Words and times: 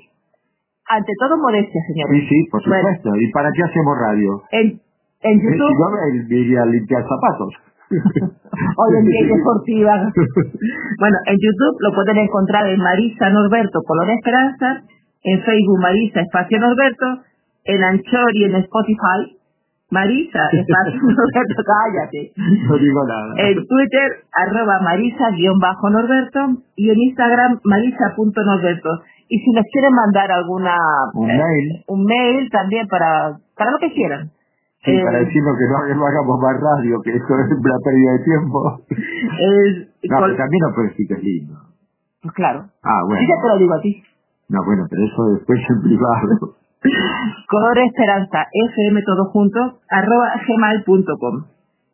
Ante 0.89 1.13
todo, 1.21 1.37
modestia, 1.37 1.79
señor. 1.87 2.09
Sí, 2.11 2.27
sí, 2.27 2.39
por 2.51 2.59
supuesto. 2.59 3.15
¿Y 3.15 3.31
para 3.31 3.47
qué 3.53 3.61
hacemos 3.63 3.95
radio? 3.95 4.29
En, 4.51 4.67
en 5.21 5.35
eh, 5.37 5.43
YouTube... 5.47 5.63
Si 5.63 6.27
no, 6.27 6.35
iría 6.43 6.61
a 6.63 6.65
limpiar 6.65 7.03
zapatos. 7.07 7.51
Hoy 8.83 8.91
en 8.99 9.05
día 9.05 9.23
deportiva. 9.31 9.95
bueno, 10.99 11.17
en 11.31 11.37
YouTube 11.39 11.75
lo 11.87 11.95
pueden 11.95 12.17
encontrar 12.17 12.67
en 12.67 12.79
Marisa 12.81 13.29
Norberto 13.29 13.79
Color 13.85 14.09
Esperanza, 14.09 14.83
en 15.23 15.39
Facebook 15.39 15.79
Marisa 15.79 16.19
Espacio 16.19 16.59
Norberto, 16.59 17.23
en 17.63 17.83
Anchor 17.83 18.31
y 18.33 18.43
en 18.45 18.55
Spotify 18.55 19.39
Marisa, 19.91 20.39
Norberto, 20.55 21.61
cállate. 21.67 22.31
No 22.37 22.77
digo 22.77 23.05
nada. 23.05 23.35
En 23.37 23.55
Twitter, 23.67 24.23
arroba 24.31 24.79
Marisa-Norberto 24.79 26.63
y 26.77 26.89
en 26.89 26.97
Instagram, 26.97 27.59
marisa.norberto. 27.63 28.89
Y 29.27 29.37
si 29.39 29.51
les 29.51 29.65
quieren 29.71 29.93
mandar 29.93 30.31
alguna... 30.31 30.75
Un 31.13 31.29
eh, 31.29 31.37
mail. 31.37 31.83
Un 31.87 32.05
mail 32.05 32.49
también 32.49 32.87
para, 32.87 33.37
para 33.55 33.71
lo 33.71 33.79
que 33.79 33.91
quieran. 33.91 34.31
Sí, 34.83 34.97
para 35.03 35.19
eh, 35.19 35.25
decirnos 35.25 35.55
que 35.59 35.93
no, 35.93 36.07
hagamos 36.07 36.39
más 36.39 36.55
radio, 36.59 37.01
que 37.03 37.11
eso 37.11 37.27
es 37.27 37.51
una 37.51 37.77
pérdida 37.83 38.11
de 38.11 38.23
tiempo. 38.23 38.59
no, 40.09 40.17
pero 40.23 40.35
también 40.35 40.61
no 40.67 40.73
puede 40.73 40.87
decir 40.89 41.07
que 41.07 41.13
es 41.15 41.23
lindo. 41.23 41.53
Pues 42.21 42.33
claro. 42.33 42.65
Ah, 42.83 43.03
bueno. 43.07 43.21
Y 43.21 43.27
ya 43.27 43.35
te 43.41 43.47
lo 43.47 43.57
digo 43.57 43.73
a 43.75 43.81
ti. 43.81 44.03
No, 44.49 44.59
bueno, 44.65 44.83
pero 44.89 45.03
eso 45.03 45.21
después 45.35 45.59
en 45.69 45.81
privado. 45.81 46.60
Color 46.81 47.77
Esperanza, 47.85 48.47
FM 48.73 49.01
todo 49.05 49.25
junto, 49.31 49.59
arroba 49.89 50.33
gmail.com. 50.47 51.45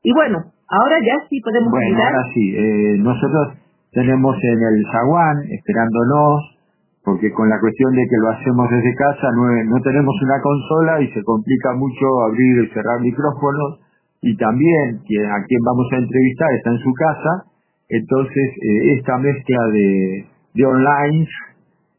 Y 0.03 0.13
bueno, 0.13 0.39
ahora 0.69 0.95
ya 1.03 1.27
sí 1.29 1.41
podemos 1.41 1.71
Bueno, 1.71 1.99
ahora 1.99 2.23
sí, 2.33 2.55
eh, 2.55 2.95
nosotros 2.99 3.57
tenemos 3.91 4.35
en 4.43 4.59
el 4.63 4.85
zaguán, 4.91 5.43
esperándonos, 5.51 6.55
porque 7.03 7.31
con 7.31 7.49
la 7.49 7.59
cuestión 7.59 7.91
de 7.95 8.03
que 8.07 8.17
lo 8.17 8.29
hacemos 8.31 8.69
desde 8.69 8.95
casa, 8.95 9.27
no, 9.35 9.43
no 9.75 9.81
tenemos 9.83 10.15
una 10.23 10.39
consola 10.41 11.01
y 11.01 11.11
se 11.11 11.23
complica 11.23 11.73
mucho 11.75 12.05
abrir 12.29 12.63
y 12.63 12.67
cerrar 12.71 13.01
micrófonos, 13.01 13.79
y 14.21 14.35
también 14.37 14.99
quien, 15.05 15.25
a 15.25 15.43
quien 15.47 15.61
vamos 15.63 15.87
a 15.91 15.97
entrevistar 15.97 16.47
está 16.55 16.71
en 16.71 16.79
su 16.79 16.93
casa, 16.93 17.31
entonces 17.89 18.47
eh, 18.61 18.93
esta 18.99 19.17
mezcla 19.17 19.59
de, 19.73 20.25
de 20.53 20.65
online, 20.65 21.27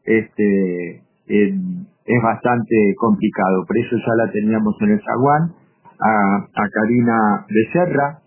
este, 0.05 1.01
en, 1.27 1.88
es 2.09 2.21
bastante 2.23 2.75
complicado. 2.97 3.63
Por 3.67 3.77
eso 3.77 3.95
ya 3.95 4.13
la 4.25 4.31
teníamos 4.31 4.73
en 4.81 4.89
el 4.97 5.01
zaguán 5.05 5.53
a, 6.01 6.41
a 6.41 6.63
Karina 6.73 7.45
Becerra, 7.45 8.17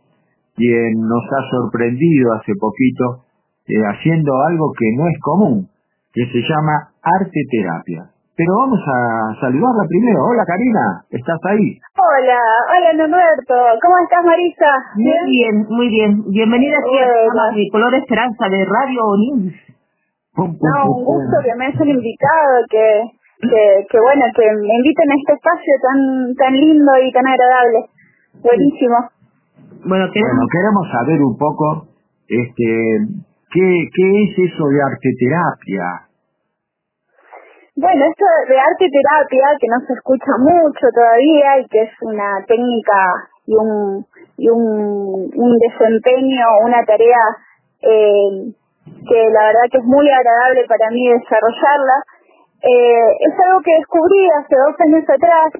quien 0.54 1.02
nos 1.02 1.24
ha 1.26 1.42
sorprendido 1.50 2.32
hace 2.38 2.52
poquito 2.60 3.26
eh, 3.66 3.82
haciendo 3.82 4.30
algo 4.46 4.70
que 4.78 4.86
no 4.96 5.08
es 5.08 5.18
común, 5.20 5.68
que 6.12 6.22
se 6.30 6.40
llama 6.46 6.94
arte 7.02 7.40
terapia. 7.50 8.06
Pero 8.36 8.54
vamos 8.54 8.80
a 8.86 9.34
saludarla 9.40 9.84
primero. 9.88 10.30
Hola 10.30 10.44
Karina, 10.46 11.04
¿estás 11.10 11.38
ahí? 11.50 11.78
Hola, 11.98 12.40
hola 12.70 12.90
Norberto, 13.02 13.54
¿cómo 13.82 13.98
estás 13.98 14.24
Marisa? 14.24 14.72
Muy 14.94 15.30
bien, 15.30 15.66
muy 15.68 15.88
bien. 15.88 16.22
Bienvenida 16.30 16.76
a 16.78 17.52
mi 17.52 17.68
Color 17.68 17.94
Esperanza 17.96 18.46
de 18.48 18.64
Radio 18.64 19.00
Onins. 19.10 19.54
No, 20.38 20.86
un 20.86 21.04
gusto 21.04 21.36
que 21.44 21.54
me 21.58 21.66
hayan 21.66 21.88
invitado, 21.88 22.54
que 22.70 23.21
que, 23.42 23.98
bueno, 23.98 24.24
que 24.36 24.46
me 24.46 24.74
inviten 24.78 25.10
a 25.10 25.14
este 25.18 25.32
espacio 25.34 25.74
tan 25.82 26.34
tan 26.36 26.52
lindo 26.54 26.92
y 27.02 27.12
tan 27.12 27.26
agradable. 27.26 27.90
Buenísimo. 28.42 28.96
Bueno, 29.84 30.06
queremos 30.12 30.86
saber 30.92 31.20
un 31.20 31.36
poco 31.36 31.88
este 32.28 32.70
qué, 33.52 33.66
qué 33.94 34.06
es 34.24 34.52
eso 34.52 34.64
de 34.68 34.78
arte 34.82 35.08
terapia. 35.18 36.12
Bueno, 37.74 38.04
esto 38.04 38.24
de 38.48 38.58
arte 38.60 38.86
terapia, 38.86 39.46
que 39.58 39.66
no 39.68 39.80
se 39.86 39.92
escucha 39.94 40.32
mucho 40.38 40.86
todavía 40.94 41.58
y 41.58 41.66
que 41.68 41.82
es 41.82 41.90
una 42.02 42.44
técnica 42.46 43.32
y 43.46 43.54
un, 43.56 44.04
y 44.36 44.48
un, 44.48 45.30
un 45.34 45.58
desempeño, 45.58 46.46
una 46.64 46.84
tarea 46.84 47.24
eh, 47.80 48.52
que 48.84 49.20
la 49.30 49.42
verdad 49.50 49.66
que 49.70 49.78
es 49.78 49.84
muy 49.84 50.08
agradable 50.10 50.64
para 50.68 50.90
mí 50.90 51.08
desarrollarla, 51.08 51.96
eh, 52.62 53.10
es 53.26 53.34
algo 53.42 53.58
que 53.60 53.74
descubrí 53.74 54.22
hace 54.38 54.54
dos 54.54 54.74
años 54.78 55.02
atrás. 55.02 55.50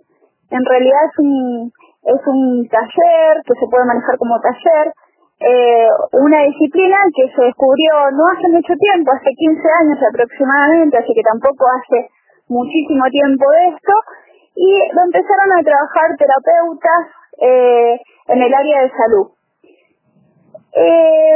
En 0.50 0.64
realidad 0.64 1.02
es 1.10 1.18
un, 1.18 1.72
es 2.06 2.22
un 2.26 2.68
taller 2.70 3.42
que 3.42 3.58
se 3.58 3.66
puede 3.66 3.86
manejar 3.86 4.16
como 4.18 4.38
taller. 4.38 4.94
Eh, 5.42 5.88
una 6.12 6.46
disciplina 6.46 6.96
que 7.10 7.26
se 7.34 7.42
descubrió 7.42 8.14
no 8.14 8.22
hace 8.30 8.46
mucho 8.46 8.74
tiempo, 8.78 9.10
hace 9.10 9.34
15 9.34 9.58
años 9.82 9.98
aproximadamente, 9.98 10.98
así 10.98 11.10
que 11.12 11.26
tampoco 11.26 11.66
hace 11.74 12.06
muchísimo 12.46 13.02
tiempo 13.10 13.44
esto, 13.66 13.94
y 14.54 14.70
lo 14.94 15.02
empezaron 15.02 15.50
a 15.58 15.62
trabajar 15.66 16.14
terapeutas 16.14 17.02
eh, 17.42 17.98
en 18.28 18.42
el 18.42 18.54
área 18.54 18.82
de 18.82 18.90
salud. 18.94 19.26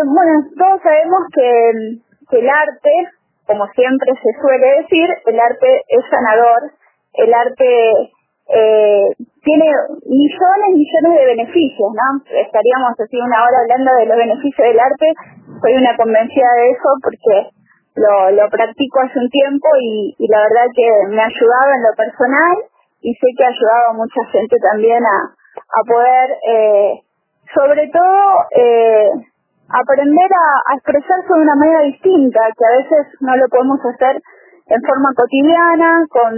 Bueno, 0.06 0.32
todos 0.56 0.80
sabemos 0.82 1.22
que 1.34 2.38
el 2.38 2.48
arte 2.48 3.15
como 3.46 3.66
siempre 3.74 4.12
se 4.14 4.30
suele 4.40 4.82
decir, 4.82 5.08
el 5.26 5.40
arte 5.40 5.82
es 5.88 6.04
sanador, 6.10 6.72
el 7.14 7.32
arte 7.32 8.12
eh, 8.48 9.08
tiene 9.42 9.66
millones, 10.06 10.68
y 10.70 10.74
millones 10.74 11.12
de 11.18 11.26
beneficios, 11.26 11.90
¿no? 11.94 12.08
Estaríamos 12.26 12.92
así 12.98 13.16
una 13.18 13.42
hora 13.42 13.58
hablando 13.62 13.90
de 13.98 14.06
los 14.06 14.16
beneficios 14.18 14.66
del 14.66 14.80
arte, 14.80 15.06
soy 15.62 15.72
una 15.74 15.96
convencida 15.96 16.50
de 16.58 16.70
eso 16.70 16.88
porque 17.02 17.50
lo, 17.96 18.48
practico 18.50 19.00
hace 19.00 19.18
un 19.18 19.30
tiempo 19.30 19.68
y, 19.80 20.14
la 20.28 20.40
verdad 20.42 20.66
que 20.74 20.86
me 21.08 21.22
ha 21.22 21.26
ayudado 21.26 21.70
en 21.74 21.82
lo 21.82 21.92
personal 21.96 22.56
y 23.00 23.14
sé 23.14 23.26
que 23.36 23.44
ha 23.44 23.48
ayudado 23.48 23.90
a 23.90 23.98
mucha 23.98 24.24
gente 24.32 24.56
también 24.60 25.02
a, 25.02 25.18
a 25.32 25.80
poder, 25.86 26.28
eh, 26.50 27.00
sobre 27.54 27.88
todo, 27.88 28.46
eh, 28.54 29.10
aprender 29.68 30.30
a, 30.30 30.74
expresarse 30.74 31.26
de 31.26 31.40
una 31.40 31.54
manera 31.54 31.82
distinta, 31.82 32.40
que 32.56 32.64
a 32.64 32.76
veces 32.78 33.14
no 33.20 33.36
lo 33.36 33.46
podemos 33.48 33.80
hacer 33.84 34.22
en 34.66 34.80
forma 34.82 35.10
cotidiana, 35.14 36.06
con, 36.10 36.32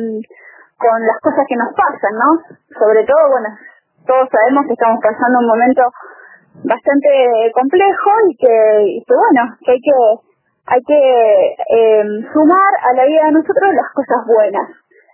con 0.76 0.98
las 1.06 1.18
cosas 1.20 1.44
que 1.48 1.56
nos 1.56 1.72
pasan, 1.74 2.14
¿no? 2.16 2.30
Sobre 2.78 3.04
todo, 3.04 3.30
bueno, 3.30 3.48
todos 4.06 4.28
sabemos 4.32 4.66
que 4.66 4.72
estamos 4.72 5.00
pasando 5.02 5.40
un 5.40 5.48
momento 5.48 5.82
bastante 6.64 7.52
complejo 7.54 8.10
y 8.28 8.36
que, 8.36 9.04
bueno, 9.08 9.56
que 9.60 9.72
hay 9.72 9.80
que, 9.80 9.98
hay 10.66 10.82
que 10.82 11.00
eh, 11.68 12.04
sumar 12.32 12.72
a 12.84 12.92
la 12.94 13.04
vida 13.04 13.24
de 13.26 13.32
nosotros 13.32 13.74
las 13.74 13.92
cosas 13.92 14.20
buenas, 14.26 14.68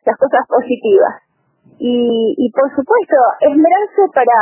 las 0.06 0.16
cosas 0.16 0.46
positivas. 0.48 1.22
Y, 1.78 2.34
y 2.38 2.50
por 2.52 2.70
supuesto, 2.70 3.16
esmerarse 3.40 4.02
para, 4.14 4.38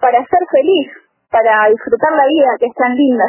para 0.00 0.18
ser 0.26 0.42
feliz, 0.50 1.05
para 1.30 1.68
disfrutar 1.70 2.12
la 2.12 2.26
vida, 2.28 2.50
que 2.58 2.66
es 2.66 2.74
tan 2.74 2.96
linda. 2.96 3.24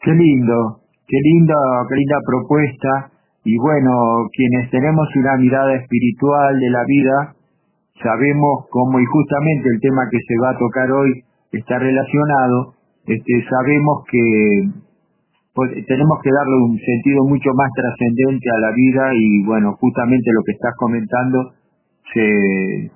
Qué 0.00 0.12
lindo, 0.12 0.80
qué 1.06 1.18
linda, 1.22 1.54
qué 1.88 1.94
linda 1.96 2.18
propuesta. 2.26 3.10
Y 3.44 3.56
bueno, 3.58 4.28
quienes 4.32 4.70
tenemos 4.70 5.08
una 5.16 5.36
mirada 5.36 5.74
espiritual 5.74 6.58
de 6.58 6.70
la 6.70 6.84
vida, 6.86 7.34
sabemos 8.02 8.66
cómo, 8.70 9.00
y 9.00 9.04
justamente 9.04 9.68
el 9.72 9.80
tema 9.80 10.02
que 10.10 10.18
se 10.18 10.34
va 10.42 10.50
a 10.50 10.58
tocar 10.58 10.90
hoy 10.92 11.24
está 11.52 11.78
relacionado, 11.78 12.74
este, 13.06 13.32
sabemos 13.48 14.04
que 14.10 14.68
pues, 15.54 15.72
tenemos 15.86 16.18
que 16.22 16.30
darle 16.30 16.56
un 16.64 16.78
sentido 16.78 17.24
mucho 17.24 17.50
más 17.54 17.70
trascendente 17.74 18.48
a 18.48 18.60
la 18.60 18.72
vida 18.74 19.10
y 19.14 19.44
bueno, 19.44 19.76
justamente 19.80 20.30
lo 20.32 20.42
que 20.44 20.52
estás 20.52 20.74
comentando 20.76 21.52
se, 22.12 22.90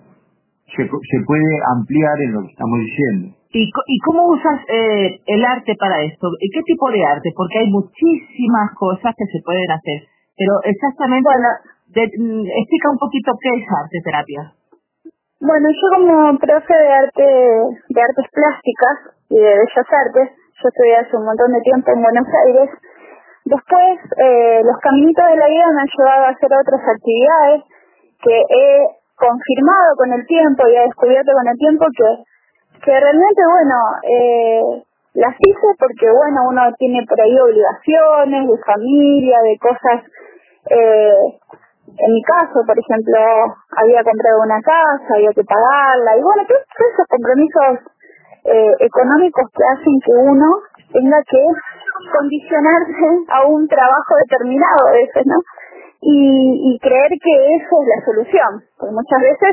se, 0.72 1.18
puede 1.26 1.52
ampliar 1.76 2.16
en 2.20 2.32
lo 2.32 2.40
que 2.42 2.52
estamos 2.52 2.78
diciendo. 2.80 3.36
¿Y, 3.54 3.70
y 3.70 3.98
cómo 4.04 4.34
usas 4.34 4.58
eh, 4.68 5.20
el 5.26 5.44
arte 5.44 5.74
para 5.78 6.02
esto? 6.02 6.26
¿Y 6.40 6.50
qué 6.50 6.62
tipo 6.62 6.90
de 6.90 7.04
arte? 7.04 7.30
Porque 7.36 7.58
hay 7.58 7.70
muchísimas 7.70 8.74
cosas 8.74 9.14
que 9.16 9.26
se 9.30 9.42
pueden 9.44 9.70
hacer. 9.70 10.08
Pero 10.36 10.52
exactamente, 10.64 11.22
bueno, 11.22 11.48
mm, 11.94 12.46
explica 12.46 12.90
un 12.90 12.98
poquito 12.98 13.32
qué 13.38 13.50
es 13.54 13.66
arte 13.70 13.98
terapia. 14.02 14.42
Bueno, 15.40 15.68
yo 15.68 15.86
como 15.94 16.38
profe 16.38 16.74
de 16.74 16.90
arte, 16.90 17.26
de 17.88 18.00
artes 18.00 18.26
plásticas 18.32 18.96
y 19.28 19.36
de 19.36 19.52
bellas 19.60 19.88
artes, 19.92 20.28
yo 20.34 20.68
estudié 20.68 20.96
hace 20.96 21.16
un 21.16 21.26
montón 21.26 21.52
de 21.52 21.60
tiempo 21.60 21.92
en 21.92 22.02
Buenos 22.02 22.28
Aires. 22.46 22.70
Después, 23.44 23.94
eh, 24.18 24.62
los 24.64 24.78
caminitos 24.80 25.24
de 25.28 25.36
la 25.36 25.46
vida 25.46 25.66
me 25.68 25.80
han 25.82 25.92
llevado 25.92 26.24
a 26.24 26.32
hacer 26.32 26.48
otras 26.48 26.80
actividades 26.80 27.62
que 28.24 28.40
he 28.40 29.03
confirmado 29.16 29.96
con 29.96 30.12
el 30.12 30.26
tiempo 30.26 30.66
y 30.68 30.76
he 30.76 30.82
descubierto 30.82 31.32
con 31.32 31.46
el 31.48 31.58
tiempo 31.58 31.86
que, 31.96 32.10
que 32.84 32.92
realmente, 32.92 33.42
bueno, 33.46 33.76
eh, 34.02 34.82
las 35.14 35.34
hice 35.38 35.68
porque, 35.78 36.10
bueno, 36.10 36.48
uno 36.50 36.62
tiene 36.78 37.04
por 37.08 37.20
ahí 37.20 37.38
obligaciones 37.38 38.48
de 38.48 38.58
familia, 38.64 39.38
de 39.42 39.58
cosas. 39.58 39.98
Eh, 40.70 41.38
en 41.86 42.10
mi 42.12 42.22
caso, 42.22 42.64
por 42.66 42.76
ejemplo, 42.78 43.18
había 43.76 44.02
comprado 44.02 44.42
una 44.42 44.60
casa, 44.60 45.14
había 45.14 45.30
que 45.30 45.44
pagarla, 45.44 46.16
y 46.16 46.22
bueno, 46.22 46.42
todos 46.48 46.64
esos 46.64 47.06
compromisos 47.06 47.94
eh, 48.44 48.72
económicos 48.80 49.44
que 49.54 49.62
hacen 49.62 49.94
que 50.04 50.12
uno 50.12 50.48
tenga 50.92 51.18
que 51.28 51.42
condicionarse 52.10 53.08
a 53.28 53.46
un 53.46 53.68
trabajo 53.68 54.12
determinado 54.26 54.88
a 54.88 54.92
veces, 54.92 55.22
¿no? 55.26 55.38
Y, 56.04 56.78
creer 56.80 57.12
que 57.16 57.34
eso 57.56 57.72
es 57.80 57.86
la 57.88 58.04
solución, 58.04 58.50
porque 58.76 58.92
muchas 58.92 59.20
veces 59.24 59.52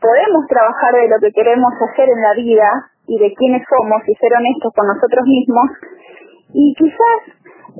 podemos 0.00 0.44
trabajar 0.46 0.92
de 0.92 1.08
lo 1.08 1.18
que 1.18 1.32
queremos 1.32 1.72
hacer 1.80 2.08
en 2.08 2.20
la 2.20 2.34
vida 2.34 2.68
y 3.06 3.18
de 3.18 3.32
quiénes 3.32 3.64
somos 3.68 4.02
y 4.06 4.14
ser 4.14 4.32
honestos 4.36 4.72
con 4.76 4.86
nosotros 4.88 5.24
mismos. 5.24 5.70
Y 6.52 6.74
quizás 6.76 7.20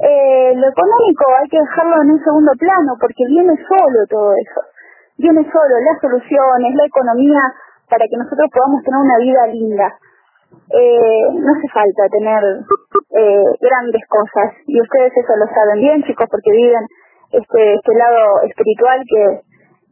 eh, 0.01 0.53
lo 0.57 0.67
económico 0.69 1.25
hay 1.37 1.49
que 1.49 1.61
dejarlo 1.61 2.03
en 2.03 2.11
un 2.17 2.25
segundo 2.25 2.53
plano 2.59 2.97
porque 2.99 3.25
viene 3.29 3.53
solo 3.69 4.01
todo 4.09 4.33
eso, 4.33 4.61
viene 5.19 5.45
solo 5.45 5.75
las 5.85 6.01
soluciones, 6.01 6.75
la 6.75 6.87
economía 6.89 7.43
para 7.91 8.09
que 8.09 8.17
nosotros 8.17 8.49
podamos 8.49 8.83
tener 8.83 9.01
una 9.01 9.19
vida 9.19 9.47
linda. 9.53 9.89
Eh, 10.73 11.27
no 11.37 11.53
hace 11.53 11.69
falta 11.69 12.09
tener 12.09 12.43
eh, 13.13 13.45
grandes 13.61 14.03
cosas. 14.09 14.57
Y 14.67 14.81
ustedes 14.81 15.13
eso 15.13 15.37
lo 15.37 15.47
saben 15.53 15.81
bien 15.81 16.03
chicos 16.05 16.27
porque 16.31 16.51
viven 16.51 16.87
este, 17.39 17.75
este 17.75 17.95
lado 17.95 18.43
espiritual 18.47 19.01
que, 19.07 19.41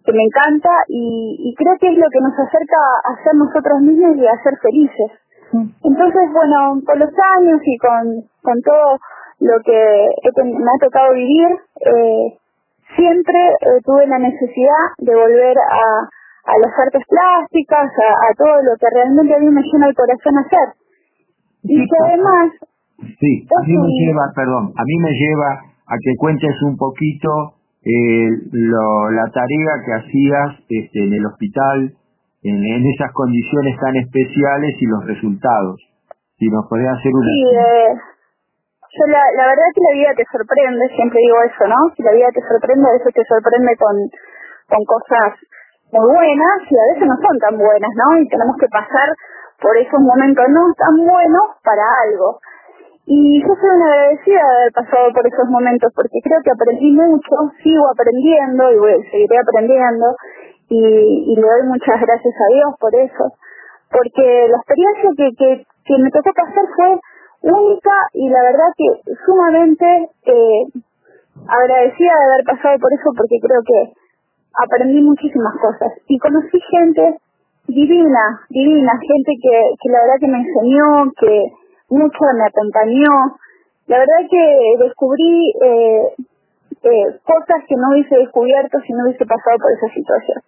que 0.05 0.12
me 0.12 0.25
encanta 0.25 0.71
y, 0.89 1.37
y 1.39 1.55
creo 1.55 1.77
que 1.79 1.89
es 1.89 1.99
lo 1.99 2.09
que 2.11 2.21
nos 2.21 2.35
acerca 2.35 2.81
a 3.06 3.23
ser 3.23 3.35
nosotros 3.35 3.81
mismos 3.81 4.17
y 4.17 4.27
a 4.27 4.43
ser 4.43 4.55
felices. 4.62 5.11
Mm. 5.53 5.69
Entonces, 5.85 6.25
bueno, 6.33 6.81
con 6.85 6.99
los 6.99 7.12
años 7.39 7.61
y 7.65 7.77
con, 7.79 8.05
con 8.43 8.56
todo 8.62 8.99
lo 9.41 9.56
que 9.65 10.09
me 10.44 10.71
ha 10.71 10.79
tocado 10.81 11.15
vivir, 11.15 11.49
eh, 11.81 12.39
siempre 12.97 13.39
eh, 13.39 13.81
tuve 13.85 14.06
la 14.06 14.19
necesidad 14.19 14.94
de 14.99 15.15
volver 15.15 15.56
a, 15.59 15.85
a 16.06 16.55
las 16.62 16.73
artes 16.79 17.03
plásticas, 17.09 17.91
a, 17.91 18.09
a, 18.11 18.35
todo 18.37 18.62
lo 18.62 18.77
que 18.79 18.87
realmente 18.94 19.35
a 19.35 19.39
mí 19.39 19.50
me 19.50 19.62
llena 19.62 19.89
el 19.89 19.94
corazón 19.94 20.39
hacer. 20.39 20.69
Y 21.65 21.79
que 21.79 21.97
además... 22.06 22.53
Sí, 23.19 23.47
a 23.50 23.67
mí 23.67 23.77
me 23.77 23.89
lleva, 23.89 24.31
perdón, 24.35 24.73
a 24.77 24.83
mí 24.85 24.97
me 25.03 25.11
lleva 25.11 25.71
a 25.87 25.94
que 25.99 26.12
cuentes 26.19 26.55
un 26.62 26.76
poquito 26.76 27.58
eh, 27.84 28.29
la 28.52 29.26
tarea 29.32 29.73
que 29.84 29.93
hacías 29.93 30.49
este, 30.69 30.99
en 31.05 31.12
el 31.14 31.26
hospital, 31.26 31.93
en, 32.43 32.87
esas 32.87 33.12
condiciones 33.12 33.79
tan 33.79 33.96
especiales 33.96 34.75
y 34.81 34.87
los 34.87 35.05
resultados. 35.06 35.79
Si 36.38 36.46
nos 36.49 36.67
podés 36.69 36.88
hacer 36.88 37.12
una... 37.14 37.31
Sí, 37.31 37.44
eh, 37.55 37.90
yo 38.93 39.05
la, 39.08 39.23
la 39.37 39.44
verdad 39.46 39.69
que 39.75 39.82
la 39.88 39.94
vida 39.96 40.12
te 40.14 40.26
sorprende, 40.31 40.84
siempre 40.94 41.19
digo 41.23 41.38
eso, 41.49 41.64
¿no? 41.64 41.79
Si 41.96 42.02
la 42.02 42.12
vida 42.12 42.29
te 42.34 42.43
sorprende, 42.44 42.84
a 42.88 42.96
veces 42.99 43.14
te 43.14 43.25
sorprende 43.25 43.73
con, 43.79 43.96
con 44.69 44.82
cosas 44.84 45.38
muy 45.93 46.06
buenas 46.12 46.56
y 46.69 46.75
a 46.76 46.87
veces 46.93 47.06
no 47.08 47.17
son 47.17 47.37
tan 47.38 47.56
buenas, 47.56 47.93
¿no? 47.96 48.20
Y 48.20 48.29
tenemos 48.29 48.56
que 48.61 48.69
pasar 48.69 49.08
por 49.61 49.76
esos 49.79 50.00
momentos 50.00 50.44
no 50.50 50.67
tan 50.76 50.96
buenos 51.06 51.46
para 51.62 51.84
algo. 52.05 52.40
Y 53.04 53.43
yo 53.43 53.49
soy 53.49 53.70
una 53.75 53.93
agradecida 53.93 54.38
de 54.38 54.56
haber 54.62 54.72
pasado 54.72 55.12
por 55.12 55.26
esos 55.26 55.49
momentos 55.50 55.90
porque 55.94 56.22
creo 56.22 56.38
que 56.44 56.54
aprendí 56.54 56.93
mucho, 56.93 57.34
sigo 57.62 57.90
aprendiendo 57.90 58.72
y 58.72 58.78
voy, 58.78 59.02
seguiré 59.10 59.38
aprendiendo 59.43 60.06
y, 60.69 61.34
le 61.34 61.43
doy 61.43 61.62
muchas 61.66 62.00
gracias 62.00 62.34
a 62.34 62.49
Dios 62.54 62.70
por 62.78 62.94
eso. 62.94 63.25
Porque 63.90 64.46
la 64.49 64.56
experiencia 64.56 65.10
que, 65.16 65.28
que, 65.37 65.66
que 65.84 65.99
me 65.99 66.10
tocó 66.10 66.31
pasar 66.32 66.64
fue 66.76 67.00
única 67.43 67.96
y 68.14 68.28
la 68.28 68.43
verdad 68.43 68.70
que 68.78 68.88
sumamente 69.26 70.08
eh, 70.26 70.62
agradecida 71.48 72.12
de 72.14 72.25
haber 72.32 72.44
pasado 72.46 72.78
por 72.78 72.93
eso 72.93 73.10
porque 73.16 73.37
creo 73.43 73.60
que 73.66 73.93
aprendí 74.62 75.02
muchísimas 75.02 75.55
cosas 75.58 75.90
y 76.06 76.19
conocí 76.19 76.60
gente 76.70 77.19
divina, 77.66 78.46
divina, 78.48 78.93
gente 79.00 79.32
que, 79.43 79.56
que 79.81 79.88
la 79.90 80.00
verdad 80.06 80.20
que 80.20 80.28
me 80.28 80.38
enseñó, 80.38 81.10
que 81.19 81.52
mucho, 81.93 82.21
me 82.35 82.47
acompañó. 82.49 83.37
La 83.87 83.99
verdad 83.99 84.25
que 84.31 84.85
descubrí 84.85 85.53
eh, 85.62 86.03
eh, 86.83 87.06
cosas 87.23 87.61
que 87.69 87.77
no 87.77 87.91
hubiese 87.91 88.17
descubierto 88.17 88.79
si 88.87 88.93
no 88.93 89.05
hubiese 89.05 89.27
pasado 89.27 89.56
por 89.61 89.71
esa 89.73 89.89
situación. 89.93 90.39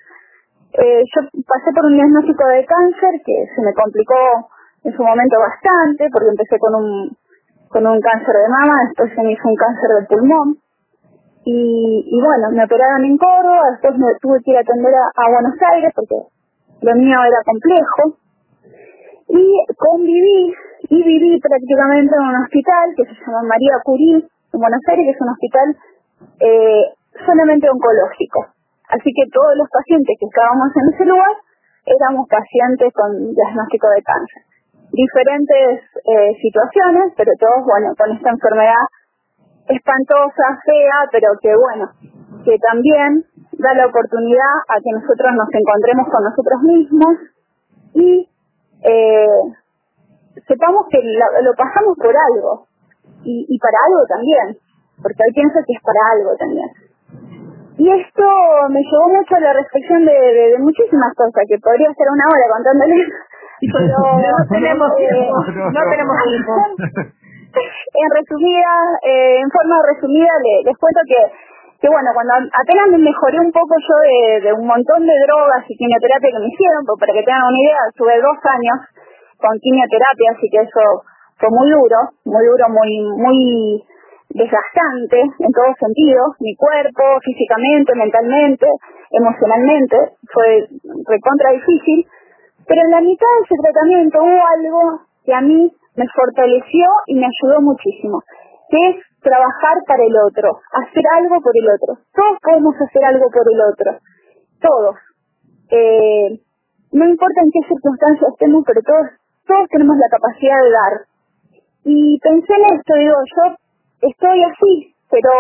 Eh, 0.75 1.03
yo 1.05 1.21
pasé 1.47 1.71
por 1.71 1.87
un 1.87 1.95
diagnóstico 1.95 2.49
de 2.49 2.65
cáncer 2.67 3.13
que 3.25 3.47
se 3.55 3.63
me 3.63 3.73
complicó 3.75 4.51
en 4.83 4.93
su 4.97 5.03
momento 5.03 5.37
bastante 5.39 6.09
porque 6.11 6.29
empecé 6.29 6.59
con 6.59 6.75
un 6.75 7.17
con 7.75 7.87
un 7.87 8.01
cáncer 8.01 8.35
de 8.35 8.49
mama, 8.49 8.87
después 8.87 9.11
se 9.15 9.23
me 9.23 9.33
hizo 9.33 9.49
un 9.49 9.57
cáncer 9.57 9.91
de 9.99 10.07
pulmón 10.07 10.59
y, 11.45 12.21
bueno, 12.23 12.51
me 12.53 12.65
operaron 12.65 13.05
en 13.05 13.19
Córdoba, 13.19 13.71
después 13.73 13.99
me 13.99 14.15
tuve 14.23 14.39
que 14.45 14.53
ir 14.53 14.57
a 14.57 14.61
atender 14.61 14.95
a 14.95 15.29
Buenos 15.29 15.59
Aires 15.75 15.93
porque 15.95 16.17
lo 16.81 16.95
mío 16.95 17.19
era 17.21 17.43
complejo 17.45 18.17
y 19.29 19.75
conviví 19.77 20.55
y 20.89 21.03
viví 21.03 21.41
prácticamente 21.41 22.15
en 22.15 22.25
un 22.29 22.37
hospital 22.43 22.87
que 22.97 23.05
se 23.05 23.15
llama 23.15 23.43
María 23.49 23.81
Curie 23.85 24.21
en 24.21 24.59
Buenos 24.61 24.81
Aires, 24.89 25.05
que 25.07 25.15
es 25.17 25.21
un 25.21 25.33
hospital 25.33 25.69
eh, 26.41 26.85
solamente 27.25 27.71
oncológico. 27.71 28.47
Así 28.89 29.11
que 29.17 29.25
todos 29.33 29.57
los 29.57 29.69
pacientes 29.71 30.17
que 30.21 30.27
estábamos 30.27 30.69
en 30.77 30.95
ese 30.95 31.05
lugar 31.07 31.35
éramos 31.87 32.29
pacientes 32.29 32.93
con 32.93 33.33
diagnóstico 33.33 33.89
de 33.91 34.03
cáncer. 34.03 34.43
Diferentes 34.93 35.81
eh, 36.05 36.33
situaciones, 36.41 37.13
pero 37.17 37.33
todos, 37.41 37.65
bueno, 37.65 37.95
con 37.97 38.13
esta 38.13 38.31
enfermedad 38.31 38.85
espantosa, 39.69 40.61
fea, 40.65 41.09
pero 41.11 41.33
que 41.41 41.53
bueno, 41.57 41.89
que 42.45 42.59
también 42.61 43.25
da 43.59 43.73
la 43.75 43.87
oportunidad 43.87 44.55
a 44.69 44.77
que 44.79 44.93
nosotros 44.93 45.33
nos 45.33 45.49
encontremos 45.49 46.07
con 46.13 46.23
nosotros 46.23 46.61
mismos 46.63 47.15
y 47.95 48.29
eh, 48.85 49.41
sepamos 50.43 50.87
que 50.91 50.99
lo, 50.99 51.53
pasamos 51.55 51.95
por 51.97 52.15
algo 52.15 52.67
y, 53.23 53.47
y 53.49 53.59
para 53.59 53.79
algo 53.87 54.03
también, 54.09 54.47
porque 55.01 55.23
hay 55.23 55.33
piensa 55.35 55.63
que 55.67 55.75
es 55.75 55.83
para 55.83 56.03
algo 56.19 56.35
también. 56.37 56.69
Y 57.75 57.91
esto 57.91 58.27
me 58.71 58.79
llevó 58.79 59.09
mucho 59.19 59.35
a 59.35 59.41
la 59.41 59.53
reflexión 59.53 60.07
de, 60.07 60.15
de, 60.15 60.59
muchísimas 60.59 61.11
cosas, 61.15 61.43
que 61.49 61.59
podría 61.59 61.91
ser 61.91 62.07
una 62.07 62.27
hora 62.31 62.47
contándoles, 62.55 63.07
pero 63.75 63.99
no 64.31 64.47
tenemos 64.47 64.89
tiempo. 64.95 65.35
No, 65.75 65.81
tenemos 65.91 66.17
tiempo. 66.23 66.53
en 67.55 68.09
resumida, 68.15 68.73
eh, 69.03 69.41
en 69.43 69.51
forma 69.51 69.75
resumida, 69.91 70.31
les, 70.39 70.71
les 70.71 70.77
cuento 70.79 71.01
que, 71.03 71.21
que 71.83 71.89
bueno, 71.91 72.15
cuando 72.15 72.35
apenas 72.47 72.87
me 72.95 72.99
mejoré 72.99 73.43
un 73.43 73.51
poco 73.51 73.75
yo 73.75 73.97
de, 74.07 74.47
de 74.47 74.51
un 74.55 74.67
montón 74.67 75.03
de 75.03 75.17
drogas 75.27 75.67
y 75.67 75.75
quimioterapia 75.75 76.31
que 76.31 76.43
me 76.47 76.51
hicieron, 76.55 76.87
pues 76.87 76.99
para 77.03 77.13
que 77.13 77.27
tengan 77.27 77.43
una 77.43 77.59
idea, 77.59 77.81
estuve 77.91 78.15
dos 78.23 78.39
años 78.55 78.79
con 79.39 79.59
quimioterapia, 79.61 80.31
así 80.37 80.47
que 80.51 80.61
eso 80.63 80.85
fue 81.39 81.51
muy 81.51 81.71
duro, 81.71 81.99
muy 82.25 82.45
duro, 82.47 82.65
muy, 82.71 82.91
muy 83.19 83.85
desgastante 84.31 85.21
en 85.21 85.51
todos 85.53 85.75
sentidos, 85.79 86.35
mi 86.41 86.55
cuerpo, 86.57 87.03
físicamente, 87.23 87.95
mentalmente, 87.95 88.67
emocionalmente, 89.11 89.97
fue 90.33 90.67
recontra 91.07 91.53
difícil, 91.53 92.07
pero 92.67 92.81
en 92.83 92.91
la 92.91 93.01
mitad 93.01 93.31
de 93.39 93.45
ese 93.45 93.57
tratamiento 93.63 94.19
hubo 94.19 94.43
algo 94.59 94.81
que 95.25 95.35
a 95.35 95.41
mí 95.41 95.71
me 95.97 96.07
fortaleció 96.15 96.87
y 97.07 97.15
me 97.15 97.27
ayudó 97.27 97.61
muchísimo, 97.61 98.19
que 98.71 98.79
es 98.91 98.97
trabajar 99.23 99.79
para 99.87 100.03
el 100.03 100.15
otro, 100.27 100.51
hacer 100.73 101.05
algo 101.17 101.41
por 101.41 101.53
el 101.55 101.69
otro. 101.71 102.03
Todos 102.13 102.39
podemos 102.43 102.75
hacer 102.75 103.05
algo 103.05 103.27
por 103.31 103.47
el 103.47 103.61
otro, 103.73 103.91
todos. 104.61 104.97
Eh, 105.71 106.41
no 106.93 107.05
importa 107.09 107.41
en 107.43 107.51
qué 107.51 107.69
circunstancias 107.69 108.31
estemos, 108.33 108.63
pero 108.67 108.81
todos 108.83 109.07
todos 109.47 109.69
tenemos 109.69 109.97
la 109.97 110.09
capacidad 110.11 110.59
de 110.63 110.71
dar, 110.71 110.95
Y 111.85 112.19
pensé 112.21 112.53
en 112.55 112.65
esto, 112.77 112.95
digo, 112.97 113.17
yo 113.37 113.45
estoy 114.09 114.43
así, 114.43 114.95
pero 115.11 115.31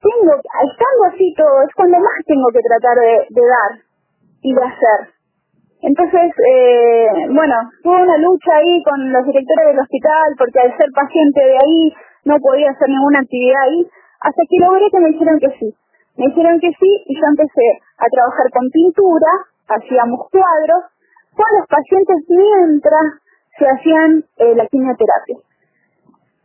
tengo, 0.00 0.32
estando 0.36 1.02
así 1.08 1.34
todo, 1.36 1.62
es 1.62 1.74
cuando 1.74 1.98
más 1.98 2.20
tengo 2.26 2.48
que 2.52 2.60
tratar 2.60 2.96
de, 3.00 3.40
dar 3.40 3.72
y 4.42 4.52
de 4.52 4.62
hacer. 4.62 5.00
Entonces, 5.82 6.28
eh, 6.44 7.08
bueno, 7.32 7.56
tuve 7.82 8.02
una 8.02 8.18
lucha 8.18 8.52
ahí 8.56 8.82
con 8.84 9.12
los 9.12 9.24
directores 9.24 9.66
del 9.72 9.80
hospital 9.80 10.28
porque 10.36 10.60
al 10.60 10.76
ser 10.76 10.88
paciente 10.92 11.40
de 11.40 11.56
ahí 11.56 11.92
no 12.24 12.36
podía 12.36 12.70
hacer 12.70 12.88
ninguna 12.88 13.20
actividad 13.20 13.64
ahí, 13.64 13.88
hasta 14.20 14.42
que 14.44 14.60
logré 14.60 14.84
que 14.92 15.00
me 15.00 15.08
dijeron 15.08 15.38
que 15.40 15.50
sí. 15.56 15.68
Me 16.16 16.26
dijeron 16.28 16.60
que 16.60 16.68
sí 16.68 16.90
y 17.06 17.14
yo 17.16 17.26
empecé 17.32 17.80
a 17.96 18.06
trabajar 18.12 18.46
con 18.52 18.68
pintura, 18.68 19.32
hacíamos 19.68 20.28
cuadros 20.28 20.92
con 21.34 21.48
los 21.58 21.66
pacientes 21.66 22.16
mientras 22.28 23.20
se 23.58 23.64
hacían 23.66 24.24
eh, 24.38 24.54
la 24.54 24.66
quimioterapia. 24.66 25.36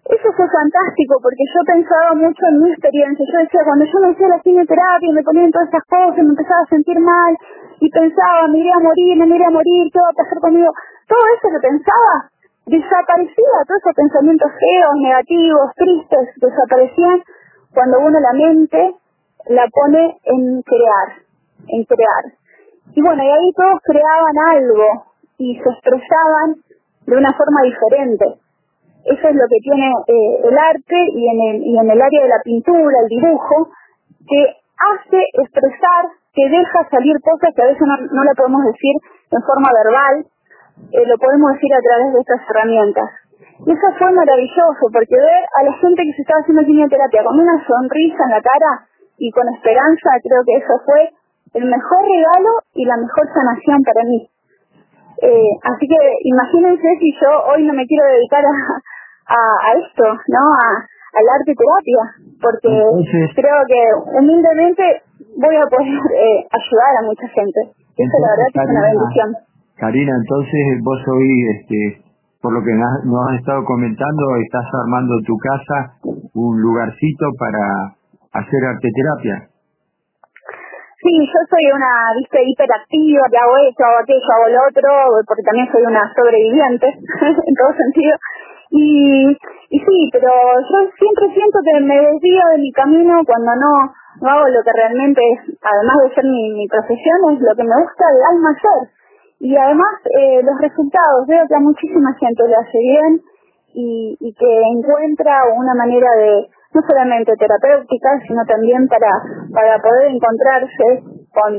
Eso 0.05 0.29
fue 0.37 0.45
fantástico 0.45 1.17
porque 1.17 1.45
yo 1.49 1.61
pensaba 1.65 2.13
mucho 2.13 2.41
en 2.45 2.61
mi 2.61 2.69
experiencia. 2.69 3.25
Yo 3.25 3.39
decía, 3.39 3.65
cuando 3.65 3.85
yo 3.85 3.97
me 4.01 4.13
hacía 4.13 4.27
la 4.29 4.39
quimioterapia 4.39 5.09
me 5.13 5.23
ponían 5.23 5.49
todas 5.49 5.69
esas 5.69 5.85
cosas, 5.89 6.21
me 6.21 6.29
empezaba 6.29 6.61
a 6.61 6.69
sentir 6.69 6.99
mal 6.99 7.33
y 7.81 7.89
pensaba, 7.89 8.47
me 8.47 8.59
iría 8.59 8.75
a 8.75 8.85
morir, 8.85 9.17
me 9.17 9.35
iría 9.35 9.47
a 9.47 9.57
morir, 9.57 9.89
¿qué 9.89 9.99
va 9.99 10.13
a 10.13 10.21
pasar 10.21 10.37
conmigo? 10.39 10.69
Todo 11.09 11.23
eso 11.33 11.47
que 11.49 11.67
pensaba 11.67 12.29
desaparecía, 12.65 13.57
todos 13.65 13.81
esos 13.81 13.95
pensamientos 13.95 14.51
feos, 14.53 14.93
negativos, 15.01 15.73
tristes, 15.73 16.25
desaparecían 16.37 17.23
cuando 17.73 17.99
uno 17.99 18.19
la 18.19 18.33
mente 18.33 18.95
la 19.49 19.65
pone 19.73 20.17
en 20.23 20.61
crear, 20.61 21.07
en 21.67 21.83
crear. 21.83 22.23
Y 22.93 23.01
bueno, 23.01 23.23
y 23.23 23.27
ahí 23.27 23.51
todos 23.55 23.79
creaban 23.83 24.35
algo 24.55 24.87
y 25.37 25.55
se 25.55 25.69
expresaban 25.69 26.55
de 27.07 27.17
una 27.17 27.33
forma 27.33 27.61
diferente. 27.63 28.25
Eso 29.05 29.27
es 29.27 29.35
lo 29.35 29.45
que 29.45 29.59
tiene 29.61 29.87
eh, 30.07 30.49
el 30.49 30.57
arte 30.57 30.97
y 31.13 31.29
en 31.29 31.39
el, 31.41 31.55
y 31.61 31.77
en 31.77 31.89
el 31.91 32.01
área 32.01 32.21
de 32.23 32.29
la 32.29 32.41
pintura, 32.43 33.01
el 33.03 33.09
dibujo, 33.09 33.69
que 34.27 34.41
hace 34.75 35.21
expresar, 35.45 36.09
que 36.33 36.49
deja 36.49 36.89
salir 36.89 37.15
cosas 37.21 37.53
que 37.55 37.61
a 37.61 37.67
veces 37.67 37.85
no, 37.85 37.97
no 37.97 38.23
le 38.23 38.33
podemos 38.35 38.65
decir 38.65 38.95
en 39.29 39.41
forma 39.45 39.69
verbal, 39.69 40.25
eh, 40.91 41.05
lo 41.05 41.17
podemos 41.17 41.53
decir 41.53 41.71
a 41.73 41.85
través 41.85 42.13
de 42.13 42.19
estas 42.19 42.41
herramientas. 42.49 43.09
Y 43.65 43.71
eso 43.71 43.87
fue 43.97 44.11
maravilloso, 44.11 44.83
porque 44.91 45.15
ver 45.15 45.43
a 45.53 45.63
la 45.63 45.73
gente 45.79 46.03
que 46.03 46.13
se 46.13 46.21
estaba 46.21 46.41
haciendo 46.41 46.65
quimioterapia 46.65 47.23
con 47.23 47.39
una 47.39 47.55
sonrisa 47.65 48.19
en 48.25 48.31
la 48.31 48.41
cara 48.41 48.89
y 49.17 49.31
con 49.31 49.47
esperanza, 49.53 50.09
creo 50.21 50.41
que 50.43 50.55
eso 50.57 50.73
fue 50.83 51.13
el 51.53 51.65
mejor 51.65 52.01
regalo 52.01 52.51
y 52.73 52.85
la 52.85 52.97
mejor 52.97 53.25
sanación 53.33 53.81
para 53.83 54.03
mí. 54.03 54.29
Eh, 55.21 55.51
así 55.63 55.87
que 55.87 55.99
imagínense 56.23 56.87
si 56.99 57.11
yo 57.21 57.29
hoy 57.47 57.65
no 57.65 57.73
me 57.73 57.85
quiero 57.85 58.05
dedicar 58.11 58.43
a, 58.43 58.53
a, 59.31 59.39
a 59.39 59.69
esto, 59.79 60.03
¿no? 60.27 60.43
A, 60.43 60.67
al 61.15 61.27
arte 61.39 61.55
terapia, 61.55 62.03
porque 62.43 62.71
creo 63.35 63.59
que 63.67 63.81
humildemente 64.19 64.83
voy 65.39 65.55
a 65.55 65.65
poder 65.71 65.87
eh, 66.11 66.39
ayudar 66.51 66.91
a 66.99 67.05
mucha 67.07 67.27
gente. 67.31 67.59
Eso 67.95 68.15
la 68.19 68.29
verdad 68.35 68.47
que 68.51 68.59
es 68.59 68.69
una 68.69 68.83
bendición. 68.91 69.29
Karina, 69.79 70.11
entonces 70.11 70.63
vos 70.83 70.99
hoy, 71.07 71.31
este, 71.55 72.03
por 72.41 72.51
lo 72.53 72.63
que 72.63 72.73
nos 72.75 73.19
has 73.31 73.39
estado 73.39 73.63
comentando, 73.63 74.23
estás 74.43 74.67
armando 74.83 75.15
tu 75.25 75.35
casa 75.39 75.95
un 76.33 76.61
lugarcito 76.61 77.25
para 77.39 77.95
hacer 78.35 78.61
arte 78.67 78.87
terapia. 78.91 79.54
Sí, 81.05 81.13
yo 81.21 81.41
soy 81.45 81.69
una, 81.69 82.17
viste, 82.17 82.41
hiperactiva, 82.41 83.29
que 83.29 83.37
hago 83.37 83.57
esto, 83.61 83.85
hago 83.85 84.01
aquello, 84.01 84.25
hago 84.25 84.47
lo 84.49 84.61
otro, 84.65 84.89
porque 85.29 85.45
también 85.45 85.69
soy 85.69 85.85
una 85.85 86.01
sobreviviente, 86.17 86.87
en 87.45 87.53
todo 87.53 87.71
sentido. 87.77 88.17
Y, 88.73 89.37
sí, 89.69 89.97
pero 90.11 90.33
yo 90.65 90.77
siempre 90.97 91.29
siento 91.29 91.61
que 91.61 91.77
me 91.85 92.09
desvío 92.09 92.41
de 92.49 92.57
mi 92.57 92.71
camino 92.73 93.21
cuando 93.21 93.53
no, 93.53 93.93
hago 94.25 94.49
lo 94.49 94.63
que 94.65 94.73
realmente 94.73 95.21
es, 95.21 95.39
además 95.61 96.09
de 96.09 96.15
ser 96.15 96.25
mi, 96.25 96.65
profesión, 96.73 97.37
es 97.37 97.39
lo 97.39 97.53
que 97.53 97.69
me 97.69 97.77
gusta 97.85 98.05
el 98.09 98.21
alma 98.25 98.49
hacer. 98.57 98.81
Y 99.45 99.55
además 99.55 99.93
eh, 100.09 100.41
los 100.41 100.57
resultados, 100.57 101.29
veo 101.29 101.45
que 101.45 101.53
a 101.53 101.59
muchísima 101.59 102.17
gente 102.17 102.49
le 102.49 102.55
hace 102.55 102.79
bien 102.81 103.21
y 103.77 104.33
que 104.39 104.61
encuentra 104.73 105.53
una 105.53 105.75
manera 105.75 106.07
de, 106.17 106.49
no 106.73 106.81
solamente 106.87 107.33
terapéutica, 107.37 108.09
sino 108.27 108.43
también 108.45 108.87
para, 108.87 109.11
para 109.53 109.79
poder 109.79 110.11
encontrarse 110.11 111.03
con, 111.33 111.53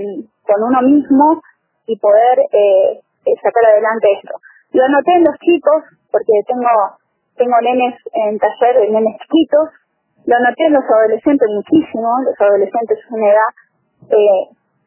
con 0.45 0.59
uno 0.63 0.83
mismo 0.83 1.41
y 1.87 1.99
poder 1.99 2.39
eh, 2.53 3.01
sacar 3.43 3.65
adelante 3.73 4.07
esto. 4.23 4.35
Lo 4.73 4.89
noté 4.89 5.13
en 5.17 5.25
los 5.25 5.37
chicos, 5.39 5.83
porque 6.11 6.33
tengo, 6.47 6.69
tengo 7.37 7.57
nenes 7.63 7.95
en 8.13 8.39
taller, 8.39 8.91
nenes 8.91 9.17
chiquitos, 9.23 9.71
lo 10.27 10.37
noté 10.41 10.67
en 10.67 10.75
los 10.75 10.85
adolescentes 10.85 11.49
muchísimo, 11.49 12.09
los 12.25 12.35
adolescentes 12.41 12.99
es 12.99 13.11
una 13.11 13.31
edad 13.31 13.53
eh, 14.11 14.43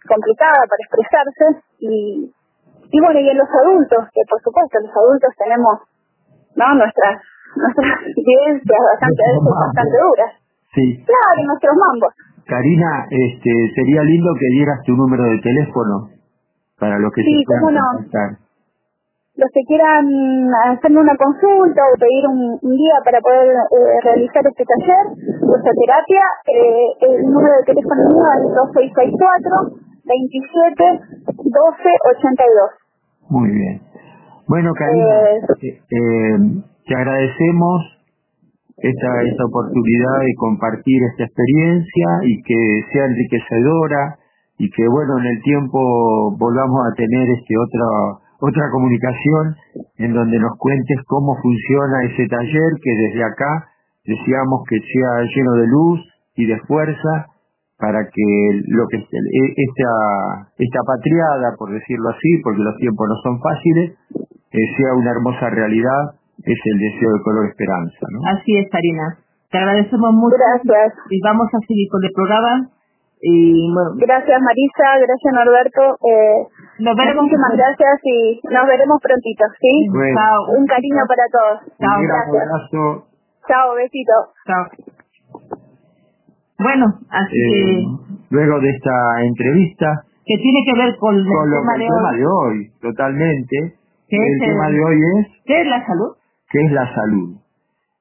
complicada 0.07 0.59
para 0.67 0.83
expresarse 0.83 1.63
y, 1.79 2.31
y 2.91 2.99
bueno, 2.99 3.19
y 3.19 3.29
en 3.29 3.37
los 3.37 3.47
adultos, 3.47 4.03
que 4.13 4.21
por 4.29 4.41
supuesto 4.41 4.79
los 4.81 4.95
adultos 4.95 5.31
tenemos 5.37 5.79
no 6.55 6.75
nuestras 6.75 7.21
nuestras 7.55 7.95
vivencias 8.15 8.81
bastante, 8.93 9.23
bastante 9.43 9.97
duras. 9.97 10.31
Sí. 10.73 10.85
Claro, 11.05 11.39
nuestros 11.47 11.75
mambos. 11.75 12.13
Karina, 12.45 13.05
este, 13.09 13.51
sería 13.75 14.01
lindo 14.03 14.29
que 14.39 14.47
dieras 14.57 14.79
tu 14.85 14.93
número 14.93 15.23
de 15.23 15.37
teléfono 15.39 16.09
para 16.79 16.97
los 16.97 17.11
que 17.13 17.21
sí, 17.21 17.43
te 17.45 17.45
cómo 17.45 17.71
no. 17.71 17.85
Los 19.37 19.49
que 19.53 19.61
quieran 19.67 20.03
hacerme 20.73 20.99
una 20.99 21.15
consulta 21.15 21.81
o 21.87 21.95
pedir 21.95 22.27
un, 22.27 22.59
un 22.59 22.75
día 22.75 22.95
para 23.05 23.21
poder 23.21 23.55
eh, 23.55 23.99
realizar 24.03 24.43
este 24.45 24.65
taller, 24.65 25.05
esta 25.15 25.71
terapia, 25.79 26.23
eh, 26.49 26.89
el 27.07 27.23
número 27.23 27.53
de 27.61 27.63
teléfono 27.71 28.01
mío 28.09 28.25
es 28.35 28.51
2664 28.83 29.89
27 30.03 30.83
12 31.29 31.89
82. 32.17 32.69
Muy 33.29 33.49
bien. 33.51 33.81
Bueno, 34.47 34.73
Karina, 34.73 35.05
eh, 35.61 36.37
te 36.89 36.95
agradecemos 36.95 38.01
esta, 38.81 39.11
esta 39.21 39.45
oportunidad 39.45 40.17
de 40.25 40.33
compartir 40.41 40.97
esta 41.13 41.23
experiencia 41.29 42.07
y 42.25 42.41
que 42.41 42.59
sea 42.91 43.05
enriquecedora 43.05 44.17
y 44.57 44.65
que 44.71 44.87
bueno 44.89 45.19
en 45.19 45.25
el 45.27 45.41
tiempo 45.43 46.33
volvamos 46.33 46.81
a 46.89 46.95
tener 46.97 47.29
este 47.29 47.53
otra 47.61 48.25
otra 48.41 48.63
comunicación 48.71 49.53
en 50.01 50.13
donde 50.13 50.39
nos 50.39 50.57
cuentes 50.57 50.97
cómo 51.05 51.37
funciona 51.37 52.09
ese 52.09 52.25
taller 52.25 52.71
que 52.81 52.93
desde 53.05 53.23
acá 53.23 53.69
deseamos 54.05 54.65
que 54.67 54.79
sea 54.81 55.29
lleno 55.29 55.53
de 55.61 55.67
luz 55.67 55.99
y 56.37 56.47
de 56.47 56.57
fuerza 56.65 57.27
para 57.77 58.01
que 58.01 58.27
lo 58.65 58.87
que 58.89 58.97
esta 58.97 59.91
esta 60.57 60.81
patriada 60.87 61.53
por 61.55 61.69
decirlo 61.69 62.09
así 62.09 62.41
porque 62.41 62.63
los 62.65 62.77
tiempos 62.77 63.07
no 63.07 63.15
son 63.21 63.39
fáciles 63.39 63.93
eh, 64.49 64.67
sea 64.77 64.97
una 64.97 65.11
hermosa 65.11 65.51
realidad 65.51 66.18
es 66.43 66.59
el 66.71 66.77
deseo 66.79 67.09
de 67.13 67.21
color 67.23 67.45
esperanza 67.47 68.03
¿no? 68.11 68.19
Así 68.31 68.57
es 68.57 68.69
Karina 68.71 69.17
te 69.51 69.57
agradecemos 69.57 70.13
mucho 70.13 70.35
Gracias. 70.37 70.93
y 71.09 71.17
vamos 71.25 71.47
a 71.53 71.59
seguir 71.67 71.87
con 71.89 72.03
el 72.03 72.11
programa 72.13 72.69
y 73.21 73.67
bueno, 73.73 73.91
Gracias 73.99 74.39
Marisa, 74.39 74.95
gracias 74.95 75.33
Norberto. 75.35 75.81
Eh, 76.07 76.39
nos 76.79 76.95
veremos 76.95 77.23
muchísimas 77.27 77.51
gracias 77.51 77.99
y 78.05 78.39
nos 78.47 78.63
veremos 78.65 78.95
prontito, 79.03 79.43
¿sí? 79.59 79.89
Bueno. 79.91 80.15
Chao. 80.15 80.55
Un 80.55 80.65
cariño 80.65 81.03
para 81.03 81.25
todos. 81.27 81.57
Chao, 81.83 81.99
un 81.99 82.07
gran 82.07 82.29
abrazo 82.31 83.07
Chao, 83.45 83.75
besito. 83.75 84.13
Chao. 84.47 84.63
Bueno, 86.59 86.85
así 87.09 87.39
eh, 87.39 87.83
luego 88.29 88.59
de 88.59 88.69
esta 88.69 88.95
entrevista 89.23 89.87
que, 90.25 90.35
tiene 90.37 90.59
que 90.65 90.73
ver 90.79 90.95
con 90.97 91.15
el 91.15 91.25
con 91.25 91.49
lo 91.49 91.59
tema 91.59 91.73
que 91.73 91.79
de 91.79 91.85
el 91.85 91.91
tema 91.91 92.09
hoy. 92.09 92.17
de 92.19 92.25
hoy 92.25 92.71
totalmente 92.81 93.57
¿Qué 94.07 94.15
el 94.15 94.23
es 94.23 94.41
el- 94.41 94.47
tema 94.47 94.69
de 94.69 94.79
hoy 94.83 94.97
es 95.19 95.27
¿Qué 95.45 95.61
es 95.61 95.67
la 95.67 95.85
salud? 95.85 96.15
Qué 96.51 96.59
es 96.65 96.71
la 96.71 96.85
salud 96.95 97.35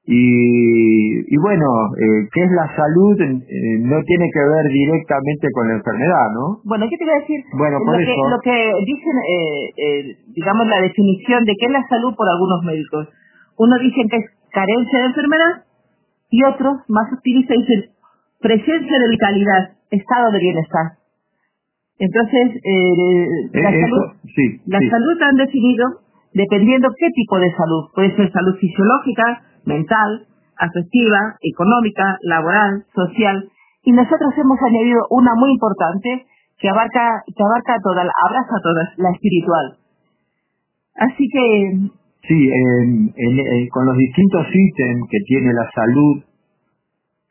y, 0.05 1.33
y 1.33 1.37
bueno 1.37 1.67
eh, 1.97 2.27
qué 2.33 2.41
es 2.43 2.51
la 2.51 2.67
salud 2.75 3.15
Eh, 3.21 3.77
no 3.81 3.97
tiene 4.09 4.27
que 4.33 4.43
ver 4.53 4.65
directamente 4.73 5.47
con 5.53 5.67
la 5.69 5.75
enfermedad 5.75 6.25
no 6.33 6.61
Bueno, 6.65 6.85
¿qué 6.89 6.97
te 6.97 7.05
voy 7.05 7.13
a 7.13 7.19
decir? 7.21 7.39
Bueno, 7.53 7.77
por 7.85 7.93
lo, 7.93 7.99
que, 7.99 8.11
eso- 8.13 8.29
lo 8.29 8.39
que 8.41 8.57
dicen, 8.85 9.15
eh, 9.29 9.69
eh, 9.77 10.17
digamos, 10.33 10.65
la 10.67 10.81
definición 10.81 11.45
de 11.45 11.53
qué 11.59 11.65
es 11.67 11.71
la 11.71 11.85
salud 11.89 12.15
por 12.15 12.27
algunos 12.29 12.63
médicos. 12.63 13.07
Uno 13.57 13.77
dicen 13.79 14.07
que 14.09 14.17
es 14.17 14.25
carencia 14.51 14.99
de 14.99 15.05
enfermedad 15.05 15.53
y 16.31 16.43
otros, 16.43 16.77
más 16.87 17.11
optimistas, 17.13 17.57
dicen 17.57 17.91
presencia 18.41 18.95
de 18.99 19.09
vitalidad, 19.09 19.61
estado 19.91 20.31
de 20.31 20.39
bienestar. 20.39 20.85
Entonces, 21.99 22.45
eh, 22.63 23.27
la, 23.53 23.69
Eh, 23.75 23.81
salud, 23.81 24.03
sí, 24.35 24.45
la 24.65 24.79
sí. 24.79 24.89
salud 24.89 25.17
han 25.21 25.35
definido 25.35 25.85
dependiendo 26.33 26.89
qué 26.97 27.07
tipo 27.13 27.39
de 27.39 27.51
salud. 27.55 27.89
Puede 27.93 28.15
ser 28.15 28.31
salud 28.31 28.55
fisiológica, 28.59 29.41
mental, 29.65 30.27
afectiva, 30.57 31.37
económica, 31.41 32.17
laboral, 32.23 32.85
social. 32.93 33.49
Y 33.83 33.91
nosotros 33.91 34.33
hemos 34.37 34.59
añadido 34.61 35.01
una 35.09 35.35
muy 35.35 35.51
importante 35.51 36.25
que 36.59 36.69
abarca, 36.69 37.23
que 37.25 37.43
abarca 37.43 37.77
toda, 37.81 38.01
abraza 38.01 38.55
todas, 38.61 38.89
la 38.97 39.11
espiritual. 39.11 39.77
Así 40.95 41.25
que 41.31 41.89
Sí, 42.27 42.49
con 43.71 43.85
los 43.85 43.97
distintos 43.97 44.45
ítems 44.53 45.07
que 45.09 45.17
tiene 45.25 45.51
la 45.53 45.67
salud, 45.73 46.23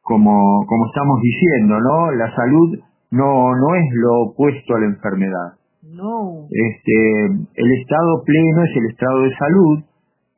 como, 0.02 0.64
como 0.66 0.86
estamos 0.86 1.20
diciendo, 1.20 1.78
¿no? 1.78 2.10
La 2.12 2.34
salud 2.34 2.78
no, 3.10 3.54
no 3.54 3.74
es 3.76 3.84
lo 3.92 4.30
opuesto 4.30 4.74
a 4.74 4.80
la 4.80 4.86
enfermedad. 4.86 5.57
No. 5.98 6.46
Este, 6.46 6.96
el 7.26 7.70
estado 7.82 8.22
pleno 8.22 8.62
es 8.62 8.72
el 8.78 8.86
estado 8.86 9.18
de 9.22 9.34
salud 9.34 9.78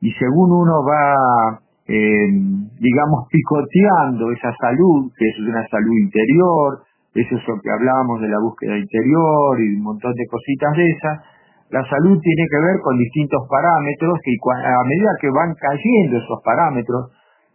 y 0.01 0.09
según 0.17 0.49
uno 0.49 0.81
va, 0.81 1.61
eh, 1.85 2.33
digamos, 2.81 3.29
picoteando 3.29 4.31
esa 4.33 4.49
salud, 4.57 5.13
que 5.13 5.25
es 5.29 5.37
una 5.45 5.61
salud 5.69 5.93
interior, 6.01 6.81
eso 7.13 7.37
es 7.37 7.43
lo 7.45 7.61
que 7.61 7.69
hablábamos 7.69 8.21
de 8.21 8.29
la 8.33 8.41
búsqueda 8.41 8.73
interior 8.73 9.61
y 9.61 9.77
un 9.77 9.83
montón 9.83 10.13
de 10.17 10.25
cositas 10.25 10.73
de 10.77 10.85
esas, 10.97 11.15
la 11.69 11.85
salud 11.85 12.17
tiene 12.17 12.45
que 12.49 12.59
ver 12.65 12.81
con 12.81 12.97
distintos 12.97 13.45
parámetros 13.45 14.17
que 14.25 14.33
a 14.33 14.83
medida 14.89 15.11
que 15.21 15.29
van 15.29 15.53
cayendo 15.61 16.17
esos 16.17 16.41
parámetros, 16.43 17.13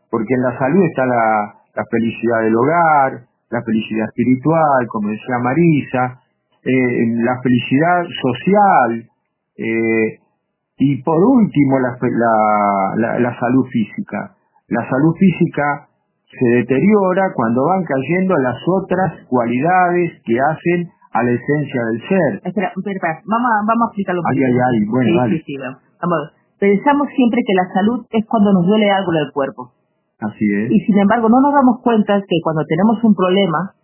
porque 0.08 0.32
en 0.32 0.42
la 0.42 0.56
salud 0.56 0.82
está 0.86 1.04
la, 1.06 1.58
la 1.74 1.84
felicidad 1.90 2.38
del 2.46 2.54
hogar, 2.54 3.26
la 3.50 3.62
felicidad 3.66 4.06
espiritual, 4.06 4.86
como 4.94 5.10
decía 5.10 5.42
Marisa, 5.42 6.22
eh, 6.66 7.22
la 7.22 7.38
felicidad 7.42 8.02
social 8.10 9.06
eh, 9.56 10.18
y 10.78 11.02
por 11.02 11.22
último 11.22 11.78
la, 11.78 11.96
la, 12.96 13.20
la, 13.20 13.38
salud 13.38 13.64
física. 13.70 14.34
La 14.68 14.82
salud 14.90 15.14
física 15.14 15.86
se 16.26 16.48
deteriora 16.58 17.32
cuando 17.34 17.64
van 17.64 17.84
cayendo 17.84 18.34
las 18.38 18.58
otras 18.66 19.24
cualidades 19.28 20.20
que 20.26 20.34
hacen 20.40 20.90
a 21.12 21.22
la 21.22 21.30
esencia 21.30 21.80
del 21.86 22.00
ser. 22.02 22.30
Espera, 22.44 22.72
espera, 22.74 23.22
vamos, 23.24 23.48
a, 23.48 23.56
vamos 23.62 23.82
a 23.86 23.88
explicarlo 23.88 24.22
Ay, 24.26 24.38
ay, 24.42 24.58
ay, 24.58 24.84
bueno, 24.90 25.24
sí, 25.30 25.38
sí, 25.38 25.44
sí, 25.46 25.54
vamos. 26.02 26.32
Pensamos 26.58 27.08
siempre 27.14 27.40
que 27.46 27.54
la 27.54 27.72
salud 27.72 28.04
es 28.10 28.24
cuando 28.26 28.52
nos 28.52 28.66
duele 28.66 28.90
algo 28.90 29.12
en 29.12 29.18
el 29.22 29.32
cuerpo. 29.32 29.72
Así 30.18 30.44
es. 30.44 30.72
Y 30.72 30.80
sin 30.80 30.98
embargo 30.98 31.28
no 31.28 31.40
nos 31.40 31.52
damos 31.52 31.80
cuenta 31.82 32.18
que 32.26 32.36
cuando 32.42 32.64
tenemos 32.66 33.04
un 33.04 33.14
problema, 33.14 33.76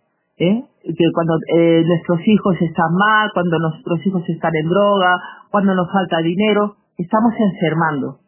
¿eh? 0.43 0.65
que 0.83 1.05
cuando 1.13 1.35
eh, 1.55 1.83
nuestros 1.85 2.19
hijos 2.27 2.55
están 2.61 2.93
mal, 2.93 3.31
cuando 3.33 3.57
nuestros 3.57 4.05
hijos 4.05 4.23
están 4.27 4.51
en 4.55 4.67
droga, 4.69 5.21
cuando 5.49 5.73
nos 5.73 5.91
falta 5.91 6.17
dinero, 6.19 6.75
estamos 6.97 7.33
enfermando. 7.39 8.19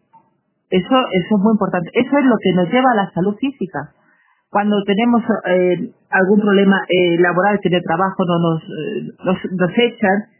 Eso, 0.69 0.95
es 1.11 1.31
muy 1.31 1.51
importante. 1.51 1.91
Eso 1.93 2.17
es 2.17 2.25
lo 2.25 2.35
que 2.41 2.53
nos 2.53 2.69
lleva 2.71 2.91
a 2.91 2.95
la 2.95 3.11
salud 3.11 3.35
física. 3.35 3.91
Cuando 4.49 4.81
tenemos 4.83 5.21
eh, 5.47 5.91
algún 6.09 6.39
problema 6.39 6.81
laboral, 7.19 7.59
que 7.61 7.69
de 7.69 7.81
trabajo 7.81 8.23
no 8.25 8.39
nos, 8.39 8.63
nos, 9.51 9.71
echan, 9.77 10.31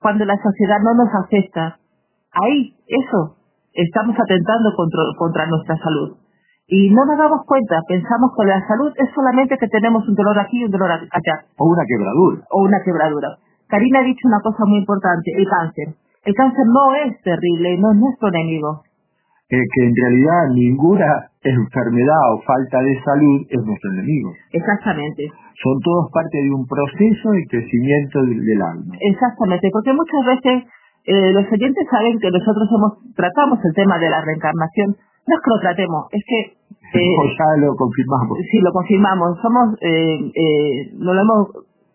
cuando 0.00 0.24
la 0.24 0.36
sociedad 0.36 0.78
no 0.82 1.04
nos 1.04 1.10
acepta, 1.24 1.78
ahí, 2.32 2.74
eso, 2.86 3.36
estamos 3.74 4.16
atentando 4.18 4.72
contra 5.18 5.46
nuestra 5.46 5.76
salud. 5.76 6.16
Y 6.68 6.90
no 6.92 7.00
nos 7.08 7.16
damos 7.16 7.48
cuenta, 7.48 7.80
pensamos 7.88 8.28
que 8.36 8.44
la 8.44 8.60
salud 8.68 8.92
es 8.92 9.08
solamente 9.16 9.56
que 9.56 9.68
tenemos 9.68 10.06
un 10.06 10.14
dolor 10.14 10.38
aquí 10.38 10.60
y 10.60 10.64
un 10.64 10.70
dolor 10.70 10.90
allá. 10.92 11.36
O 11.56 11.64
una 11.64 11.84
quebradura. 11.88 12.44
O 12.52 12.62
una 12.62 12.76
quebradura. 12.84 13.40
Karina 13.68 14.00
ha 14.00 14.04
dicho 14.04 14.28
una 14.28 14.40
cosa 14.44 14.68
muy 14.68 14.84
importante, 14.84 15.32
el 15.32 15.48
cáncer. 15.48 15.96
El 16.28 16.34
cáncer 16.34 16.66
no 16.68 16.94
es 17.08 17.16
terrible, 17.24 17.78
no 17.80 17.92
es 17.92 17.96
nuestro 17.96 18.28
enemigo. 18.28 18.84
Eh, 19.48 19.56
que 19.56 19.80
en 19.80 19.96
realidad 19.96 20.52
ninguna 20.52 21.08
enfermedad 21.40 22.20
o 22.36 22.42
falta 22.44 22.84
de 22.84 23.00
salud 23.00 23.48
es 23.48 23.64
nuestro 23.64 23.88
enemigo. 23.96 24.36
Exactamente. 24.52 25.24
Son 25.64 25.80
todos 25.80 26.12
parte 26.12 26.36
de 26.36 26.52
un 26.52 26.68
proceso 26.68 27.32
de 27.32 27.48
crecimiento 27.48 28.20
del, 28.28 28.60
alma. 28.60 28.92
Exactamente, 29.00 29.70
porque 29.72 29.96
muchas 29.96 30.36
veces 30.36 30.68
eh, 31.08 31.32
los 31.32 31.48
oyentes 31.48 31.86
saben 31.90 32.20
que 32.20 32.28
nosotros 32.28 32.68
hemos, 32.76 32.92
tratamos 33.16 33.58
el 33.64 33.72
tema 33.72 33.96
de 33.96 34.10
la 34.10 34.20
reencarnación 34.20 35.00
no 35.28 35.34
es 35.36 35.42
que 35.44 35.50
lo 35.52 35.60
tratemos, 35.60 36.00
es 36.10 36.22
que... 36.24 36.38
Eh, 36.88 37.12
ya 37.36 37.60
lo 37.60 37.76
confirmamos. 37.76 38.38
Sí, 38.50 38.58
lo 38.64 38.72
confirmamos. 38.72 39.38
Somos, 39.42 39.76
eh, 39.82 40.32
eh, 40.32 40.90
no 40.96 41.12
lo 41.12 41.20
hemos, 41.20 41.40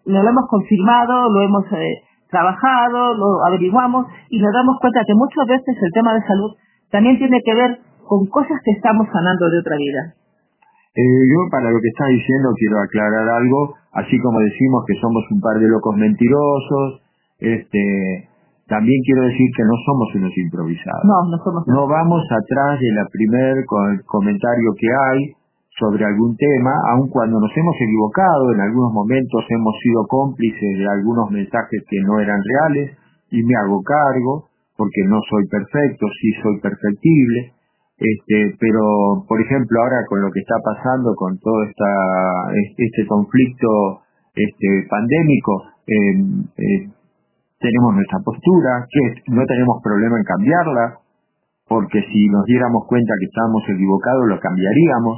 no 0.05 0.21
lo 0.21 0.29
hemos 0.29 0.45
confirmado, 0.47 1.33
lo 1.33 1.41
hemos 1.41 1.65
eh, 1.73 2.05
trabajado, 2.29 3.15
lo 3.15 3.43
averiguamos 3.47 4.05
y 4.29 4.37
nos 4.37 4.53
damos 4.53 4.77
cuenta 4.79 5.01
que 5.05 5.15
muchas 5.15 5.47
veces 5.47 5.75
el 5.81 5.91
tema 5.93 6.13
de 6.13 6.21
salud 6.27 6.51
también 6.91 7.17
tiene 7.17 7.41
que 7.43 7.55
ver 7.55 7.79
con 8.05 8.27
cosas 8.27 8.61
que 8.63 8.71
estamos 8.71 9.07
sanando 9.11 9.49
de 9.49 9.59
otra 9.59 9.77
vida. 9.77 10.13
Yo 10.93 11.49
para 11.49 11.71
lo 11.71 11.81
que 11.81 11.89
está 11.89 12.05
diciendo 12.05 12.53
quiero 12.53 12.77
aclarar 12.77 13.27
algo, 13.41 13.73
así 13.93 14.13
como 14.19 14.39
decimos 14.41 14.83
que 14.85 14.93
somos 15.01 15.25
un 15.31 15.41
par 15.41 15.57
de 15.57 15.67
locos 15.67 15.97
mentirosos, 15.97 17.01
este, 17.39 18.29
también 18.67 18.99
quiero 19.03 19.23
decir 19.27 19.47
que 19.55 19.63
no 19.63 19.75
somos 19.85 20.07
unos 20.15 20.33
improvisados. 20.37 21.03
No, 21.03 21.17
no 21.29 21.37
somos. 21.43 21.67
No 21.67 21.87
vamos 21.87 22.23
atrás 22.31 22.79
de 22.79 22.91
la 22.95 23.05
primer 23.11 23.65
comentario 24.05 24.71
que 24.79 24.87
hay 24.87 25.19
sobre 25.79 26.05
algún 26.05 26.37
tema, 26.37 26.71
aun 26.93 27.09
cuando 27.09 27.39
nos 27.39 27.51
hemos 27.57 27.75
equivocado, 27.75 28.53
en 28.53 28.61
algunos 28.61 28.93
momentos 28.93 29.41
hemos 29.49 29.73
sido 29.81 30.05
cómplices 30.07 30.77
de 30.77 30.87
algunos 30.87 31.31
mensajes 31.31 31.83
que 31.89 31.99
no 32.05 32.19
eran 32.19 32.39
reales 32.39 32.97
y 33.31 33.43
me 33.43 33.55
hago 33.57 33.81
cargo 33.81 34.49
porque 34.77 35.01
no 35.07 35.19
soy 35.29 35.47
perfecto, 35.49 36.07
sí 36.21 36.29
soy 36.41 36.59
perfectible. 36.61 37.53
Este, 37.97 38.57
pero 38.59 39.23
por 39.27 39.39
ejemplo 39.39 39.79
ahora 39.81 40.01
con 40.09 40.21
lo 40.21 40.31
que 40.31 40.39
está 40.39 40.55
pasando 40.65 41.13
con 41.15 41.37
todo 41.37 41.63
esta 41.63 42.51
este 42.75 43.05
conflicto 43.07 44.01
este 44.33 44.87
pandémico 44.89 45.61
eh, 45.85 46.17
eh, 46.57 46.89
tenemos 47.63 47.95
nuestra 47.95 48.19
postura, 48.19 48.83
que 48.91 49.31
no 49.31 49.43
tenemos 49.47 49.79
problema 49.79 50.19
en 50.19 50.27
cambiarla, 50.27 50.85
porque 51.67 52.03
si 52.11 52.27
nos 52.27 52.43
diéramos 52.45 52.83
cuenta 52.87 53.15
que 53.15 53.31
estábamos 53.31 53.63
equivocados, 53.71 54.27
lo 54.27 54.39
cambiaríamos. 54.39 55.15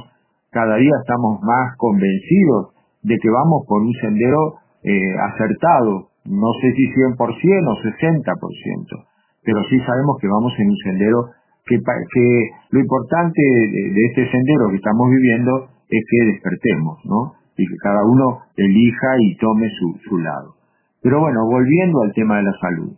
Cada 0.54 0.76
día 0.78 0.94
estamos 1.02 1.42
más 1.42 1.74
convencidos 1.76 2.72
de 3.02 3.18
que 3.18 3.30
vamos 3.30 3.66
por 3.66 3.82
un 3.82 3.92
sendero 4.00 4.62
eh, 4.82 5.14
acertado, 5.34 6.14
no 6.24 6.50
sé 6.62 6.70
si 6.72 6.86
100% 6.94 7.18
o 7.18 7.76
60%, 7.82 9.06
pero 9.42 9.58
sí 9.68 9.78
sabemos 9.82 10.16
que 10.20 10.28
vamos 10.28 10.52
en 10.58 10.70
un 10.70 10.76
sendero 10.86 11.18
que, 11.66 11.76
que 11.78 12.26
lo 12.70 12.80
importante 12.80 13.42
de, 13.42 14.00
este 14.06 14.30
sendero 14.30 14.70
que 14.70 14.76
estamos 14.76 15.10
viviendo 15.10 15.68
es 15.90 16.02
que 16.08 16.26
despertemos, 16.32 16.98
¿no? 17.04 17.34
Y 17.58 17.66
que 17.66 17.76
cada 17.82 18.04
uno 18.06 18.38
elija 18.56 19.10
y 19.20 19.36
tome 19.36 19.68
su, 19.78 19.98
su 20.08 20.18
lado. 20.18 20.55
Pero 21.02 21.20
bueno, 21.20 21.46
volviendo 21.46 22.02
al 22.02 22.12
tema 22.12 22.36
de 22.38 22.42
la 22.44 22.52
salud. 22.60 22.92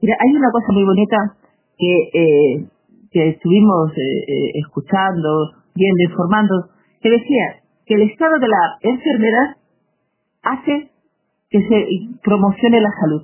Mira, 0.00 0.16
hay 0.20 0.36
una 0.36 0.50
cosa 0.50 0.72
muy 0.72 0.84
bonita 0.84 1.16
que, 1.78 1.94
eh, 2.12 2.66
que 3.10 3.28
estuvimos 3.30 3.90
eh, 3.96 4.02
eh, 4.28 4.50
escuchando, 4.66 5.52
viendo, 5.74 6.02
informando, 6.10 6.68
que 7.00 7.10
decía 7.10 7.62
que 7.86 7.94
el 7.94 8.02
estado 8.10 8.38
de 8.38 8.48
la 8.48 8.62
enfermedad 8.82 9.56
hace 10.42 10.90
que 11.50 11.60
se 11.68 11.86
promocione 12.22 12.80
la 12.80 12.90
salud. 13.00 13.22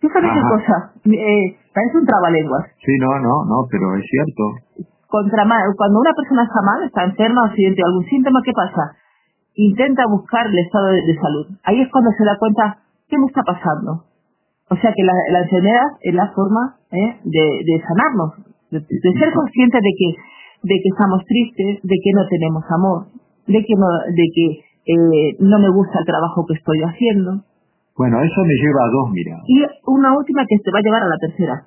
Fíjate 0.00 0.26
qué 0.26 0.40
cosa, 0.40 0.92
eh, 1.04 1.56
parece 1.74 1.98
un 1.98 2.06
trabalenguas. 2.06 2.64
Sí, 2.84 2.92
no, 3.00 3.18
no, 3.18 3.44
no, 3.44 3.66
pero 3.70 3.96
es 3.96 4.04
cierto. 4.08 4.86
Contra, 5.08 5.44
cuando 5.76 6.00
una 6.00 6.14
persona 6.14 6.44
está 6.44 6.60
mal, 6.62 6.86
está 6.86 7.04
enferma 7.04 7.50
o 7.50 7.54
siente 7.54 7.82
algún 7.84 8.04
síntoma, 8.04 8.40
¿qué 8.44 8.52
pasa? 8.52 8.97
Intenta 9.58 10.06
buscar 10.06 10.46
el 10.46 10.58
estado 10.58 10.86
de, 10.94 11.14
salud. 11.18 11.46
Ahí 11.64 11.82
es 11.82 11.90
cuando 11.90 12.10
se 12.16 12.24
da 12.24 12.38
cuenta, 12.38 12.78
¿qué 13.10 13.18
me 13.18 13.26
está 13.26 13.42
pasando? 13.42 14.06
O 14.70 14.76
sea 14.76 14.92
que 14.94 15.02
la, 15.02 15.40
enfermedad 15.42 15.98
es 16.00 16.14
la 16.14 16.30
forma 16.30 16.78
¿eh? 16.92 17.18
de, 17.24 17.82
sanarnos, 17.82 18.38
de, 18.70 19.12
ser 19.18 19.32
conscientes 19.34 19.82
de 19.82 19.92
que, 19.98 20.08
de 20.62 20.74
que 20.78 20.88
estamos 20.94 21.24
tristes, 21.26 21.82
de 21.82 21.96
que 21.98 22.10
no 22.14 22.22
tenemos 22.28 22.64
amor, 22.70 23.06
de 23.48 23.64
que 23.64 23.74
no, 23.74 23.88
de 24.14 24.26
que 24.30 24.46
eh, 24.62 25.36
no 25.40 25.58
me 25.58 25.70
gusta 25.70 25.98
el 25.98 26.06
trabajo 26.06 26.46
que 26.46 26.54
estoy 26.54 26.78
haciendo. 26.82 27.42
Bueno, 27.96 28.22
eso 28.22 28.40
me 28.46 28.54
lleva 28.54 28.86
a 28.86 28.92
dos 28.94 29.10
miradas. 29.10 29.42
Y 29.48 29.58
una 29.90 30.16
última 30.16 30.46
que 30.46 30.58
te 30.62 30.70
va 30.70 30.78
a 30.78 30.82
llevar 30.82 31.02
a 31.02 31.08
la 31.10 31.18
tercera, 31.18 31.66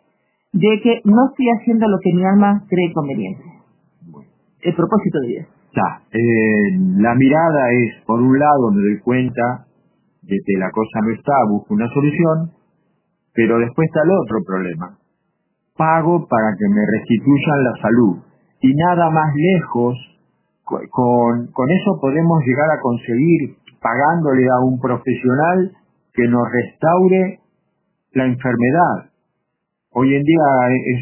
de 0.53 0.79
que 0.81 1.01
no 1.03 1.27
estoy 1.27 1.47
haciendo 1.59 1.87
lo 1.89 1.97
que 1.99 2.13
mi 2.13 2.23
alma 2.23 2.63
cree 2.69 2.93
conveniente. 2.93 3.43
El 4.61 4.75
propósito 4.75 5.19
de 5.21 5.27
Dios. 5.27 5.60
Eh, 5.73 6.77
la 6.97 7.15
mirada 7.15 7.71
es, 7.71 8.03
por 8.05 8.19
un 8.19 8.37
lado, 8.37 8.71
me 8.71 8.81
doy 8.81 8.99
cuenta 8.99 9.65
de 10.21 10.37
que 10.45 10.59
la 10.59 10.69
cosa 10.71 10.99
no 11.03 11.13
está, 11.15 11.33
busco 11.49 11.73
una 11.73 11.87
solución, 11.89 12.51
pero 13.33 13.57
después 13.59 13.87
está 13.87 14.01
el 14.03 14.11
otro 14.11 14.37
problema. 14.45 14.97
Pago 15.77 16.27
para 16.27 16.51
que 16.59 16.67
me 16.67 16.85
restituyan 16.85 17.63
la 17.63 17.81
salud. 17.81 18.17
Y 18.61 18.73
nada 18.75 19.09
más 19.09 19.33
lejos, 19.33 19.95
con, 20.63 21.47
con 21.47 21.69
eso 21.71 21.99
podemos 21.99 22.43
llegar 22.45 22.69
a 22.71 22.81
conseguir, 22.81 23.55
pagándole 23.81 24.47
a 24.47 24.59
un 24.65 24.79
profesional 24.79 25.71
que 26.13 26.27
nos 26.27 26.43
restaure 26.51 27.39
la 28.13 28.25
enfermedad. 28.25 29.11
Hoy 29.93 30.15
en 30.15 30.23
día 30.23 30.43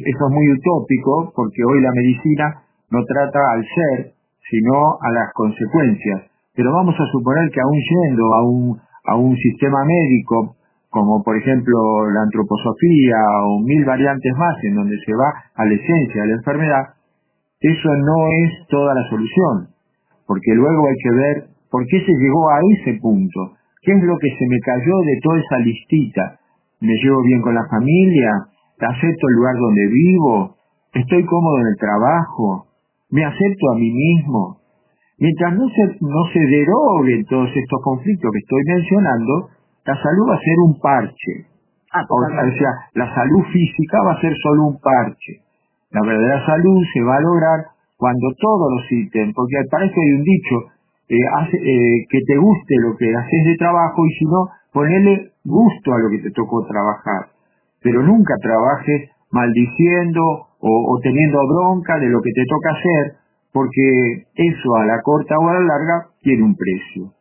eso 0.05 0.27
es 0.27 0.33
muy 0.33 0.47
utópico 0.53 1.33
porque 1.35 1.63
hoy 1.63 1.81
la 1.81 1.91
medicina 1.93 2.63
no 2.89 3.03
trata 3.05 3.39
al 3.51 3.63
ser, 3.63 4.13
sino 4.49 4.97
a 5.01 5.11
las 5.11 5.33
consecuencias. 5.33 6.23
Pero 6.55 6.73
vamos 6.73 6.95
a 6.99 7.05
suponer 7.11 7.49
que 7.51 7.61
aún 7.61 7.79
yendo 7.79 8.33
a 8.33 8.43
un, 8.43 8.79
a 9.05 9.15
un 9.15 9.35
sistema 9.37 9.85
médico 9.85 10.55
como 10.89 11.21
por 11.23 11.37
ejemplo 11.37 12.09
la 12.11 12.23
antroposofía 12.23 13.17
o 13.45 13.59
mil 13.61 13.85
variantes 13.85 14.33
más 14.35 14.55
en 14.63 14.75
donde 14.75 14.97
se 15.05 15.13
va 15.13 15.29
a 15.55 15.65
la 15.65 15.73
esencia 15.73 16.23
de 16.23 16.27
la 16.27 16.35
enfermedad, 16.35 16.83
eso 17.61 17.89
no 17.89 18.27
es 18.43 18.67
toda 18.67 18.95
la 18.95 19.03
solución, 19.09 19.69
porque 20.25 20.55
luego 20.55 20.87
hay 20.87 20.95
que 21.03 21.15
ver 21.15 21.35
por 21.69 21.85
qué 21.85 21.99
se 21.99 22.11
llegó 22.11 22.49
a 22.49 22.59
ese 22.73 22.99
punto, 22.99 23.53
qué 23.83 23.91
es 23.91 24.03
lo 24.03 24.17
que 24.17 24.29
se 24.29 24.45
me 24.49 24.59
cayó 24.59 24.95
de 25.05 25.19
toda 25.21 25.39
esa 25.39 25.57
listita, 25.59 26.39
me 26.81 26.93
llevo 27.03 27.21
bien 27.21 27.41
con 27.41 27.53
la 27.53 27.67
familia, 27.69 28.31
acepto 28.79 29.27
el 29.27 29.35
lugar 29.35 29.55
donde 29.59 29.87
vivo, 29.87 30.55
estoy 30.93 31.23
cómodo 31.25 31.59
en 31.59 31.67
el 31.67 31.77
trabajo, 31.77 32.65
me 33.11 33.25
acepto 33.25 33.71
a 33.71 33.75
mí 33.75 33.91
mismo. 33.91 34.57
Mientras 35.17 35.53
no 35.53 35.67
se, 35.67 35.83
no 35.99 36.23
se 36.31 36.39
deroguen 36.39 37.25
todos 37.25 37.49
estos 37.53 37.79
conflictos 37.83 38.31
que 38.31 38.39
estoy 38.39 38.63
mencionando, 38.65 39.49
la 39.85 39.95
salud 40.01 40.29
va 40.29 40.35
a 40.35 40.39
ser 40.39 40.57
un 40.65 40.79
parche. 40.79 41.33
Ah, 41.91 42.05
O 42.07 42.57
sea, 42.57 42.71
la 42.93 43.13
salud 43.13 43.43
física 43.51 43.97
va 44.05 44.13
a 44.13 44.21
ser 44.21 44.33
solo 44.41 44.67
un 44.67 44.79
parche. 44.79 45.41
La 45.91 46.01
verdadera 46.05 46.45
salud 46.45 46.77
se 46.93 47.01
va 47.01 47.17
a 47.17 47.21
lograr 47.21 47.59
cuando 47.97 48.29
todos 48.39 48.71
los 48.71 48.91
ítems, 48.91 49.33
porque 49.33 49.57
para 49.69 49.85
eso 49.85 49.95
hay 49.97 50.13
un 50.13 50.23
dicho, 50.23 50.55
eh, 51.09 51.17
hace, 51.41 51.57
eh, 51.57 52.05
que 52.07 52.19
te 52.27 52.37
guste 52.37 52.75
lo 52.79 52.95
que 52.95 53.09
haces 53.09 53.43
de 53.43 53.57
trabajo 53.57 54.05
y 54.05 54.11
si 54.13 54.25
no, 54.25 54.47
ponerle 54.71 55.31
gusto 55.43 55.93
a 55.93 55.99
lo 55.99 56.09
que 56.11 56.19
te 56.19 56.31
tocó 56.31 56.63
trabajar. 56.67 57.33
Pero 57.81 58.03
nunca 58.03 58.35
trabajes 58.41 59.09
maldiciendo 59.31 60.48
o, 60.59 60.71
o 60.93 60.99
teniendo 61.01 61.39
bronca 61.47 61.97
de 61.99 62.07
lo 62.09 62.21
que 62.21 62.31
te 62.35 62.43
toca 62.49 62.69
hacer, 62.71 63.15
porque 63.51 64.27
eso 64.35 64.75
a 64.75 64.85
la 64.85 65.01
corta 65.01 65.35
o 65.39 65.47
a 65.49 65.53
la 65.53 65.61
larga 65.61 66.07
tiene 66.21 66.43
un 66.43 66.55
precio. 66.55 67.13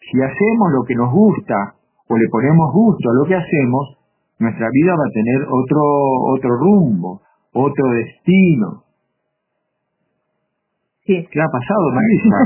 Si 0.00 0.16
hacemos 0.22 0.72
lo 0.72 0.84
que 0.84 0.94
nos 0.94 1.12
gusta 1.12 1.74
o 2.08 2.16
le 2.16 2.28
ponemos 2.30 2.72
gusto 2.72 3.10
a 3.10 3.14
lo 3.14 3.24
que 3.28 3.34
hacemos, 3.36 3.98
nuestra 4.38 4.68
vida 4.72 4.92
va 4.96 5.04
a 5.04 5.12
tener 5.12 5.40
otro, 5.50 5.82
otro 6.34 6.50
rumbo, 6.56 7.20
otro 7.52 7.84
destino. 7.90 8.84
Sí. 11.04 11.26
¿Qué 11.30 11.40
ha 11.40 11.48
pasado, 11.48 11.84
Marisa? 11.92 12.36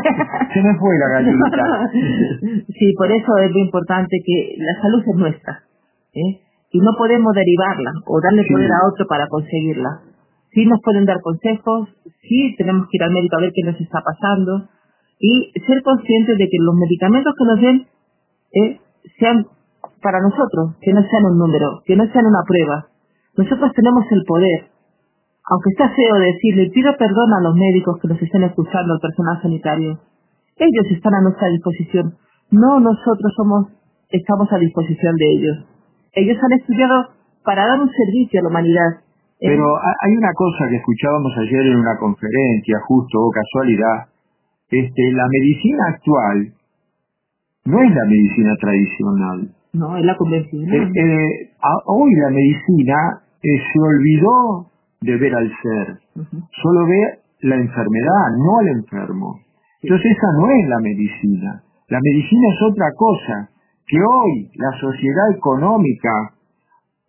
Se 0.54 0.62
me 0.62 0.74
fue 0.78 0.94
la 0.98 1.08
gallita. 1.18 1.88
sí, 2.68 2.92
por 2.96 3.10
eso 3.10 3.36
es 3.42 3.50
muy 3.52 3.62
importante 3.62 4.16
que 4.24 4.54
la 4.58 4.80
salud 4.80 5.02
es 5.04 5.16
nuestra. 5.16 5.52
¿eh? 6.14 6.40
Y 6.70 6.78
no 6.78 6.92
podemos 6.96 7.34
derivarla 7.34 7.90
o 8.06 8.20
darle 8.22 8.44
Sí. 8.44 8.52
poder 8.52 8.70
a 8.70 8.86
otro 8.86 9.06
para 9.08 9.26
conseguirla. 9.28 9.90
Sí 10.52 10.66
nos 10.66 10.80
pueden 10.82 11.06
dar 11.06 11.20
consejos, 11.20 11.88
sí 12.22 12.54
tenemos 12.58 12.86
que 12.90 12.96
ir 12.98 13.02
al 13.02 13.12
médico 13.12 13.36
a 13.36 13.40
ver 13.40 13.52
qué 13.54 13.62
nos 13.64 13.80
está 13.80 14.00
pasando 14.04 14.68
y 15.18 15.52
ser 15.66 15.82
conscientes 15.82 16.36
de 16.36 16.48
que 16.48 16.58
los 16.60 16.74
medicamentos 16.74 17.32
que 17.38 17.44
nos 17.44 17.60
den 17.60 17.86
eh, 18.52 18.80
sean 19.18 19.46
para 20.02 20.20
nosotros, 20.20 20.76
que 20.80 20.92
no 20.92 21.02
sean 21.08 21.24
un 21.24 21.38
número, 21.38 21.82
que 21.86 21.96
no 21.96 22.04
sean 22.12 22.26
una 22.26 22.42
prueba. 22.46 22.86
Nosotros 23.36 23.72
tenemos 23.72 24.04
el 24.10 24.22
poder, 24.26 24.68
aunque 25.48 25.70
está 25.70 25.88
feo 25.94 26.14
decirle, 26.16 26.70
pido 26.70 26.92
perdón 26.98 27.32
a 27.34 27.40
los 27.40 27.54
médicos 27.54 27.98
que 28.00 28.08
nos 28.08 28.20
estén 28.20 28.42
escuchando, 28.42 28.94
al 28.94 29.00
personal 29.00 29.40
sanitario. 29.40 30.00
Ellos 30.56 30.86
están 30.90 31.14
a 31.14 31.22
nuestra 31.22 31.48
disposición. 31.48 32.14
No 32.50 32.80
nosotros 32.80 33.32
somos, 33.36 33.68
estamos 34.10 34.52
a 34.52 34.58
disposición 34.58 35.16
de 35.16 35.32
ellos. 35.32 35.56
Ellos 36.12 36.36
han 36.42 36.58
estudiado 36.58 37.08
para 37.44 37.66
dar 37.66 37.80
un 37.80 37.90
servicio 37.90 38.40
a 38.40 38.42
la 38.42 38.48
humanidad. 38.50 39.01
Eh, 39.42 39.48
Pero 39.50 39.76
ha- 39.76 39.96
hay 40.06 40.16
una 40.16 40.32
cosa 40.34 40.68
que 40.70 40.76
escuchábamos 40.76 41.32
ayer 41.36 41.66
en 41.66 41.76
una 41.78 41.96
conferencia, 41.98 42.78
justo 42.86 43.18
o 43.18 43.30
casualidad, 43.30 44.06
este, 44.70 45.02
la 45.12 45.26
medicina 45.28 45.82
actual 45.88 46.52
no 47.64 47.78
es 47.82 47.90
la 47.94 48.04
medicina 48.06 48.54
tradicional. 48.60 49.48
no, 49.74 49.96
es 49.96 50.04
la 50.04 50.12
Eh, 50.12 50.16
convencional. 50.16 50.92
eh, 50.96 51.50
a- 51.60 51.82
hoy 51.86 52.10
la 52.14 52.30
medicina 52.30 52.94
eh, 53.42 53.58
se 53.72 53.78
olvidó 53.80 54.66
de 55.00 55.16
ver 55.16 55.34
al 55.34 55.50
ser, 55.62 55.98
solo 56.62 56.86
ve 56.86 57.18
la 57.40 57.56
enfermedad, 57.56 58.24
no 58.38 58.58
al 58.60 58.68
enfermo. 58.68 59.40
Entonces 59.82 60.12
esa 60.12 60.26
no 60.38 60.46
es 60.50 60.68
la 60.68 60.78
medicina. 60.78 61.62
La 61.88 61.98
medicina 62.00 62.46
es 62.54 62.62
otra 62.70 62.86
cosa, 62.96 63.48
que 63.88 63.96
hoy 64.00 64.50
la 64.54 64.70
sociedad 64.78 65.30
económica 65.36 66.12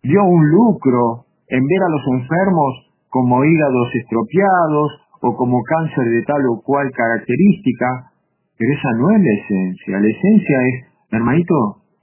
dio 0.02 0.24
un 0.24 0.50
lucro 0.50 1.24
en 1.48 1.62
ver 1.64 1.82
a 1.82 1.88
los 1.92 2.04
enfermos 2.20 2.72
como 3.08 3.44
hígados 3.44 3.88
estropeados 3.94 4.88
o 5.22 5.36
como 5.36 5.62
cáncer 5.62 6.04
de 6.04 6.22
tal 6.22 6.42
o 6.50 6.60
cual 6.62 6.90
característica, 6.92 8.10
pero 8.58 8.70
esa 8.72 8.90
no 8.98 9.10
es 9.16 9.20
la 9.22 9.34
esencia. 9.40 10.00
La 10.00 10.08
esencia 10.08 10.56
es, 10.68 10.76
hermanito, 11.10 11.54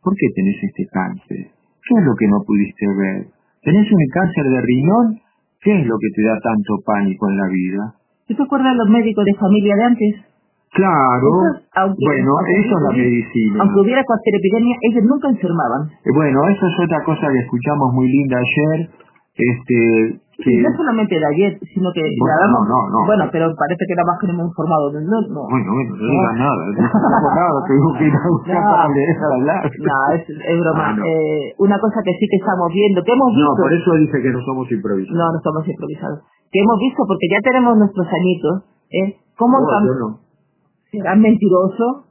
¿por 0.01 0.13
qué 0.15 0.27
tenés 0.35 0.57
este 0.63 0.85
cáncer? 0.91 1.41
¿Qué 1.51 1.93
es 1.99 2.03
lo 2.05 2.15
que 2.15 2.27
no 2.27 2.37
pudiste 2.45 2.85
ver? 2.97 3.27
¿Tenés 3.61 3.91
un 3.91 4.03
cáncer 4.13 4.43
de 4.45 4.61
riñón? 4.61 5.05
¿Qué 5.61 5.71
es 5.79 5.85
lo 5.85 5.95
que 5.99 6.09
te 6.15 6.23
da 6.25 6.39
tanto 6.41 6.73
pánico 6.85 7.29
en 7.29 7.37
la 7.37 7.47
vida? 7.47 7.83
¿Tú 8.27 8.33
te 8.35 8.43
acuerdas 8.43 8.73
de 8.73 8.77
los 8.77 8.89
médicos 8.89 9.25
de 9.25 9.35
familia 9.35 9.75
de 9.75 9.83
antes? 9.83 10.11
Claro, 10.73 11.29
aunque- 11.75 11.99
bueno, 12.07 12.31
aunque 12.39 12.55
eso 12.63 12.73
es 12.79 12.83
la 12.87 12.91
medicina. 12.95 13.55
Aunque 13.61 13.79
hubiera 13.81 14.01
cualquier 14.05 14.35
epidemia, 14.39 14.75
ellos 14.81 15.03
nunca 15.03 15.27
enfermaban. 15.29 15.81
Eh, 16.01 16.09
Bueno, 16.15 16.39
eso 16.47 16.65
es 16.65 16.75
otra 16.79 17.03
cosa 17.03 17.27
que 17.27 17.39
escuchamos 17.43 17.93
muy 17.93 18.07
linda 18.07 18.37
ayer, 18.39 18.89
este, 19.35 20.19
que... 20.41 20.51
No 20.61 20.69
solamente 20.75 21.13
de 21.19 21.25
ayer, 21.25 21.51
sino 21.73 21.87
que 21.93 22.01
Bueno, 22.01 22.25
la 22.25 22.35
damos- 22.41 22.65
no, 22.67 22.75
no, 22.75 22.79
no. 22.91 22.99
Bueno, 23.05 23.23
pero 23.31 23.45
parece 23.55 23.83
que 23.85 23.93
nada 23.95 24.07
más 24.09 24.17
que 24.19 24.27
no 24.27 24.33
hemos 24.33 24.47
informado. 24.51 24.83
No, 24.91 24.99
no, 25.01 25.17
no. 25.29 25.41
Bueno, 25.47 25.69
bueno, 25.71 25.91
no 25.95 26.05
digas 26.09 26.35
nada, 26.41 26.61
no 26.65 26.71
digas 26.75 27.35
nada, 27.37 27.57
tengo 27.69 27.89
que 27.97 28.03
ir 28.09 28.15
a 28.17 28.23
buscar 28.27 28.57
No. 28.57 28.71
para 28.73 28.87
leer 28.89 29.15
a 29.21 29.27
hablar. 29.37 29.61
No, 29.69 29.97
es, 30.17 30.23
es 30.29 30.55
broma. 30.59 30.83
Ah, 30.89 30.93
no. 30.97 31.01
Eh, 31.05 31.53
una 31.61 31.77
cosa 31.79 31.99
que 32.03 32.13
sí 32.17 32.25
que 32.27 32.37
estamos 32.41 32.69
viendo, 32.73 32.99
que 33.05 33.13
hemos 33.13 33.29
No, 33.31 33.37
visto. 33.37 33.61
por 33.61 33.71
eso 33.73 33.89
dice 34.01 34.17
que 34.21 34.31
no 34.33 34.41
somos 34.41 34.65
improvisados. 34.71 35.15
No, 35.17 35.25
no 35.31 35.39
somos 35.45 35.63
improvisados. 35.67 36.19
Que 36.51 36.59
hemos 36.59 36.77
visto, 36.81 37.01
porque 37.07 37.27
ya 37.31 37.39
tenemos 37.45 37.77
nuestros 37.77 38.07
añitos, 38.09 38.55
¿eh? 38.91 39.07
¿Cómo 39.37 39.61
No, 39.61 39.67
tan- 39.69 39.85
no. 39.99 40.07
serán 40.91 41.21
mentirosos? 41.21 42.09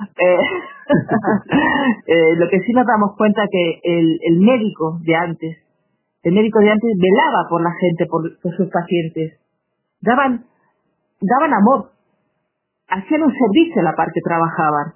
Eh, 0.16 0.40
eh, 2.06 2.36
lo 2.36 2.48
que 2.48 2.60
sí 2.60 2.72
nos 2.72 2.86
damos 2.86 3.14
cuenta 3.18 3.42
que 3.50 3.80
el, 3.84 4.18
el 4.32 4.40
médico 4.40 4.98
de 5.04 5.14
antes, 5.14 5.56
el 6.22 6.32
médico 6.34 6.58
de 6.60 6.70
antes 6.70 6.90
velaba 7.00 7.48
por 7.48 7.62
la 7.62 7.70
gente, 7.80 8.06
por, 8.06 8.22
por 8.42 8.56
sus 8.56 8.68
pacientes. 8.70 9.40
Daban, 10.00 10.44
daban 11.20 11.54
amor. 11.54 11.90
Hacían 12.88 13.22
un 13.22 13.32
servicio 13.32 13.80
a 13.80 13.84
la 13.84 13.94
par 13.96 14.08
que 14.12 14.20
trabajaban. 14.20 14.94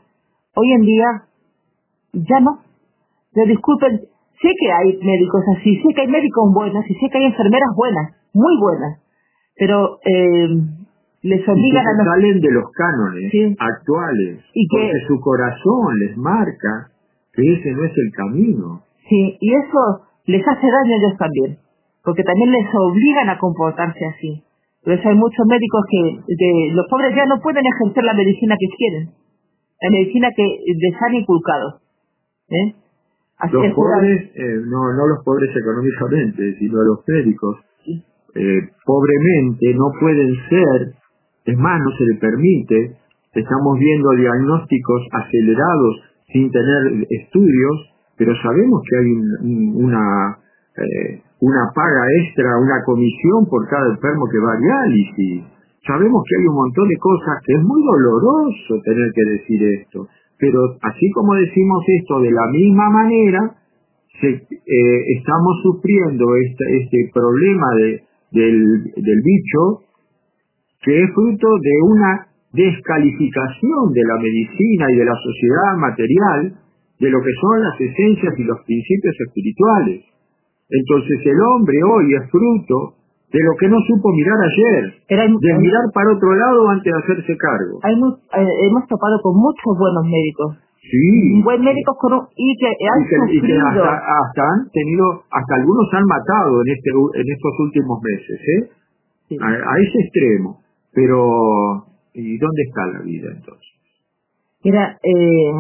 Hoy 0.57 0.73
en 0.73 0.83
día, 0.83 1.07
ya 2.13 2.41
no. 2.41 2.59
Me 3.35 3.47
disculpen, 3.47 4.01
sé 4.41 4.49
que 4.61 4.73
hay 4.73 4.99
médicos 5.03 5.43
así, 5.59 5.77
sé 5.83 5.95
que 5.95 6.01
hay 6.03 6.09
médicos 6.09 6.53
buenos 6.55 6.85
y 6.89 6.95
sé 6.95 7.09
que 7.11 7.19
hay 7.19 7.25
enfermeras 7.25 7.71
buenas, 7.77 8.15
muy 8.33 8.55
buenas, 8.61 9.01
pero 9.57 9.99
eh, 10.05 10.49
les 11.23 11.49
obligan 11.49 11.85
a 11.87 11.93
los... 11.99 12.07
salen 12.07 12.41
de 12.41 12.51
los 12.53 12.65
cánones 12.71 13.31
Sí. 13.33 13.57
actuales, 13.59 14.45
Y 14.55 14.69
que- 14.69 14.77
porque 14.79 15.07
su 15.09 15.21
corazón 15.21 15.99
les 16.07 16.17
marca 16.17 16.91
que 17.33 17.43
ese 17.55 17.73
no 17.73 17.85
es 17.85 17.93
el 17.97 18.13
camino. 18.13 18.83
Sí, 19.09 19.37
y 19.41 19.55
eso 19.55 20.07
les 20.27 20.43
hace 20.47 20.67
daño 20.67 20.93
a 20.95 20.99
ellos 20.99 21.19
también, 21.19 21.59
porque 22.03 22.23
también 22.23 22.53
les 22.53 22.67
obligan 22.75 23.29
a 23.29 23.39
comportarse 23.39 24.05
así. 24.07 24.43
Por 24.83 24.93
eso 24.93 25.09
hay 25.09 25.17
muchos 25.17 25.47
médicos 25.47 25.81
que, 25.91 26.35
que 26.37 26.75
los 26.75 26.87
pobres 26.89 27.15
ya 27.17 27.25
no 27.27 27.41
pueden 27.41 27.65
ejercer 27.65 28.05
la 28.05 28.15
medicina 28.15 28.55
que 28.59 28.69
quieren, 28.77 29.11
la 29.81 29.91
medicina 29.91 30.29
que 30.37 30.45
les 30.45 30.95
han 31.01 31.15
inculcado. 31.15 31.81
¿eh? 32.51 32.75
Así 33.39 33.53
Los 33.53 33.75
pobres, 33.75 34.31
eh, 34.35 34.61
no, 34.67 34.93
no 34.93 35.07
los 35.09 35.25
pobres 35.25 35.51
económicamente, 35.57 36.55
sino 36.59 36.83
los 36.83 37.01
médicos, 37.07 37.57
eh, 38.35 38.61
pobremente 38.85 39.75
no 39.75 39.93
pueden 39.99 40.35
ser, 40.49 40.95
es 41.45 41.57
más, 41.57 41.81
no 41.81 41.91
se 41.97 42.05
le 42.05 42.15
permite, 42.19 42.97
estamos 43.33 43.79
viendo 43.79 44.11
diagnósticos 44.11 45.03
acelerados 45.13 46.01
sin 46.33 46.51
tener 46.51 47.07
estudios, 47.11 47.94
pero 48.17 48.35
sabemos 48.43 48.83
que 48.89 48.97
hay 48.99 49.07
un- 49.13 49.39
un- 49.43 49.85
una, 49.85 50.39
eh, 50.77 51.23
una 51.41 51.65
paga 51.75 52.05
extra, 52.25 52.59
una 52.59 52.83
comisión 52.85 53.47
por 53.51 53.67
cada 53.69 53.91
enfermo 53.91 54.25
que 54.31 54.39
va 54.39 54.53
a 54.55 54.61
diálisis. 54.61 55.45
Sabemos 55.87 56.23
que 56.29 56.37
hay 56.41 56.47
un 56.49 56.55
montón 56.57 56.89
de 56.89 56.97
cosas 56.99 57.37
que 57.45 57.53
es 57.55 57.63
muy 57.63 57.83
doloroso 57.85 58.81
tener 58.85 59.09
que 59.15 59.25
decir 59.37 59.61
esto, 59.81 60.09
pero 60.39 60.59
así 60.83 61.11
como 61.13 61.35
decimos 61.35 61.85
esto 62.01 62.21
de 62.21 62.31
la 62.31 62.47
misma 62.53 62.91
manera, 62.91 63.41
eh, 64.23 64.39
estamos 65.19 65.61
sufriendo 65.63 66.25
este, 66.37 66.65
este 66.83 67.11
problema 67.13 67.67
de, 67.77 68.03
del, 68.33 68.83
del 68.97 69.21
bicho 69.23 69.85
que 70.83 71.03
es 71.03 71.11
fruto 71.15 71.49
de 71.61 71.73
una 71.85 72.27
descalificación 72.53 73.93
de 73.93 74.03
la 74.07 74.17
medicina 74.17 74.87
y 74.93 74.97
de 74.97 75.05
la 75.05 75.15
sociedad 75.17 75.77
material 75.79 76.55
de 77.01 77.09
lo 77.11 77.19
que 77.21 77.33
son 77.41 77.63
las 77.63 77.77
esencias 77.81 78.35
y 78.39 78.45
los 78.45 78.59
principios 78.65 79.15
espirituales. 79.27 80.05
Entonces 80.71 81.19
el 81.27 81.39
hombre 81.41 81.77
hoy 81.83 82.15
es 82.15 82.31
fruto 82.31 82.95
de 83.33 83.41
lo 83.43 83.53
que 83.59 83.69
no 83.69 83.77
supo 83.87 84.13
mirar 84.15 84.39
ayer, 84.41 84.95
Pero 85.09 85.23
hay- 85.23 85.35
de 85.35 85.53
mirar 85.59 85.85
para 85.93 86.13
otro 86.15 86.35
lado 86.35 86.69
antes 86.71 86.87
de 86.93 86.99
hacerse 86.99 87.37
cargo. 87.37 87.81
eh, 87.83 88.67
hemos 88.71 88.87
topado 88.87 89.19
con 89.23 89.35
muchos 89.37 89.73
buenos 89.79 90.05
médicos, 90.07 90.59
Sí. 90.85 91.33
Un 91.33 91.43
buen 91.43 91.63
médico 91.65 91.97
con 91.97 92.13
un, 92.13 92.21
y 92.37 92.55
que 92.61 92.67
han 92.69 93.01
y 93.01 93.09
que, 93.09 93.37
y 93.37 93.41
que 93.41 93.57
hasta, 93.57 93.89
hasta 93.97 94.43
han 94.45 94.69
tenido, 94.71 95.25
hasta 95.33 95.55
algunos 95.57 95.89
han 95.95 96.05
matado 96.05 96.61
en 96.61 96.69
este 96.77 96.91
en 96.91 97.27
estos 97.33 97.53
últimos 97.61 97.99
meses, 98.05 98.39
¿eh? 98.39 98.71
Sí. 99.31 99.37
A, 99.41 99.49
a 99.49 99.75
ese 99.81 99.99
extremo. 100.05 100.61
Pero, 100.93 101.87
¿y 102.13 102.37
dónde 102.37 102.63
está 102.69 102.87
la 102.87 103.01
vida 103.01 103.29
entonces? 103.35 103.73
Mira, 104.63 104.99
eh, 105.03 105.53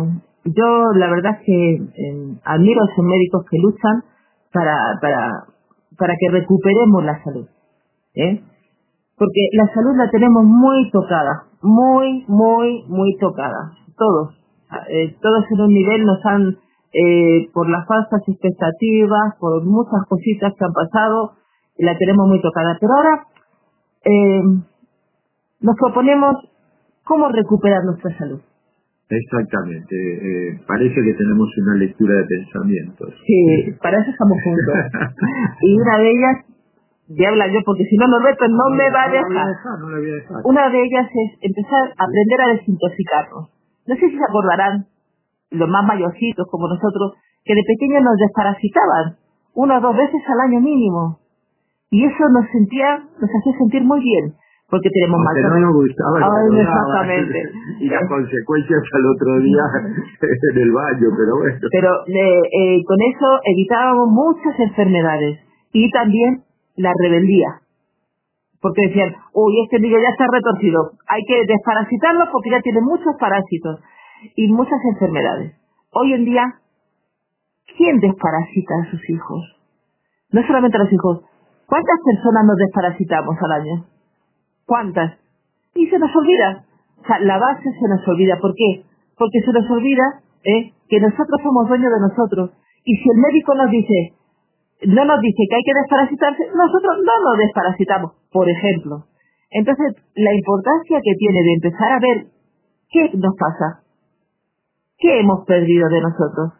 yo 0.44 0.92
la 0.94 1.08
verdad 1.08 1.32
es 1.40 1.46
que 1.46 1.74
eh, 1.74 2.38
admiro 2.44 2.82
a 2.82 2.92
esos 2.92 3.04
médicos 3.04 3.44
que 3.50 3.58
luchan 3.58 4.04
para, 4.52 4.76
para, 5.00 5.30
para 5.98 6.14
que 6.18 6.30
recuperemos 6.30 7.04
la 7.04 7.22
salud. 7.24 7.48
¿eh? 8.14 8.42
Porque 9.16 9.40
la 9.52 9.72
salud 9.72 9.96
la 9.96 10.10
tenemos 10.10 10.44
muy 10.44 10.90
tocada, 10.90 11.44
muy, 11.62 12.24
muy, 12.28 12.84
muy 12.88 13.16
tocada. 13.18 13.72
Todos. 13.96 14.36
Eh, 14.88 15.16
todos 15.22 15.44
en 15.50 15.60
un 15.60 15.72
nivel 15.72 16.04
nos 16.04 16.24
han, 16.26 16.58
por 17.52 17.68
las 17.68 17.86
falsas 17.86 18.20
expectativas, 18.26 19.36
por 19.38 19.64
muchas 19.64 20.06
cositas 20.08 20.52
que 20.58 20.64
han 20.64 20.72
pasado, 20.72 21.32
la 21.78 21.96
tenemos 21.96 22.28
muy 22.28 22.40
tocada. 22.42 22.76
Pero 22.80 22.92
ahora 22.96 23.26
nos 25.60 25.76
proponemos 25.76 26.34
cómo 27.04 27.28
recuperar 27.28 27.84
nuestra 27.84 28.16
salud. 28.18 28.40
Exactamente. 29.10 29.94
Eh, 29.94 30.60
parece 30.66 30.94
que 30.94 31.14
tenemos 31.14 31.48
una 31.58 31.74
lectura 31.76 32.14
de 32.16 32.24
pensamientos. 32.24 33.14
Sí, 33.26 33.72
para 33.82 34.00
eso 34.00 34.10
estamos 34.10 34.38
juntos. 34.42 34.74
Y 35.62 35.76
una 35.76 35.98
de 35.98 36.10
ellas, 36.10 36.36
habla 37.28 37.46
yo, 37.52 37.60
porque 37.66 37.84
si 37.84 37.96
no 37.96 38.08
Norberto 38.08 38.48
no 38.48 38.70
me 38.74 38.90
va 38.90 39.02
a 39.04 39.08
No 39.08 39.12
dejar. 39.12 39.46
dejar, 39.48 39.78
no 39.80 39.90
la 39.90 39.98
voy 39.98 40.10
a 40.10 40.14
dejar. 40.14 40.36
Una 40.44 40.70
de 40.70 40.78
ellas 40.82 41.06
es 41.12 41.30
empezar 41.42 41.82
a 41.98 42.04
aprender 42.04 42.38
a 42.40 42.52
desintoxicarnos. 42.56 43.44
No 43.86 43.94
sé 43.94 44.08
si 44.08 44.16
se 44.16 44.24
acordarán, 44.24 44.86
los 45.50 45.68
más 45.68 45.84
mayorcitos 45.86 46.46
como 46.50 46.66
nosotros, 46.68 47.14
que 47.44 47.54
de 47.54 47.62
pequeños 47.62 48.02
nos 48.02 48.16
desparasitaban, 48.16 49.20
una 49.54 49.78
o 49.78 49.80
dos 49.82 49.96
veces 49.96 50.22
al 50.26 50.50
año 50.50 50.60
mínimo. 50.60 51.20
Y 51.90 52.04
eso 52.04 52.24
nos 52.32 52.48
sentía, 52.50 53.04
nos 53.20 53.30
hacía 53.30 53.52
sentir 53.58 53.84
muy 53.84 54.00
bien, 54.00 54.34
porque 54.70 54.88
tenemos 54.90 55.20
más 55.20 55.34
no 55.36 55.60
nos 55.60 55.74
gustaba, 55.74 56.18
Ay, 56.24 56.60
exactamente. 56.60 57.42
y 57.80 57.88
las 57.88 58.08
consecuencias 58.08 58.82
al 58.92 59.04
otro 59.06 59.38
día 59.40 59.64
en 60.50 60.58
el 60.58 60.72
baño, 60.72 61.08
pero 61.16 61.32
bueno. 61.36 61.58
Pero 61.70 61.90
eh, 62.06 62.40
eh, 62.42 62.82
con 62.84 62.98
eso 63.02 63.28
evitábamos 63.44 64.08
muchas 64.08 64.58
enfermedades 64.58 65.38
y 65.72 65.90
también 65.90 66.44
la 66.76 66.92
rebeldía. 66.98 67.60
Porque 68.60 68.88
decían, 68.88 69.14
uy, 69.34 69.60
este 69.64 69.78
niño 69.78 69.98
ya 70.00 70.08
está 70.08 70.24
retorcido, 70.32 70.92
hay 71.06 71.20
que 71.28 71.44
desparasitarlo 71.46 72.24
porque 72.32 72.50
ya 72.50 72.60
tiene 72.62 72.80
muchos 72.80 73.14
parásitos 73.20 73.80
y 74.34 74.50
muchas 74.50 74.80
enfermedades. 74.92 75.52
Hoy 75.92 76.14
en 76.14 76.24
día, 76.24 76.42
¿quién 77.76 78.00
desparasita 78.00 78.74
a 78.80 78.90
sus 78.90 79.10
hijos? 79.10 79.42
No 80.32 80.42
solamente 80.46 80.78
a 80.78 80.84
los 80.84 80.92
hijos, 80.92 81.20
¿cuántas 81.66 81.98
personas 82.02 82.44
nos 82.46 82.56
desparasitamos 82.56 83.36
al 83.38 83.52
año? 83.60 83.93
¿Cuántas? 84.66 85.18
Y 85.74 85.86
se 85.88 85.98
nos 85.98 86.14
olvida. 86.14 86.64
O 87.02 87.06
sea, 87.06 87.18
la 87.20 87.38
base 87.38 87.64
se 87.70 87.88
nos 87.88 88.06
olvida. 88.08 88.38
¿Por 88.40 88.54
qué? 88.54 88.84
Porque 89.18 89.40
se 89.44 89.52
nos 89.52 89.68
olvida 89.70 90.22
¿eh? 90.44 90.72
que 90.88 91.00
nosotros 91.00 91.40
somos 91.42 91.68
dueños 91.68 91.92
de 91.92 92.00
nosotros. 92.00 92.50
Y 92.84 92.96
si 92.96 93.08
el 93.10 93.18
médico 93.20 93.54
nos 93.54 93.70
dice, 93.70 94.14
no 94.86 95.04
nos 95.04 95.20
dice 95.20 95.42
que 95.48 95.56
hay 95.56 95.62
que 95.64 95.78
desparasitarse, 95.80 96.42
nosotros 96.54 96.96
no 97.04 97.14
nos 97.24 97.38
desparasitamos, 97.38 98.12
por 98.32 98.48
ejemplo. 98.48 99.04
Entonces, 99.50 99.94
la 100.14 100.34
importancia 100.34 101.00
que 101.02 101.14
tiene 101.18 101.40
de 101.42 101.52
empezar 101.54 101.92
a 101.92 102.00
ver 102.00 102.26
qué 102.90 103.10
nos 103.16 103.34
pasa, 103.38 103.84
qué 104.98 105.20
hemos 105.20 105.44
perdido 105.46 105.88
de 105.88 106.00
nosotros, 106.00 106.52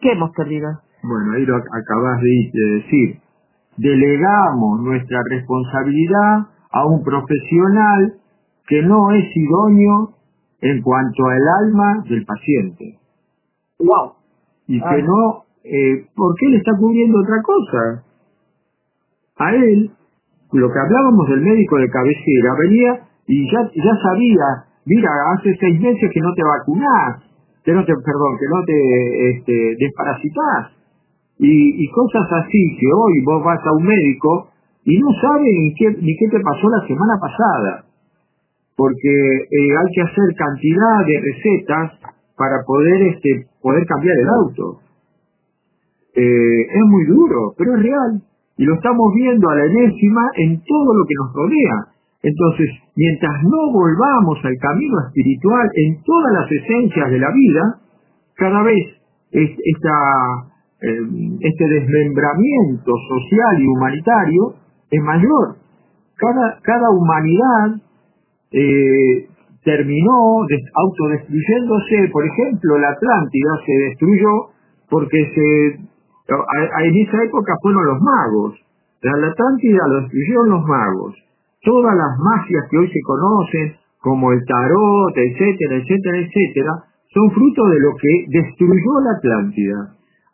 qué 0.00 0.12
hemos 0.12 0.30
perdido. 0.36 0.68
Bueno, 1.02 1.32
ahí 1.36 1.46
lo 1.46 1.56
ac- 1.56 1.70
acabas 1.82 2.20
de 2.20 2.74
decir. 2.80 3.20
Delegamos 3.76 4.80
nuestra 4.80 5.18
responsabilidad 5.30 6.48
a 6.72 6.86
un 6.86 7.02
profesional 7.02 8.14
que 8.66 8.82
no 8.82 9.12
es 9.12 9.24
idóneo 9.34 10.14
en 10.60 10.82
cuanto 10.82 11.26
al 11.26 11.42
alma 11.64 12.04
del 12.08 12.24
paciente. 12.24 12.98
¡Wow! 13.78 14.14
Y 14.66 14.80
que 14.80 14.86
Ah. 14.86 15.06
no, 15.06 15.44
eh, 15.64 16.06
porque 16.14 16.46
él 16.46 16.54
está 16.54 16.72
cubriendo 16.78 17.20
otra 17.20 17.42
cosa. 17.42 18.02
A 19.38 19.54
él, 19.54 19.90
lo 20.52 20.72
que 20.72 20.78
hablábamos 20.78 21.28
del 21.28 21.42
médico 21.42 21.76
de 21.76 21.88
cabecera, 21.90 22.50
venía 22.62 23.00
y 23.26 23.50
ya, 23.52 23.60
ya 23.74 23.94
sabía, 24.02 24.46
mira, 24.86 25.10
hace 25.34 25.54
seis 25.60 25.80
meses 25.80 26.10
que 26.12 26.20
no 26.20 26.32
te 26.34 26.42
vacunás, 26.42 27.22
que 27.64 27.72
no 27.72 27.84
te, 27.84 27.92
perdón, 27.92 28.38
que 28.38 28.46
no 28.48 28.64
te 28.64 29.30
este, 29.30 29.76
desparasitás. 29.78 30.72
Y, 31.38 31.84
y 31.84 31.90
cosas 31.90 32.26
así 32.44 32.76
que 32.80 32.86
hoy 32.86 33.22
vos 33.24 33.44
vas 33.44 33.60
a 33.66 33.72
un 33.72 33.84
médico 33.84 34.48
y 34.86 34.94
no 35.02 35.10
sabe 35.20 35.50
ni 35.50 35.74
qué, 35.74 35.90
ni 35.98 36.16
qué 36.16 36.26
te 36.30 36.38
pasó 36.38 36.70
la 36.70 36.86
semana 36.86 37.18
pasada. 37.18 37.84
Porque 38.76 39.10
eh, 39.10 39.70
hay 39.74 39.88
que 39.92 40.02
hacer 40.02 40.28
cantidad 40.38 40.98
de 41.04 41.16
recetas 41.26 42.14
para 42.36 42.62
poder 42.64 43.02
este 43.02 43.50
poder 43.60 43.84
cambiar 43.84 44.16
el 44.16 44.28
auto. 44.28 44.78
Eh, 46.14 46.60
es 46.70 46.84
muy 46.86 47.04
duro, 47.06 47.52
pero 47.58 47.74
es 47.74 47.82
real. 47.82 48.22
Y 48.58 48.64
lo 48.64 48.74
estamos 48.74 49.12
viendo 49.16 49.50
a 49.50 49.56
la 49.56 49.64
enésima 49.64 50.22
en 50.36 50.62
todo 50.62 50.94
lo 50.94 51.04
que 51.04 51.14
nos 51.18 51.34
rodea. 51.34 51.76
Entonces, 52.22 52.70
mientras 52.94 53.42
no 53.42 53.72
volvamos 53.72 54.38
al 54.44 54.54
camino 54.60 54.96
espiritual 55.08 55.68
en 55.74 56.02
todas 56.04 56.32
las 56.32 56.52
esencias 56.52 57.10
de 57.10 57.18
la 57.18 57.32
vida, 57.32 57.62
cada 58.36 58.62
vez 58.62 58.86
es, 59.32 59.50
esta, 59.50 59.96
eh, 60.80 61.00
este 61.40 61.64
desmembramiento 61.68 62.92
social 62.94 63.60
y 63.60 63.66
humanitario 63.66 64.65
es 64.90 65.02
mayor. 65.02 65.56
Cada, 66.16 66.58
cada 66.62 66.90
humanidad 66.90 67.80
eh, 68.52 69.28
terminó 69.64 70.44
des- 70.48 70.70
autodestruyéndose, 70.74 72.08
por 72.12 72.24
ejemplo, 72.24 72.78
la 72.78 72.90
Atlántida 72.90 73.50
se 73.66 73.72
destruyó 73.90 74.30
porque 74.88 75.18
se, 75.34 75.80
a- 76.32 76.84
en 76.84 76.96
esa 76.96 77.22
época 77.24 77.54
fueron 77.62 77.84
los 77.84 78.00
magos. 78.00 78.54
La 79.02 79.28
Atlántida 79.28 79.86
lo 79.88 80.00
destruyeron 80.02 80.50
los 80.50 80.64
magos. 80.64 81.14
Todas 81.62 81.94
las 81.96 82.18
magias 82.18 82.64
que 82.70 82.78
hoy 82.78 82.88
se 82.88 83.00
conocen, 83.02 83.76
como 84.00 84.32
el 84.32 84.40
tarot, 84.46 85.12
etcétera, 85.16 85.76
etcétera, 85.82 86.18
etcétera, 86.18 86.72
son 87.12 87.30
fruto 87.32 87.66
de 87.68 87.80
lo 87.80 87.90
que 87.96 88.24
destruyó 88.28 89.00
la 89.02 89.18
Atlántida. 89.18 89.78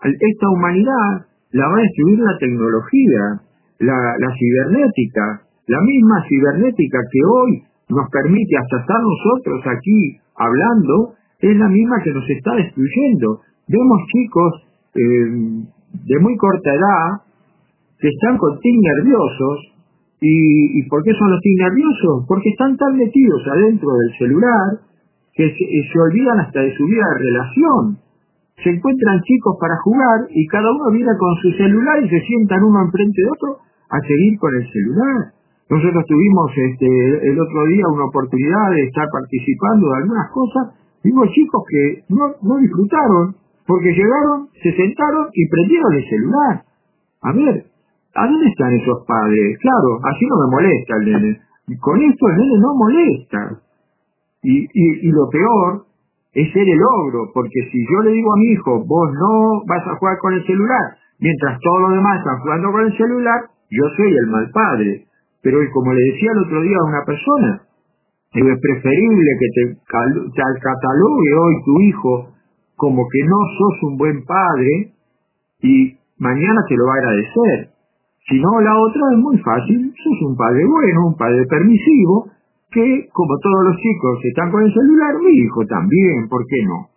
Esta 0.05 0.49
humanidad 0.51 1.27
la 1.53 1.69
va 1.69 1.77
a 1.79 1.81
destruir 1.81 2.19
la 2.19 2.37
tecnología, 2.39 3.41
la, 3.83 3.99
la 4.19 4.31
cibernética, 4.39 5.43
la 5.67 5.81
misma 5.83 6.23
cibernética 6.29 6.99
que 7.11 7.21
hoy 7.27 7.51
nos 7.91 8.07
permite 8.11 8.57
hasta 8.57 8.79
estar 8.81 9.01
nosotros 9.03 9.61
aquí 9.67 10.19
hablando, 10.39 11.15
es 11.41 11.57
la 11.57 11.69
misma 11.69 11.97
que 12.03 12.15
nos 12.15 12.29
está 12.31 12.55
destruyendo. 12.55 13.43
Vemos 13.67 13.99
chicos 14.15 14.51
eh, 14.95 15.27
de 16.07 16.17
muy 16.21 16.37
corta 16.37 16.71
edad 16.71 17.27
que 17.99 18.09
están 18.09 18.39
con 18.39 18.59
tic 18.61 18.77
nerviosos. 18.81 19.75
¿Y, 20.23 20.79
¿Y 20.79 20.89
por 20.89 21.03
qué 21.03 21.11
son 21.19 21.31
los 21.31 21.41
tic 21.41 21.59
nerviosos? 21.59 22.25
Porque 22.29 22.51
están 22.51 22.77
tan 22.77 22.97
metidos 22.97 23.43
adentro 23.51 23.91
del 23.91 24.19
celular 24.19 24.69
que 25.35 25.51
se, 25.51 25.65
eh, 25.65 25.85
se 25.93 25.99
olvidan 25.99 26.39
hasta 26.47 26.63
de 26.63 26.75
su 26.77 26.87
vida 26.87 27.03
de 27.03 27.25
relación. 27.27 27.99
Se 28.63 28.71
encuentran 28.71 29.21
chicos 29.27 29.57
para 29.59 29.75
jugar 29.83 30.31
y 30.31 30.47
cada 30.47 30.71
uno 30.71 30.93
viene 30.93 31.11
con 31.19 31.35
su 31.43 31.51
celular 31.59 31.99
y 32.05 32.09
se 32.09 32.21
sientan 32.21 32.63
uno 32.63 32.87
enfrente 32.87 33.23
de 33.23 33.29
otro 33.29 33.72
a 33.93 33.99
seguir 34.01 34.39
con 34.41 34.51
el 34.57 34.65
celular. 34.73 35.37
Nosotros 35.69 36.05
tuvimos 36.09 36.51
este, 36.57 37.29
el 37.29 37.37
otro 37.41 37.67
día 37.69 37.85
una 37.93 38.05
oportunidad 38.05 38.71
de 38.73 38.83
estar 38.89 39.07
participando 39.13 39.89
de 39.89 39.97
algunas 40.01 40.29
cosas. 40.33 40.65
Vimos 41.05 41.29
chicos 41.33 41.63
que 41.69 42.05
no, 42.09 42.25
no 42.43 42.57
disfrutaron 42.59 43.37
porque 43.67 43.93
llegaron, 43.93 44.49
se 44.63 44.73
sentaron 44.73 45.29
y 45.33 45.49
prendieron 45.49 45.93
el 45.93 46.05
celular. 46.09 46.55
A 47.23 47.33
ver, 47.33 47.67
¿a 48.15 48.27
dónde 48.27 48.49
están 48.49 48.73
esos 48.73 49.05
padres? 49.07 49.59
Claro, 49.61 50.01
así 50.03 50.25
no 50.27 50.37
me 50.45 50.51
molesta 50.57 50.97
el 50.97 51.05
nene. 51.13 51.41
Y 51.69 51.77
con 51.79 52.01
esto 52.03 52.29
el 52.29 52.37
nene 52.37 52.57
no 52.59 52.75
molesta. 52.75 53.41
Y, 54.43 54.65
y, 54.65 55.09
y 55.09 55.11
lo 55.13 55.29
peor 55.31 55.87
es 56.33 56.53
ser 56.53 56.69
el 56.69 56.81
ogro, 56.81 57.31
porque 57.33 57.61
si 57.71 57.79
yo 57.85 58.01
le 58.03 58.13
digo 58.13 58.33
a 58.33 58.37
mi 58.37 58.47
hijo, 58.53 58.85
vos 58.85 59.09
no 59.13 59.63
vas 59.69 59.87
a 59.87 59.97
jugar 59.97 60.17
con 60.19 60.33
el 60.33 60.45
celular, 60.47 60.97
mientras 61.21 61.61
todos 61.61 61.81
los 61.83 61.93
demás 61.93 62.19
están 62.19 62.41
jugando 62.41 62.73
con 62.73 62.85
el 62.85 62.97
celular, 62.97 63.41
yo 63.73 63.85
soy 63.97 64.13
el 64.13 64.27
mal 64.29 64.51
padre. 64.53 65.07
Pero 65.43 65.59
como 65.73 65.93
le 65.93 66.13
decía 66.13 66.31
el 66.33 66.45
otro 66.47 66.63
día 66.63 66.77
a 66.79 66.89
una 66.89 67.05
persona, 67.05 67.63
es 68.33 68.61
preferible 68.61 69.31
que 69.41 69.49
te, 69.53 69.63
te 69.75 70.61
catalogue 70.61 71.31
hoy 71.41 71.55
tu 71.65 71.81
hijo 71.81 72.29
como 72.77 73.07
que 73.09 73.23
no 73.27 73.39
sos 73.59 73.83
un 73.91 73.99
buen 73.99 74.25
padre 74.25 74.93
y 75.61 75.99
mañana 76.19 76.61
te 76.69 76.77
lo 76.77 76.87
va 76.87 76.95
a 76.95 76.99
agradecer. 76.99 77.71
Si 78.29 78.41
no, 78.41 78.61
la 78.61 78.79
otra 78.79 79.03
es 79.13 79.19
muy 79.19 79.39
fácil, 79.39 79.93
sos 79.93 80.19
un 80.29 80.37
padre 80.37 80.65
bueno, 80.65 81.07
un 81.09 81.17
padre 81.17 81.45
permisivo, 81.47 82.31
que 82.71 83.09
como 83.13 83.35
todos 83.43 83.65
los 83.67 83.77
chicos 83.77 84.19
están 84.25 84.51
con 84.51 84.63
el 84.63 84.73
celular, 84.73 85.15
mi 85.21 85.33
hijo 85.43 85.67
también, 85.67 86.29
¿por 86.29 86.43
qué 86.47 86.65
no? 86.65 86.89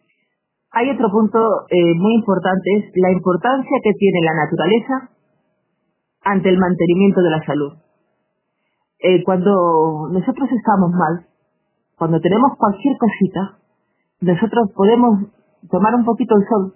Hay 0.72 0.90
otro 0.90 1.10
punto 1.10 1.40
eh, 1.70 1.94
muy 1.96 2.16
importante, 2.16 2.70
es 2.78 2.86
la 2.96 3.12
importancia 3.12 3.78
que 3.84 3.92
tiene 3.98 4.20
la 4.24 4.36
naturaleza 4.46 5.15
ante 6.26 6.50
el 6.50 6.58
mantenimiento 6.58 7.22
de 7.22 7.30
la 7.30 7.46
salud. 7.46 7.74
Eh, 9.00 9.24
cuando 9.24 10.10
nosotros 10.12 10.50
estamos 10.52 10.92
mal, 10.92 11.28
cuando 11.98 12.20
tenemos 12.20 12.58
cualquier 12.58 12.98
cosita, 12.98 13.60
nosotros 14.22 14.72
podemos 14.76 15.30
tomar 15.70 15.94
un 15.96 16.04
poquito 16.04 16.36
el 16.36 16.48
sol, 16.50 16.74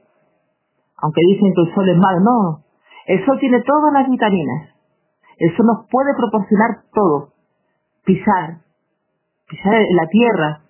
aunque 1.01 1.21
dicen 1.33 1.51
que 1.53 1.62
el 1.62 1.75
sol 1.75 1.89
es 1.89 1.97
malo, 1.97 2.19
no. 2.21 2.63
El 3.07 3.25
sol 3.25 3.38
tiene 3.39 3.62
todas 3.62 3.91
las 3.91 4.07
vitaminas. 4.09 4.69
El 5.38 5.55
sol 5.57 5.65
nos 5.65 5.88
puede 5.89 6.13
proporcionar 6.15 6.83
todo. 6.93 7.29
Pisar, 8.05 8.62
pisar 9.47 9.73
la 9.73 10.07
tierra, 10.07 10.62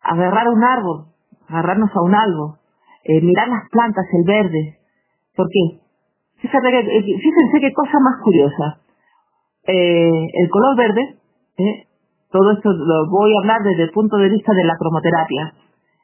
agarrar 0.00 0.48
un 0.48 0.64
árbol, 0.64 1.06
agarrarnos 1.48 1.90
a 1.94 2.00
un 2.00 2.14
árbol, 2.14 2.54
eh, 3.04 3.20
mirar 3.20 3.48
las 3.48 3.68
plantas, 3.70 4.06
el 4.12 4.24
verde. 4.24 4.78
¿Por 5.36 5.48
qué? 5.48 5.85
Eh, 6.42 7.02
fíjense 7.04 7.60
qué 7.60 7.72
cosa 7.72 7.98
más 8.00 8.22
curiosa. 8.22 8.80
Eh, 9.66 10.26
el 10.32 10.50
color 10.50 10.76
verde, 10.76 11.16
todo 12.30 12.52
esto 12.52 12.70
lo 12.72 13.10
voy 13.10 13.34
a 13.34 13.40
hablar 13.40 13.62
desde 13.62 13.84
el 13.84 13.90
punto 13.90 14.16
de 14.16 14.28
vista 14.28 14.52
de 14.54 14.64
la 14.64 14.76
cromoterapia. 14.76 15.54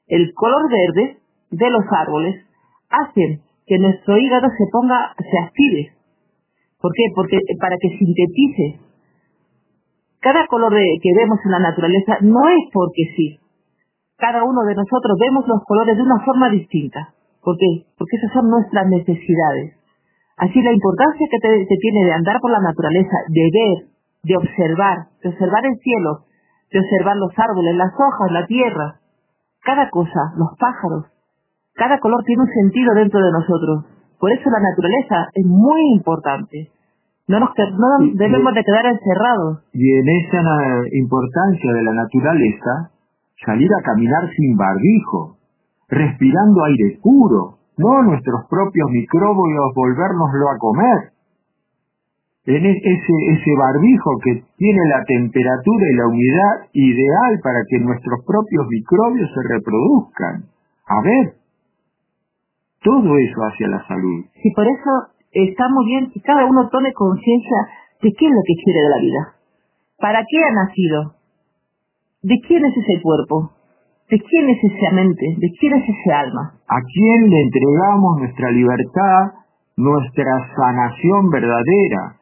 El 0.09 0.33
color 0.35 0.71
verde 0.71 1.18
de 1.51 1.71
los 1.71 1.85
árboles 1.90 2.45
hace 2.88 3.40
que 3.66 3.79
nuestro 3.79 4.16
hígado 4.18 4.49
se 4.49 4.64
ponga, 4.73 5.14
se 5.18 5.38
active. 5.38 5.92
¿Por 6.81 6.92
qué? 6.92 7.05
Porque 7.14 7.38
para 7.61 7.77
que 7.81 7.97
sintetice. 7.99 8.81
Cada 10.21 10.47
color 10.47 10.73
que 10.75 11.11
vemos 11.16 11.38
en 11.45 11.51
la 11.51 11.59
naturaleza 11.59 12.18
no 12.21 12.49
es 12.49 12.71
porque 12.73 13.03
sí, 13.16 13.38
cada 14.23 14.45
uno 14.45 14.62
de 14.62 14.77
nosotros 14.77 15.18
vemos 15.18 15.49
los 15.49 15.64
colores 15.66 15.97
de 15.97 16.03
una 16.03 16.25
forma 16.25 16.49
distinta. 16.49 17.12
¿Por 17.42 17.57
qué? 17.59 17.87
Porque 17.99 18.16
esas 18.16 18.33
son 18.33 18.51
nuestras 18.51 18.87
necesidades. 18.87 19.82
Así 20.37 20.62
la 20.62 20.73
importancia 20.73 21.27
que, 21.31 21.38
te, 21.38 21.77
tiene 21.81 22.05
de 22.05 22.12
andar 22.12 22.40
por 22.40 22.51
la 22.51 22.61
naturaleza, 22.61 23.16
de 23.29 23.47
ver, 23.53 23.88
de 24.25 24.37
observar, 24.37 24.99
de 25.23 25.29
observar 25.29 25.66
el 25.66 25.77
cielo, 25.79 26.25
de 26.71 26.81
observar 26.81 27.16
los 27.16 27.33
árboles, 27.37 27.77
las 27.77 27.92
hojas, 27.92 28.33
la 28.33 28.47
tierra, 28.47 29.01
cada 29.62 29.90
cosa, 29.90 30.33
los 30.37 30.57
pájaros, 30.59 31.07
cada 31.75 31.99
color 32.01 32.23
tiene 32.25 32.42
un 32.42 32.49
sentido 32.49 32.95
dentro 32.95 33.21
de 33.21 33.33
nosotros. 33.33 33.87
Por 34.18 34.33
eso 34.33 34.51
la 34.51 34.61
naturaleza 34.61 35.29
es 35.35 35.47
muy 35.47 35.81
importante. 35.95 36.71
No 37.29 37.40
nos 37.40 37.51
no 37.57 38.14
debemos 38.14 38.55
de 38.55 38.64
quedar 38.64 38.87
encerrados. 38.87 39.64
Y 39.73 39.92
en 39.99 40.09
esa 40.09 40.42
importancia 40.92 41.73
de 41.73 41.83
la 41.83 41.92
naturaleza 41.92 42.90
salir 43.45 43.68
a 43.73 43.83
caminar 43.83 44.29
sin 44.37 44.57
barbijo, 44.57 45.37
respirando 45.88 46.64
aire 46.64 46.99
puro, 47.03 47.59
no 47.78 48.02
nuestros 48.02 48.46
propios 48.48 48.90
microbios 48.90 49.74
volvérnoslo 49.74 50.50
a 50.50 50.58
comer. 50.58 50.98
En 52.44 52.66
ese, 52.66 52.90
ese 52.90 53.50
barbijo 53.56 54.18
que 54.24 54.42
tiene 54.56 54.82
la 54.90 55.04
temperatura 55.04 55.87
y 55.87 55.96
la 55.96 56.08
humedad 56.08 56.56
ideal 56.72 57.40
para 57.42 57.61
que 57.68 57.78
nuestros 57.78 58.20
propios 58.26 58.66
microbios 58.68 59.30
se 59.30 59.42
reproduzcan. 59.54 60.42
A 60.87 61.00
ver, 61.02 61.35
todo 62.82 63.16
eso 63.16 63.38
hacia 63.46 63.68
la 63.68 63.87
salud. 63.87 64.26
Y 64.42 64.52
por 64.54 64.66
eso 64.66 64.90
está 65.30 65.68
muy 65.68 65.87
bien 65.87 66.11
que 66.11 66.20
cada 66.20 66.44
uno 66.46 66.68
tome 66.68 66.92
conciencia 66.92 67.56
de 68.02 68.11
qué 68.11 68.26
es 68.26 68.32
lo 68.32 68.42
que 68.44 68.54
quiere 68.64 68.80
de 68.82 68.90
la 68.90 68.98
vida. 68.98 69.35
¿Para 69.98 70.18
qué 70.28 70.38
ha 70.42 70.52
nacido? 70.52 71.14
¿De 72.22 72.35
quién 72.46 72.64
es 72.64 72.76
ese 72.76 73.00
cuerpo? 73.00 73.52
¿De 74.11 74.19
quién 74.19 74.51
es 74.51 74.59
esa 74.65 74.95
mente? 74.95 75.27
¿De 75.38 75.49
quién 75.59 75.73
es 75.75 75.85
ese 75.88 76.12
alma? 76.12 76.55
¿A 76.69 76.79
quién 76.81 77.31
le 77.31 77.41
entregamos 77.43 78.19
nuestra 78.19 78.51
libertad, 78.51 79.21
nuestra 79.77 80.33
sanación 80.57 81.31
verdadera? 81.31 82.17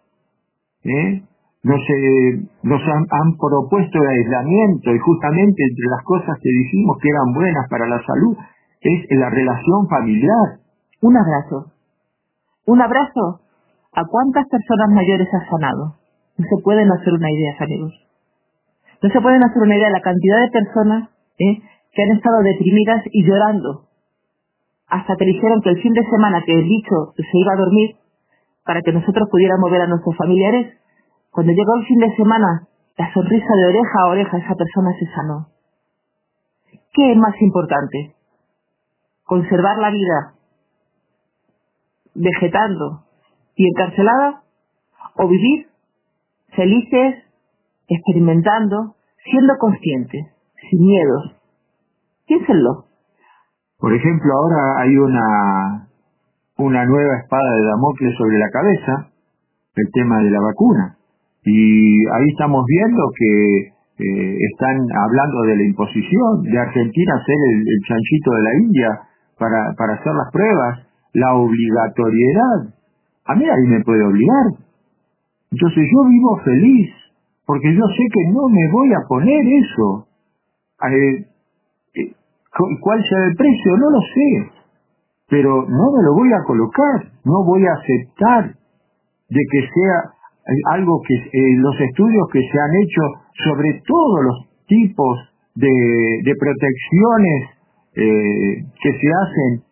¿Eh? 0.85 1.23
Nos, 1.63 1.81
eh, 1.81 2.41
nos 2.63 2.81
han, 2.81 3.05
han, 3.11 3.37
propuesto 3.37 3.99
el 4.01 4.09
aislamiento 4.09 4.95
y 4.95 4.99
justamente 4.99 5.63
entre 5.63 5.87
las 5.91 6.03
cosas 6.05 6.39
que 6.41 6.49
dijimos 6.49 6.97
que 7.03 7.09
eran 7.09 7.35
buenas 7.35 7.69
para 7.69 7.87
la 7.87 8.01
salud 8.01 8.37
es 8.81 9.05
la 9.11 9.29
relación 9.29 9.89
familiar. 9.89 10.61
Un 11.03 11.17
abrazo. 11.17 11.73
Un 12.67 12.81
abrazo. 12.81 13.41
¿A 13.93 14.05
cuántas 14.05 14.47
personas 14.49 14.89
mayores 14.95 15.29
has 15.35 15.49
sanado? 15.51 15.97
No 16.39 16.45
se 16.45 16.63
pueden 16.63 16.91
hacer 16.93 17.13
una 17.13 17.31
idea, 17.31 17.57
amigos. 17.61 17.93
No 19.03 19.11
se 19.11 19.21
pueden 19.21 19.43
hacer 19.43 19.63
una 19.63 19.77
idea 19.77 19.89
de 19.89 19.99
la 19.99 20.01
cantidad 20.01 20.41
de 20.41 20.51
personas 20.51 21.09
¿eh? 21.41 21.63
que 21.93 22.03
han 22.03 22.17
estado 22.17 22.39
deprimidas 22.43 23.03
y 23.11 23.25
llorando 23.25 23.91
hasta 24.91 25.17
que 25.17 25.25
dijeron 25.25 25.63
que 25.63 25.71
el 25.71 25.81
fin 25.81 25.93
de 25.93 26.05
semana 26.05 26.43
que 26.45 26.53
el 26.53 26.67
dicho 26.67 27.15
se 27.17 27.39
iba 27.39 27.53
a 27.53 27.57
dormir 27.57 27.97
para 28.65 28.83
que 28.83 28.93
nosotros 28.93 29.29
pudiéramos 29.31 29.71
ver 29.71 29.83
a 29.83 29.87
nuestros 29.87 30.17
familiares, 30.17 30.77
cuando 31.31 31.53
llegó 31.53 31.77
el 31.77 31.87
fin 31.87 31.99
de 31.99 32.17
semana, 32.17 32.69
la 32.99 33.13
sonrisa 33.15 33.55
de 33.57 33.67
oreja 33.67 34.01
a 34.03 34.09
oreja 34.09 34.39
esa 34.39 34.55
persona 34.55 34.91
se 34.99 35.07
sanó. 35.07 35.49
¿Qué 36.93 37.13
es 37.13 37.17
más 37.17 37.41
importante? 37.41 38.15
¿Conservar 39.25 39.79
la 39.79 39.91
vida 39.91 40.35
vegetando 42.15 43.05
y 43.55 43.69
encarcelada? 43.69 44.43
¿O 45.17 45.29
vivir 45.29 45.69
felices, 46.55 47.25
experimentando, 47.89 48.97
siendo 49.25 49.55
conscientes, 49.59 50.27
sin 50.71 50.81
miedos. 50.81 51.37
Piénsenlo. 52.27 52.85
Por 53.79 53.93
ejemplo, 53.95 54.31
ahora 54.33 54.83
hay 54.83 54.97
una, 54.97 55.89
una 56.59 56.85
nueva 56.85 57.17
espada 57.23 57.57
de 57.57 57.67
Damocles 57.67 58.17
sobre 58.17 58.39
la 58.39 58.51
cabeza, 58.51 59.11
el 59.75 59.91
tema 59.93 60.23
de 60.23 60.31
la 60.31 60.41
vacuna. 60.41 60.97
Y 61.45 62.07
ahí 62.07 62.29
estamos 62.31 62.65
viendo 62.67 63.03
que 63.17 63.73
eh, 63.99 64.37
están 64.53 64.77
hablando 64.95 65.43
de 65.43 65.57
la 65.57 65.65
imposición 65.65 66.43
de 66.43 66.59
Argentina 66.59 67.23
ser 67.25 67.37
el, 67.53 67.61
el 67.61 67.81
chanchito 67.89 68.31
de 68.33 68.43
la 68.43 68.55
India 68.61 68.89
para, 69.39 69.75
para 69.77 69.95
hacer 69.95 70.13
las 70.13 70.31
pruebas, 70.31 70.87
la 71.15 71.35
obligatoriedad. 71.35 72.75
A 73.25 73.35
mí 73.35 73.45
ahí 73.45 73.67
me 73.67 73.83
puede 73.83 74.05
obligar. 74.05 74.47
Entonces 75.51 75.85
yo 75.91 76.09
vivo 76.09 76.37
feliz, 76.45 76.91
porque 77.47 77.75
yo 77.75 77.85
sé 77.97 78.05
que 78.13 78.31
no 78.31 78.49
me 78.49 78.71
voy 78.71 78.93
a 78.93 79.09
poner 79.09 79.41
eso. 79.41 80.07
Eh, 80.89 81.27
eh, 81.95 82.13
¿Cuál 82.81 83.03
sea 83.05 83.25
el 83.27 83.37
precio? 83.37 83.77
No 83.77 83.91
lo 83.91 84.01
sé, 84.01 84.51
pero 85.29 85.63
no 85.69 85.93
me 85.93 86.03
lo 86.03 86.15
voy 86.15 86.33
a 86.33 86.45
colocar, 86.47 87.13
no 87.25 87.45
voy 87.45 87.63
a 87.67 87.73
aceptar 87.75 88.55
de 89.29 89.43
que 89.53 89.61
sea 89.61 89.99
eh, 90.49 90.53
algo 90.73 91.01
que 91.07 91.15
los 91.59 91.81
estudios 91.81 92.29
que 92.33 92.41
se 92.41 92.59
han 92.59 92.75
hecho 92.83 93.03
sobre 93.45 93.81
todos 93.87 94.25
los 94.25 94.49
tipos 94.67 95.19
de 95.55 96.33
protecciones 96.39 97.51
que 97.93 98.91
se 98.93 99.09
hacen 99.11 99.63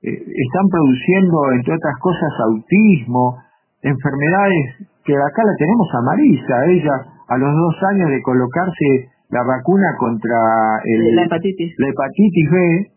están 0.00 0.66
produciendo 0.70 1.52
entre 1.52 1.74
otras 1.74 1.94
cosas 2.00 2.32
autismo, 2.48 3.36
enfermedades 3.82 4.88
que 5.04 5.14
acá 5.14 5.42
la 5.44 5.54
tenemos 5.58 5.88
a 5.94 6.02
Marisa, 6.02 6.54
ella 6.68 6.96
a 7.28 7.36
los 7.36 7.52
dos 7.52 7.76
años 7.92 8.10
de 8.10 8.22
colocarse 8.22 9.08
la 9.30 9.42
vacuna 9.44 9.96
contra 9.98 10.80
el, 10.84 11.14
la 11.14 11.24
hepatitis, 11.24 11.74
la 11.78 11.88
hepatitis 11.88 12.50
B, 12.50 12.90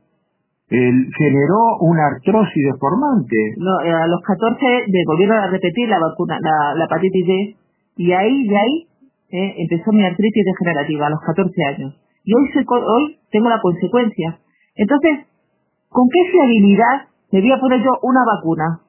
generó 1.17 1.77
una 1.81 2.07
artrosis 2.07 2.63
deformante. 2.71 3.35
No, 3.57 3.81
eh, 3.81 3.91
a 3.91 4.07
los 4.07 4.21
14 4.21 4.65
me 4.87 5.03
volvieron 5.05 5.37
a 5.37 5.47
repetir 5.47 5.89
la 5.89 5.99
vacuna, 5.99 6.39
la, 6.39 6.85
hepatitis 6.85 7.27
B, 7.27 7.55
y 7.97 8.11
ahí, 8.13 8.47
de 8.47 8.57
ahí, 8.57 8.87
eh, 9.31 9.55
empezó 9.57 9.91
mi 9.91 10.05
artritis 10.05 10.45
degenerativa 10.45 11.07
a 11.07 11.09
los 11.09 11.19
14 11.21 11.63
años. 11.65 11.99
Y 12.23 12.33
hoy, 12.33 12.49
hoy 12.67 13.19
tengo 13.31 13.49
la 13.49 13.59
consecuencia. 13.59 14.39
Entonces, 14.75 15.27
¿con 15.89 16.07
qué 16.07 16.31
fiabilidad 16.31 17.09
me 17.31 17.41
voy 17.41 17.51
a 17.51 17.59
poner 17.59 17.79
yo 17.81 17.91
una 18.03 18.21
vacuna? 18.25 18.79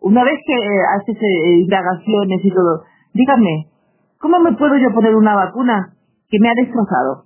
Una 0.00 0.24
vez 0.24 0.38
que 0.46 0.54
eh, 0.54 0.82
haces 0.94 1.16
indagaciones 1.22 2.44
y 2.44 2.50
todo, 2.50 2.84
díganme, 3.14 3.68
¿Cómo 4.18 4.40
me 4.40 4.52
puedo 4.54 4.76
yo 4.76 4.92
poner 4.92 5.14
una 5.14 5.34
vacuna 5.34 5.94
que 6.28 6.38
me 6.40 6.48
ha 6.48 6.54
destrozado? 6.54 7.24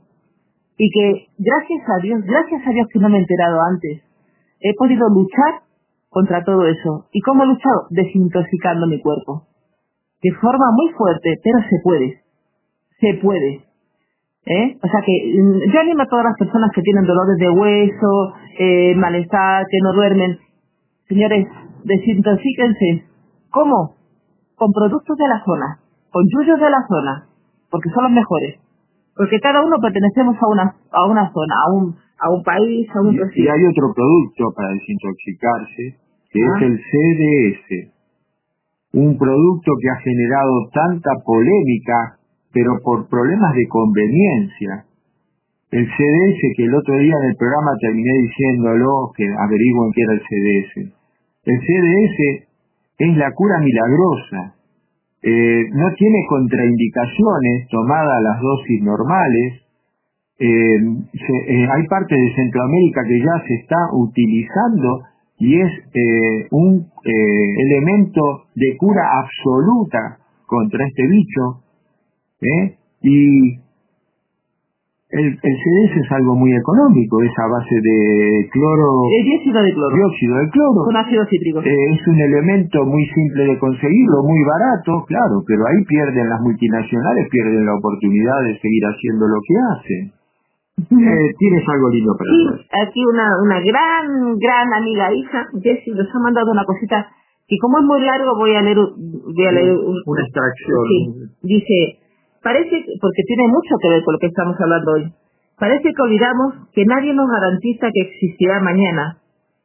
Y 0.78 0.90
que, 0.90 1.26
gracias 1.38 1.82
a 1.88 2.02
Dios, 2.02 2.20
gracias 2.24 2.66
a 2.66 2.70
Dios 2.70 2.88
que 2.92 2.98
no 2.98 3.08
me 3.08 3.18
he 3.18 3.20
enterado 3.20 3.58
antes, 3.60 4.02
he 4.60 4.74
podido 4.74 5.08
luchar 5.08 5.62
contra 6.08 6.42
todo 6.44 6.66
eso. 6.66 7.06
¿Y 7.12 7.20
cómo 7.20 7.44
he 7.44 7.46
luchado? 7.46 7.86
Desintoxicando 7.90 8.86
mi 8.86 9.00
cuerpo. 9.00 9.46
De 10.22 10.30
forma 10.32 10.66
muy 10.74 10.92
fuerte, 10.92 11.38
pero 11.42 11.58
se 11.68 11.76
puede. 11.82 12.22
Se 13.00 13.14
puede. 13.20 13.64
¿Eh? 14.44 14.78
O 14.82 14.88
sea 14.88 15.00
que 15.06 15.40
mm, 15.40 15.72
yo 15.72 15.80
animo 15.80 16.02
a 16.02 16.08
todas 16.08 16.24
las 16.24 16.38
personas 16.38 16.70
que 16.74 16.82
tienen 16.82 17.04
dolores 17.04 17.36
de 17.38 17.50
hueso, 17.50 18.34
eh, 18.58 18.94
malestar, 18.96 19.64
que 19.70 19.78
no 19.82 19.92
duermen. 19.92 20.38
Señores, 21.08 21.46
desintoxíquense. 21.84 23.04
¿Cómo? 23.50 23.96
Con 24.56 24.72
productos 24.72 25.16
de 25.16 25.28
la 25.28 25.44
zona 25.44 25.82
con 26.12 26.24
yuyos 26.28 26.60
de 26.60 26.70
la 26.70 26.86
zona, 26.86 27.26
porque 27.70 27.88
son 27.90 28.04
los 28.04 28.12
mejores. 28.12 28.60
Porque 29.16 29.38
cada 29.40 29.60
uno 29.64 29.76
pertenecemos 29.80 30.36
a 30.40 30.46
una, 30.48 30.64
a 30.90 31.06
una 31.06 31.30
zona, 31.32 31.54
a 31.66 31.72
un, 31.74 31.96
a 32.18 32.30
un 32.30 32.42
país, 32.42 32.88
a 32.94 33.00
un... 33.00 33.14
Y, 33.14 33.42
y 33.42 33.48
hay 33.48 33.64
otro 33.66 33.92
producto 33.94 34.52
para 34.56 34.68
desintoxicarse, 34.72 35.84
que 36.30 36.40
es 36.40 36.50
Ah. 36.56 36.64
el 36.64 36.76
CDS, 36.80 37.92
un 38.94 39.16
producto 39.18 39.72
que 39.80 39.88
ha 39.90 40.00
generado 40.00 40.68
tanta 40.72 41.10
polémica, 41.24 42.18
pero 42.52 42.72
por 42.84 43.08
problemas 43.08 43.54
de 43.54 43.66
conveniencia. 43.68 44.84
El 45.70 45.86
CDS, 45.86 46.40
que 46.56 46.64
el 46.64 46.74
otro 46.74 46.96
día 46.98 47.14
en 47.22 47.30
el 47.30 47.36
programa 47.36 47.72
terminé 47.80 48.12
diciéndolo, 48.28 49.12
que 49.16 49.24
averigüen 49.24 49.92
qué 49.94 50.02
era 50.02 50.12
el 50.12 50.20
CDS. 50.20 50.92
El 51.44 51.58
CDS 51.60 52.48
es 52.98 53.16
la 53.16 53.32
cura 53.32 53.56
milagrosa. 53.58 54.54
Eh, 55.24 55.64
no 55.72 55.92
tiene 55.96 56.18
contraindicaciones 56.28 57.68
tomadas 57.70 58.22
las 58.22 58.40
dosis 58.40 58.82
normales. 58.82 59.62
Eh, 60.38 60.74
eh, 60.74 61.68
hay 61.70 61.86
partes 61.86 62.18
de 62.18 62.34
Centroamérica 62.34 63.02
que 63.06 63.18
ya 63.20 63.46
se 63.46 63.54
está 63.54 63.76
utilizando 63.92 65.02
y 65.38 65.60
es 65.60 65.70
un 66.50 66.86
elemento 67.04 68.44
de 68.54 68.76
cura 68.76 69.02
absoluta 69.22 70.18
contra 70.46 70.86
este 70.86 71.02
bicho. 71.06 71.62
Y 73.02 73.61
el, 75.12 75.26
el 75.28 75.54
CDS 75.60 75.92
es 76.00 76.08
algo 76.12 76.34
muy 76.34 76.50
económico, 76.56 77.20
es 77.22 77.32
a 77.36 77.46
base 77.52 77.76
de 77.84 78.48
cloro, 78.50 79.12
El 79.12 79.24
dióxido 79.28 79.60
de 79.62 79.72
cloro, 79.76 79.94
dióxido 79.96 80.34
de 80.40 80.48
cloro. 80.50 80.80
con 80.88 80.96
ácido 80.96 81.22
cítrico. 81.28 81.60
Eh, 81.60 81.68
es 81.92 82.02
un 82.08 82.18
elemento 82.20 82.84
muy 82.86 83.04
simple 83.12 83.44
de 83.52 83.58
conseguirlo, 83.58 84.24
muy 84.24 84.40
barato, 84.48 85.04
claro, 85.06 85.44
pero 85.46 85.60
ahí 85.68 85.84
pierden 85.84 86.28
las 86.28 86.40
multinacionales, 86.40 87.28
pierden 87.30 87.66
la 87.66 87.74
oportunidad 87.76 88.38
de 88.48 88.58
seguir 88.58 88.84
haciendo 88.88 89.24
lo 89.28 89.38
que 89.44 89.54
hacen. 89.76 90.02
Eh, 90.82 91.28
tienes 91.38 91.64
algo 91.68 91.90
lindo 91.90 92.12
para 92.16 92.30
Sí, 92.32 92.40
hacer. 92.48 92.88
aquí 92.88 93.00
una, 93.04 93.26
una 93.44 93.58
gran, 93.60 94.36
gran 94.40 94.72
amiga 94.72 95.12
hija, 95.12 95.44
Jessie, 95.62 95.92
nos 95.94 96.08
ha 96.08 96.18
mandado 96.18 96.50
una 96.50 96.64
cosita 96.64 97.06
que 97.46 97.56
como 97.60 97.78
es 97.80 97.84
muy 97.84 98.00
largo 98.00 98.32
voy 98.38 98.54
a 98.56 98.62
leer, 98.62 98.78
voy 98.80 99.46
a 99.46 99.52
leer 99.52 99.74
un- 99.76 100.00
Una 100.06 100.22
extracción. 100.24 100.80
Sí, 100.88 100.98
dice, 101.42 102.01
parece, 102.42 102.70
que- 102.70 102.92
porque 103.00 103.22
tiene 103.26 103.48
mucho 103.48 103.74
que 103.80 103.88
ver 103.88 104.02
con 104.04 104.14
lo 104.14 104.18
que 104.18 104.26
estamos 104.26 104.56
hablando 104.60 104.92
hoy, 104.92 105.12
parece 105.58 105.92
que 105.94 106.02
olvidamos 106.02 106.54
que 106.72 106.84
nadie 106.84 107.14
nos 107.14 107.28
garantiza 107.30 107.88
que 107.92 108.02
existirá 108.02 108.60
mañana, 108.60 109.18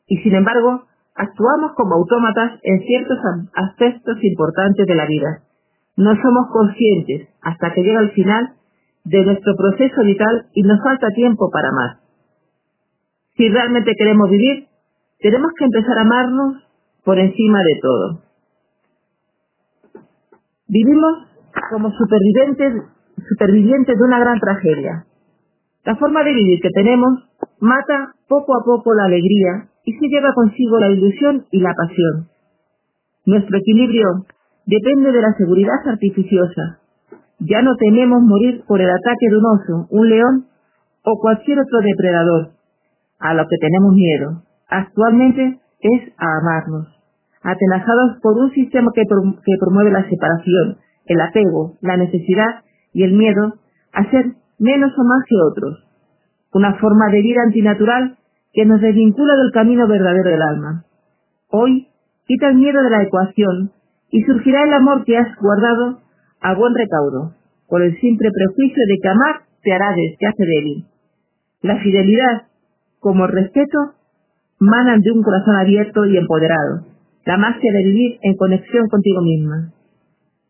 y 0.08 0.18
sin 0.18 0.36
embargo, 0.36 0.84
actuamos 1.16 1.74
como 1.76 1.96
autómatas 1.96 2.60
en 2.64 2.80
ciertos 2.82 3.18
aspectos 3.54 4.18
importantes 4.24 4.86
de 4.86 4.96
la 4.96 5.06
vida. 5.06 5.42
No 5.98 6.16
somos 6.16 6.48
conscientes 6.54 7.28
hasta 7.42 7.74
que 7.74 7.82
llega 7.82 8.02
el 8.02 8.12
final 8.12 8.54
de 9.04 9.24
nuestro 9.24 9.56
proceso 9.56 10.04
vital 10.04 10.46
y 10.54 10.62
nos 10.64 10.80
falta 10.84 11.08
tiempo 11.16 11.50
para 11.52 11.72
más. 11.72 11.98
Si 13.36 13.50
realmente 13.50 13.94
queremos 13.98 14.30
vivir, 14.30 14.68
tenemos 15.20 15.52
que 15.58 15.66
empezar 15.66 15.98
a 15.98 16.02
amarnos 16.02 16.64
por 17.04 17.18
encima 17.18 17.60
de 17.64 17.80
todo. 17.82 18.22
Vivimos 20.68 21.28
como 21.72 21.92
supervivientes, 21.92 22.84
supervivientes 23.30 23.98
de 23.98 24.04
una 24.04 24.20
gran 24.20 24.40
tragedia. 24.40 25.06
La 25.86 25.96
forma 25.96 26.24
de 26.24 26.34
vivir 26.34 26.60
que 26.62 26.70
tenemos 26.70 27.30
mata 27.60 28.14
poco 28.28 28.56
a 28.56 28.64
poco 28.66 28.94
la 28.94 29.06
alegría 29.06 29.70
y 29.86 29.94
se 29.94 30.08
lleva 30.08 30.34
consigo 30.34 30.80
la 30.80 30.90
ilusión 30.90 31.46
y 31.52 31.60
la 31.62 31.74
pasión. 31.74 32.28
Nuestro 33.26 33.58
equilibrio 33.58 34.08
depende 34.66 35.12
de 35.12 35.22
la 35.22 35.34
seguridad 35.38 35.80
artificiosa. 35.86 36.80
Ya 37.40 37.62
no 37.62 37.76
tememos 37.76 38.22
morir 38.24 38.64
por 38.68 38.82
el 38.82 38.90
ataque 38.90 39.30
de 39.30 39.38
un 39.38 39.46
oso, 39.46 39.88
un 39.92 40.10
león 40.10 40.46
o 41.04 41.20
cualquier 41.22 41.60
otro 41.60 41.80
depredador. 41.82 42.50
A 43.20 43.34
lo 43.34 43.44
que 43.48 43.58
tenemos 43.62 43.94
miedo 43.94 44.44
actualmente 44.70 45.60
es 45.80 46.02
a 46.18 46.28
amarnos, 46.42 46.88
atenazados 47.44 48.20
por 48.22 48.38
un 48.38 48.52
sistema 48.52 48.92
que, 48.94 49.04
prom- 49.04 49.40
que 49.40 49.54
promueve 49.60 49.92
la 49.92 50.10
separación, 50.10 50.78
el 51.08 51.22
apego, 51.22 51.78
la 51.82 51.98
necesidad 51.98 52.64
y 52.94 53.04
el 53.04 53.14
miedo 53.14 53.54
a 53.94 54.10
ser 54.12 54.26
menos 54.60 54.92
o 54.98 55.04
más 55.04 55.24
que 55.28 55.36
otros. 55.52 55.84
Una 56.54 56.76
forma 56.76 57.10
de 57.12 57.22
vida 57.22 57.42
antinatural 57.46 58.18
que 58.54 58.66
nos 58.66 58.82
desvincula 58.82 59.36
del 59.36 59.52
camino 59.52 59.88
verdadero 59.88 60.30
del 60.30 60.42
alma. 60.42 60.84
Hoy 61.50 61.88
quita 62.26 62.50
el 62.50 62.56
miedo 62.56 62.82
de 62.84 62.90
la 62.90 63.04
ecuación 63.04 63.72
y 64.10 64.22
surgirá 64.24 64.64
el 64.64 64.74
amor 64.74 65.04
que 65.06 65.18
has 65.18 65.28
guardado 65.40 66.00
a 66.42 66.54
buen 66.56 66.74
recaudo, 66.76 67.34
por 67.68 67.82
el 67.82 68.00
simple 68.00 68.30
prejuicio 68.32 68.84
de 68.88 68.98
que 69.02 69.10
amar 69.10 69.42
te 69.64 69.74
hará 69.74 69.90
de- 69.94 70.16
te 70.20 70.28
hace 70.28 70.46
débil. 70.46 70.86
La 71.62 71.78
fidelidad, 71.80 72.44
como 73.00 73.26
el 73.26 73.32
respeto, 73.32 73.78
manan 74.60 75.02
de 75.02 75.12
un 75.12 75.22
corazón 75.24 75.56
abierto 75.56 76.06
y 76.06 76.18
empoderado, 76.18 76.86
la 77.26 77.38
magia 77.38 77.72
de 77.72 77.84
vivir 77.84 78.18
en 78.22 78.36
conexión 78.36 78.88
contigo 78.88 79.22
misma. 79.22 79.72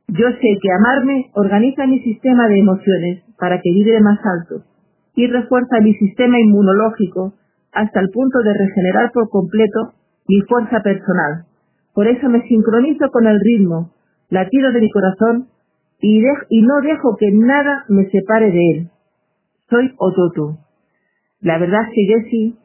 Yo 0.08 0.28
sé 0.32 0.58
que 0.62 0.72
amarme 0.72 1.32
organiza 1.34 1.86
mi 1.86 2.00
sistema 2.00 2.48
de 2.48 2.60
emociones 2.60 3.24
para 3.38 3.60
que 3.62 3.72
vibre 3.72 4.00
más 4.02 4.20
alto 4.24 4.64
y 5.16 5.28
refuerza 5.28 5.82
mi 5.82 5.94
sistema 5.96 6.40
inmunológico 6.40 7.34
hasta 7.74 8.00
el 8.00 8.10
punto 8.10 8.40
de 8.40 8.54
regenerar 8.54 9.12
por 9.12 9.30
completo 9.30 9.94
mi 10.28 10.42
fuerza 10.48 10.82
personal. 10.82 11.46
Por 11.94 12.08
eso 12.08 12.30
me 12.30 12.42
sincronizo 12.48 13.10
con 13.12 13.28
el 13.28 13.38
ritmo, 13.40 13.92
latido 14.30 14.72
de 14.72 14.82
mi 14.82 14.90
corazón 14.92 15.48
y, 16.00 16.22
no 16.22 16.82
dejo 16.82 17.18
que 17.20 17.32
nada 17.32 17.84
me 17.90 18.10
separe 18.10 18.52
de 18.52 18.72
él. 18.72 18.90
Soy 19.70 19.94
Ototo. 19.98 20.58
La 21.42 21.58
verdad 21.58 21.82
es 21.82 21.90
que 21.94 22.14
Jessie, 22.14 22.56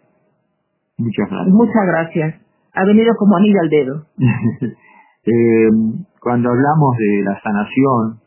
Muchas 0.98 1.28
gracias. 1.28 1.48
muchas 1.48 1.86
gracias. 1.86 2.34
Ha 2.74 2.84
venido 2.84 3.12
como 3.18 3.36
anillo 3.36 3.60
al 3.62 3.68
dedo. 3.68 4.06
Eh, 5.24 5.70
cuando 6.22 6.50
hablamos 6.50 6.96
de 6.98 7.22
la 7.24 7.40
sanación, 7.42 8.20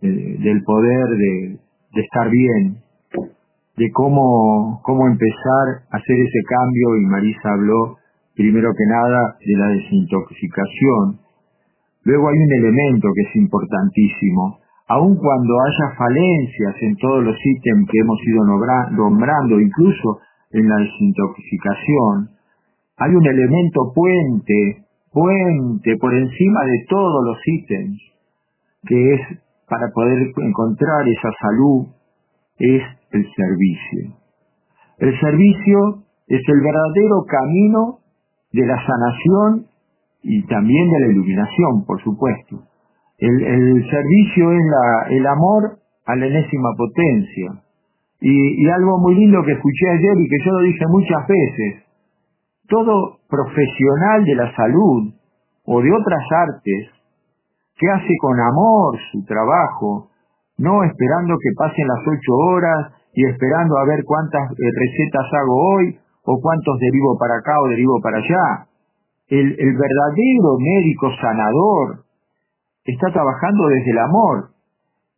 del 0.00 0.62
poder 0.64 1.08
de, 1.16 1.58
estar 2.00 2.30
bien, 2.30 2.78
de 3.76 3.90
cómo, 3.92 4.80
cómo 4.82 5.06
empezar 5.06 5.84
a 5.90 5.96
hacer 5.98 6.16
ese 6.16 6.40
cambio, 6.48 6.96
y 6.96 7.06
Marisa 7.06 7.50
habló 7.52 7.96
primero 8.34 8.70
que 8.76 8.84
nada 8.88 9.36
de 9.44 9.56
la 9.58 9.68
desintoxicación. 9.68 11.20
Luego 12.04 12.28
hay 12.28 12.36
un 12.38 12.64
elemento 12.64 13.08
que 13.14 13.22
es 13.28 13.36
importantísimo. 13.36 14.58
Aun 14.88 15.16
cuando 15.16 15.54
haya 15.60 15.96
falencias 15.98 16.76
en 16.80 16.96
todos 16.96 17.24
los 17.24 17.36
ítems 17.36 17.88
que 17.90 17.98
hemos 17.98 18.18
ido 18.26 18.44
nombra- 18.44 18.90
nombrando, 18.92 19.60
incluso 19.60 20.20
en 20.52 20.68
la 20.68 20.76
desintoxicación, 20.76 22.30
hay 22.98 23.14
un 23.14 23.26
elemento 23.26 23.92
puente, 23.94 24.85
puente 25.16 25.96
por 25.98 26.12
encima 26.12 26.60
de 26.66 26.84
todos 26.90 27.24
los 27.24 27.38
ítems, 27.46 27.98
que 28.86 29.14
es 29.14 29.20
para 29.66 29.88
poder 29.94 30.28
encontrar 30.36 31.08
esa 31.08 31.30
salud, 31.40 31.86
es 32.58 32.82
el 33.12 33.24
servicio. 33.34 34.14
El 34.98 35.18
servicio 35.18 36.04
es 36.28 36.40
el 36.46 36.60
verdadero 36.60 37.24
camino 37.26 37.98
de 38.52 38.66
la 38.66 38.76
sanación 38.76 39.66
y 40.22 40.44
también 40.48 40.90
de 40.90 41.00
la 41.00 41.12
iluminación, 41.12 41.86
por 41.86 42.02
supuesto. 42.02 42.60
El, 43.16 43.42
el 43.42 43.90
servicio 43.90 44.52
es 44.52 44.60
la, 44.68 45.16
el 45.16 45.26
amor 45.26 45.78
a 46.04 46.16
la 46.16 46.26
enésima 46.26 46.68
potencia. 46.76 47.62
Y, 48.20 48.64
y 48.64 48.68
algo 48.68 48.98
muy 48.98 49.14
lindo 49.14 49.42
que 49.44 49.52
escuché 49.52 49.88
ayer 49.88 50.12
y 50.18 50.28
que 50.28 50.44
yo 50.44 50.52
lo 50.52 50.60
dije 50.60 50.84
muchas 50.88 51.26
veces, 51.26 51.85
todo 52.68 53.18
profesional 53.28 54.24
de 54.24 54.34
la 54.34 54.54
salud 54.54 55.12
o 55.64 55.80
de 55.82 55.92
otras 55.92 56.24
artes 56.48 56.90
que 57.76 57.90
hace 57.90 58.14
con 58.20 58.40
amor 58.40 58.98
su 59.12 59.24
trabajo, 59.24 60.08
no 60.58 60.84
esperando 60.84 61.34
que 61.36 61.52
pasen 61.56 61.86
las 61.86 62.00
ocho 62.00 62.32
horas 62.50 62.92
y 63.12 63.26
esperando 63.26 63.76
a 63.78 63.84
ver 63.84 64.04
cuántas 64.04 64.50
eh, 64.50 64.54
recetas 64.56 65.26
hago 65.32 65.54
hoy 65.74 65.98
o 66.24 66.40
cuántos 66.40 66.78
derivo 66.80 67.16
para 67.18 67.36
acá 67.36 67.52
o 67.60 67.68
derivo 67.68 68.00
para 68.02 68.18
allá. 68.18 68.66
El, 69.28 69.46
el 69.58 69.72
verdadero 69.76 70.56
médico 70.58 71.10
sanador 71.20 72.04
está 72.84 73.12
trabajando 73.12 73.66
desde 73.68 73.90
el 73.90 73.98
amor. 73.98 74.50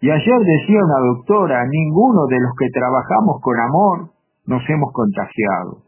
Y 0.00 0.10
ayer 0.10 0.38
decía 0.38 0.78
una 0.78 1.00
doctora, 1.14 1.66
ninguno 1.66 2.26
de 2.26 2.38
los 2.40 2.52
que 2.58 2.70
trabajamos 2.70 3.40
con 3.42 3.58
amor 3.58 4.10
nos 4.46 4.62
hemos 4.68 4.92
contagiado. 4.92 5.87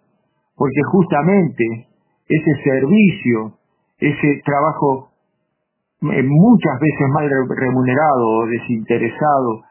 Porque 0.61 0.83
justamente 0.93 1.89
ese 2.29 2.53
servicio, 2.69 3.57
ese 3.99 4.43
trabajo 4.45 5.09
eh, 6.13 6.23
muchas 6.23 6.77
veces 6.81 7.07
mal 7.17 7.25
re- 7.29 7.57
remunerado 7.65 8.29
o 8.29 8.47
desinteresado, 8.47 9.63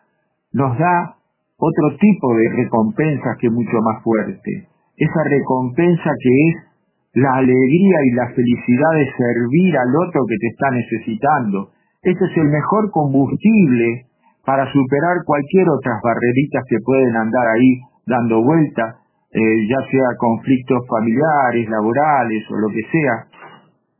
nos 0.53 0.77
da 0.79 1.15
otro 1.57 1.97
tipo 1.99 2.33
de 2.37 2.49
recompensas 2.63 3.37
que 3.37 3.49
mucho 3.51 3.77
más 3.85 4.01
fuerte. 4.03 4.65
Esa 4.97 5.21
recompensa 5.29 6.09
que 6.21 6.33
es 6.49 6.55
la 7.21 7.33
alegría 7.37 7.97
y 8.05 8.11
la 8.15 8.27
felicidad 8.33 8.91
de 8.97 9.05
servir 9.13 9.77
al 9.77 9.93
otro 10.07 10.25
que 10.27 10.37
te 10.41 10.47
está 10.47 10.71
necesitando. 10.71 11.69
Ese 12.01 12.25
es 12.25 12.37
el 12.37 12.49
mejor 12.49 12.89
combustible 12.91 14.05
para 14.45 14.65
superar 14.71 15.17
cualquier 15.25 15.69
otras 15.69 15.99
barreritas 16.03 16.63
que 16.67 16.77
pueden 16.83 17.15
andar 17.15 17.45
ahí 17.53 17.81
dando 18.07 18.41
vuelta, 18.43 18.97
eh, 19.31 19.67
ya 19.69 19.81
sea 19.91 20.17
conflictos 20.17 20.85
familiares, 20.87 21.69
laborales 21.69 22.43
o 22.49 22.55
lo 22.57 22.67
que 22.69 22.81
sea, 22.91 23.15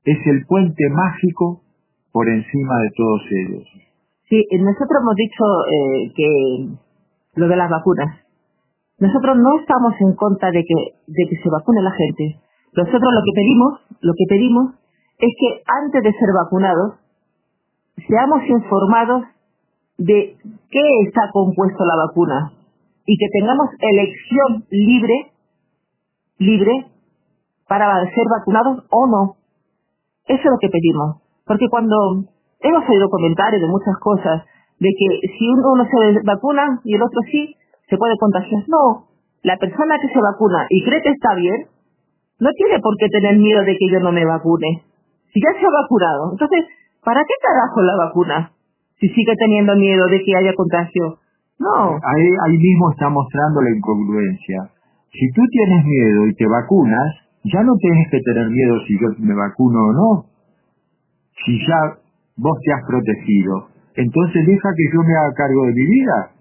es 0.06 0.18
el 0.28 0.46
puente 0.46 0.84
mágico 0.90 1.62
por 2.12 2.28
encima 2.28 2.82
de 2.82 2.90
todos 2.96 3.22
ellos. 3.32 3.64
Sí, 4.30 4.46
nosotros 4.60 4.98
hemos 5.02 5.16
dicho 5.16 5.46
eh, 5.70 6.14
que 6.16 6.30
lo 7.36 7.48
de 7.48 7.56
las 7.56 7.70
vacunas. 7.70 8.26
Nosotros 9.00 9.38
no 9.38 9.60
estamos 9.60 9.94
en 10.02 10.16
contra 10.16 10.52
de 10.52 10.64
que, 10.66 10.76
de 11.08 11.24
que 11.30 11.38
se 11.42 11.50
vacune 11.50 11.82
la 11.82 11.92
gente. 11.92 12.40
Nosotros 12.76 13.02
lo 13.02 13.22
que 13.24 13.34
pedimos, 13.36 13.72
lo 14.02 14.14
que 14.14 14.26
pedimos 14.28 14.74
es 15.20 15.34
que 15.40 15.62
antes 15.66 16.04
de 16.04 16.12
ser 16.12 16.30
vacunados 16.44 17.00
seamos 18.08 18.42
informados 18.48 19.24
de 19.98 20.38
qué 20.70 20.84
está 21.06 21.30
compuesto 21.34 21.86
la 21.86 21.96
vacuna 22.08 22.59
y 23.10 23.18
que 23.18 23.26
tengamos 23.34 23.74
elección 23.82 24.70
libre, 24.70 25.34
libre, 26.38 26.86
para 27.68 28.06
ser 28.06 28.26
vacunados 28.30 28.86
o 28.92 29.08
no. 29.08 29.22
Eso 30.30 30.46
es 30.46 30.52
lo 30.54 30.62
que 30.62 30.70
pedimos. 30.70 31.18
Porque 31.44 31.66
cuando 31.70 31.98
hemos 32.62 32.88
oído 32.88 33.10
comentarios 33.10 33.62
de 33.62 33.68
muchas 33.68 33.98
cosas, 34.00 34.46
de 34.78 34.90
que 34.94 35.08
si 35.26 35.50
uno 35.50 35.90
se 35.90 36.22
vacuna 36.22 36.82
y 36.86 36.94
el 36.94 37.02
otro 37.02 37.20
sí, 37.32 37.56
se 37.90 37.98
puede 37.98 38.14
contagiar. 38.20 38.62
No, 38.68 39.10
la 39.42 39.58
persona 39.58 39.98
que 39.98 40.14
se 40.14 40.22
vacuna 40.22 40.68
y 40.70 40.86
cree 40.86 41.02
que 41.02 41.10
está 41.10 41.34
bien, 41.34 41.66
no 42.40 42.52
tiene 42.54 42.80
por 42.80 42.96
qué 42.98 43.10
tener 43.10 43.38
miedo 43.38 43.64
de 43.64 43.76
que 43.76 43.90
yo 43.90 44.00
no 44.02 44.12
me 44.12 44.24
vacune. 44.24 44.84
Si 45.34 45.42
ya 45.42 45.60
se 45.60 45.66
ha 45.66 45.82
vacunado. 45.82 46.30
Entonces, 46.34 46.62
¿para 47.04 47.26
qué 47.26 47.34
carajo 47.42 47.82
la 47.82 47.96
vacuna? 48.06 48.54
si 49.00 49.08
sigue 49.08 49.34
teniendo 49.38 49.76
miedo 49.76 50.06
de 50.08 50.22
que 50.24 50.36
haya 50.36 50.54
contagio. 50.54 51.19
No. 51.60 52.00
Ahí, 52.00 52.28
ahí 52.48 52.58
mismo 52.58 52.92
está 52.92 53.10
mostrando 53.10 53.62
la 53.62 53.72
incongruencia. 53.72 54.72
Si 55.12 55.32
tú 55.34 55.42
tienes 55.52 55.86
miedo 55.86 56.28
y 56.28 56.36
te 56.36 56.48
vacunas, 56.48 57.10
ya 57.44 57.64
no 57.64 57.76
tienes 57.76 58.08
que 58.12 58.20
tener 58.22 58.50
miedo 58.50 58.80
si 58.88 58.94
yo 59.00 59.08
me 59.20 59.36
vacuno 59.36 59.80
o 59.80 59.94
no. 59.94 60.26
Si 61.46 61.60
ya 61.66 62.00
vos 62.38 62.58
te 62.64 62.74
has 62.74 62.84
protegido, 62.88 63.70
entonces 63.96 64.46
deja 64.46 64.70
que 64.76 64.86
yo 64.94 65.04
me 65.04 65.16
haga 65.18 65.34
cargo 65.36 65.66
de 65.68 65.74
mi 65.74 65.86
vida. 65.86 66.32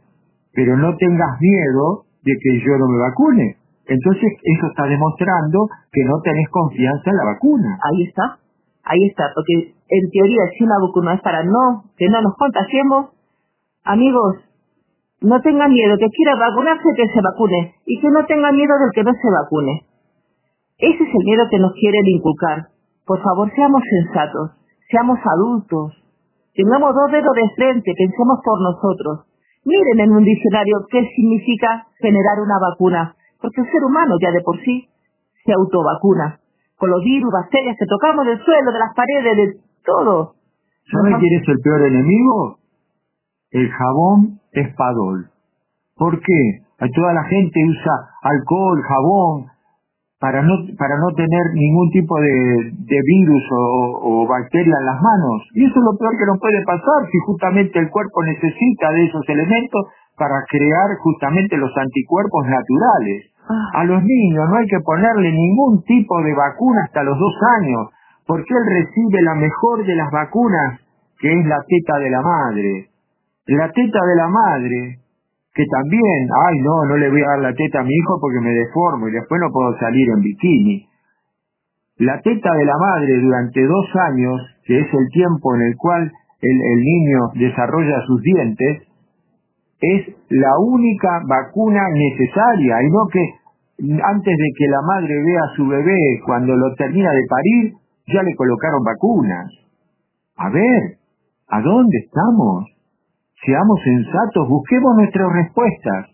Pero 0.53 0.77
no 0.77 0.97
tengas 0.97 1.39
miedo 1.41 2.05
de 2.23 2.33
que 2.35 2.61
yo 2.61 2.79
no 2.79 2.89
me 2.89 2.99
vacune. 2.99 3.57
Entonces 3.87 4.31
eso 4.43 4.67
está 4.69 4.85
demostrando 4.87 5.67
que 5.91 6.05
no 6.05 6.21
tenés 6.23 6.49
confianza 6.51 7.11
en 7.11 7.17
la 7.17 7.25
vacuna. 7.25 7.79
Ahí 7.83 8.05
está. 8.05 8.39
Ahí 8.85 9.05
está, 9.07 9.25
porque 9.35 9.75
en 9.89 10.11
teoría 10.11 10.49
si 10.57 10.65
una 10.65 10.79
vacuna 10.81 11.15
es 11.15 11.21
para 11.21 11.45
no, 11.45 11.85
que 11.97 12.09
no 12.09 12.23
nos 12.23 12.35
contagiemos, 12.37 13.11
amigos, 13.85 14.48
no 15.21 15.41
tengan 15.41 15.73
miedo, 15.73 15.97
que 15.99 16.09
quiera 16.11 16.37
vacunarse, 16.37 16.89
que 16.97 17.07
se 17.09 17.21
vacune, 17.21 17.75
y 17.87 18.01
que 18.01 18.11
no 18.11 18.25
tenga 18.27 18.53
miedo 18.53 18.75
del 18.79 18.93
que 18.95 19.05
no 19.05 19.13
se 19.13 19.31
vacune. 19.31 19.83
Ese 20.79 21.03
es 21.03 21.11
el 21.11 21.25
miedo 21.25 21.45
que 21.51 21.59
nos 21.59 21.73
quieren 21.75 22.07
inculcar. 22.07 22.69
Por 23.05 23.21
favor, 23.23 23.51
seamos 23.55 23.83
sensatos, 23.83 24.51
seamos 24.91 25.19
adultos, 25.25 25.97
tengamos 26.55 26.95
dos 26.95 27.11
dedos 27.11 27.35
de 27.35 27.51
frente, 27.57 27.93
pensemos 27.97 28.39
por 28.45 28.61
nosotros. 28.63 29.27
Miren 29.65 30.01
en 30.01 30.13
un 30.13 30.25
diccionario 30.25 30.87
qué 30.91 31.03
significa 31.17 31.87
generar 32.01 32.39
una 32.41 32.59
vacuna, 32.71 33.17
porque 33.41 33.61
el 33.61 33.71
ser 33.71 33.83
humano 33.85 34.15
ya 34.23 34.31
de 34.31 34.43
por 34.43 34.59
sí 34.61 34.89
se 35.45 35.53
autovacuna 35.53 36.41
con 36.79 36.91
los 36.91 37.03
virus, 37.03 37.31
bacterias 37.33 37.77
que 37.77 37.87
tocamos 37.87 38.25
del 38.25 38.39
suelo, 38.45 38.73
de 38.73 38.79
las 38.79 38.95
paredes, 38.95 39.37
de 39.37 39.61
todo. 39.85 40.35
¿Sabes 40.91 41.17
quién 41.19 41.43
es 41.43 41.49
el 41.49 41.59
peor 41.59 41.83
enemigo? 41.83 42.58
El 43.51 43.71
jabón 43.71 44.41
espadol. 44.53 45.31
¿Por 45.97 46.21
qué? 46.21 46.43
Toda 46.95 47.13
la 47.13 47.25
gente 47.25 47.59
usa 47.67 47.93
alcohol, 48.23 48.83
jabón, 48.83 49.47
para 50.21 50.43
no, 50.43 50.55
para 50.79 50.99
no 50.99 51.15
tener 51.15 51.45
ningún 51.55 51.91
tipo 51.91 52.19
de, 52.21 52.71
de 52.75 52.99
virus 53.07 53.43
o, 53.51 54.23
o, 54.23 54.27
bacteria 54.27 54.75
en 54.79 54.87
las 54.87 55.01
manos. 55.01 55.47
Y 55.55 55.65
eso 55.65 55.79
es 55.79 55.85
lo 55.85 55.97
peor 55.99 56.15
que 56.19 56.27
nos 56.27 56.39
puede 56.39 56.63
pasar 56.67 57.07
si 57.11 57.19
justamente 57.27 57.79
el 57.79 57.91
cuerpo 57.91 58.23
necesita 58.25 58.91
de 58.95 59.07
esos 59.07 59.23
elementos 59.29 59.87
para 60.19 60.43
crear 60.51 60.91
justamente 60.99 61.57
los 61.57 61.71
anticuerpos 61.77 62.47
naturales. 62.47 63.31
A 63.75 63.85
los 63.85 64.03
niños 64.03 64.45
no 64.51 64.57
hay 64.57 64.67
que 64.67 64.81
ponerle 64.85 65.33
ningún 65.33 65.83
tipo 65.85 66.21
de 66.23 66.35
vacuna 66.35 66.83
hasta 66.85 67.03
los 67.03 67.17
dos 67.17 67.35
años, 67.63 67.89
porque 68.27 68.53
él 68.53 68.65
recibe 68.67 69.23
la 69.23 69.35
mejor 69.37 69.87
de 69.87 69.95
las 69.95 70.11
vacunas, 70.11 70.81
que 71.19 71.33
es 71.33 71.47
la 71.47 71.59
teta 71.67 71.99
de 71.99 72.11
la 72.11 72.21
madre. 72.21 72.88
La 73.49 73.73
teta 73.73 74.01
de 74.05 74.17
la 74.17 74.29
madre, 74.29 74.99
que 75.55 75.65
también, 75.73 76.29
ay 76.29 76.61
no, 76.61 76.85
no 76.85 76.97
le 76.99 77.09
voy 77.09 77.23
a 77.23 77.29
dar 77.29 77.39
la 77.41 77.55
teta 77.55 77.81
a 77.81 77.83
mi 77.83 77.95
hijo 77.95 78.21
porque 78.21 78.45
me 78.45 78.53
deformo 78.53 79.09
y 79.09 79.13
después 79.13 79.41
no 79.41 79.51
puedo 79.51 79.73
salir 79.79 80.07
en 80.11 80.21
bikini. 80.21 80.87
La 81.97 82.21
teta 82.21 82.53
de 82.53 82.65
la 82.67 82.77
madre 82.77 83.19
durante 83.19 83.65
dos 83.65 83.87
años, 84.13 84.37
que 84.65 84.79
es 84.79 84.87
el 84.93 85.09
tiempo 85.11 85.55
en 85.57 85.63
el 85.63 85.77
cual 85.79 86.13
el, 86.43 86.79
niño 86.85 87.19
desarrolla 87.35 88.05
sus 88.07 88.21
dientes, 88.21 88.83
es 89.81 90.15
la 90.29 90.53
única 90.61 91.09
vacuna 91.27 91.89
necesaria 91.91 92.83
y 92.83 92.91
no 92.91 93.07
que 93.11 93.25
antes 93.81 94.37
de 94.37 94.51
que 94.59 94.69
la 94.69 94.83
madre 94.83 95.15
vea 95.25 95.41
a 95.41 95.57
su 95.57 95.67
bebé 95.67 96.21
cuando 96.27 96.55
lo 96.55 96.75
termina 96.75 97.11
de 97.13 97.25
parir, 97.31 97.73
ya 98.13 98.23
le 98.23 98.35
colocaron 98.37 98.85
vacunas. 98.85 99.47
A 100.37 100.51
ver, 100.51 100.99
¿a 101.49 101.63
dónde 101.63 101.97
estamos? 102.05 102.78
Seamos 103.45 103.79
sensatos, 103.83 104.49
busquemos 104.49 104.97
nuestras 104.97 105.33
respuestas. 105.33 106.11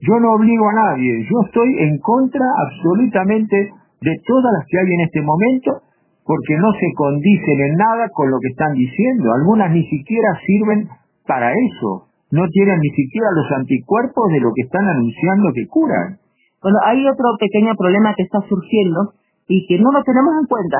Yo 0.00 0.20
no 0.20 0.34
obligo 0.34 0.68
a 0.68 0.74
nadie, 0.74 1.26
yo 1.28 1.36
estoy 1.46 1.74
en 1.78 1.98
contra 1.98 2.44
absolutamente 2.66 3.56
de 4.00 4.14
todas 4.26 4.52
las 4.52 4.64
que 4.68 4.78
hay 4.78 4.86
en 4.86 5.00
este 5.06 5.22
momento 5.22 5.82
porque 6.24 6.56
no 6.58 6.70
se 6.72 6.92
condicen 6.94 7.60
en 7.60 7.74
nada 7.74 8.08
con 8.12 8.30
lo 8.30 8.38
que 8.38 8.48
están 8.48 8.74
diciendo. 8.74 9.32
Algunas 9.32 9.72
ni 9.72 9.82
siquiera 9.88 10.38
sirven 10.46 10.88
para 11.26 11.50
eso 11.50 12.08
no 12.30 12.44
tienen 12.52 12.78
ni 12.80 12.90
siquiera 12.92 13.28
los 13.32 13.48
anticuerpos 13.56 14.28
de 14.32 14.40
lo 14.40 14.52
que 14.52 14.62
están 14.62 14.84
anunciando 14.86 15.48
que 15.54 15.66
curan. 15.68 16.20
Bueno, 16.60 16.78
hay 16.84 17.00
otro 17.06 17.36
pequeño 17.40 17.72
problema 17.76 18.12
que 18.14 18.24
está 18.24 18.40
surgiendo 18.48 19.14
y 19.48 19.66
que 19.66 19.78
no 19.78 19.90
lo 19.92 20.02
tenemos 20.04 20.34
en 20.36 20.46
cuenta. 20.46 20.78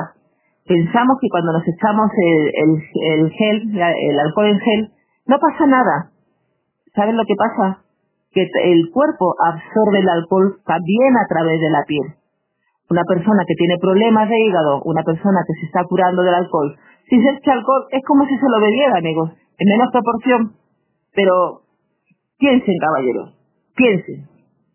Pensamos 0.67 1.17
que 1.19 1.29
cuando 1.29 1.53
nos 1.53 1.65
echamos 1.65 2.11
el, 2.13 2.77
el, 2.77 3.31
gel, 3.31 3.57
el 3.73 4.19
alcohol 4.19 4.45
en 4.45 4.59
gel, 4.59 4.81
no 5.29 5.37
pasa 5.37 5.65
nada. 5.67 6.09
¿Saben 6.95 7.15
lo 7.15 7.23
que 7.23 7.37
pasa? 7.37 7.85
Que 8.33 8.41
el 8.41 8.89
cuerpo 8.89 9.35
absorbe 9.45 9.99
el 9.99 10.09
alcohol 10.09 10.57
también 10.65 11.13
a 11.17 11.27
través 11.29 11.61
de 11.61 11.69
la 11.69 11.85
piel. 11.85 12.17
Una 12.89 13.03
persona 13.03 13.45
que 13.45 13.53
tiene 13.53 13.77
problemas 13.79 14.27
de 14.27 14.39
hígado, 14.39 14.81
una 14.85 15.03
persona 15.03 15.45
que 15.45 15.53
se 15.61 15.65
está 15.67 15.83
curando 15.85 16.23
del 16.23 16.33
alcohol, 16.33 16.75
si 17.07 17.21
se 17.21 17.29
echa 17.29 17.53
alcohol 17.53 17.85
es 17.91 18.01
como 18.07 18.25
si 18.25 18.35
se 18.37 18.49
lo 18.49 18.59
bebiera, 18.59 18.97
amigos, 18.97 19.29
en 19.59 19.69
menos 19.69 19.91
proporción. 19.91 20.53
Pero 21.13 21.61
piensen, 22.39 22.75
caballeros, 22.81 23.37
piensen, 23.75 24.25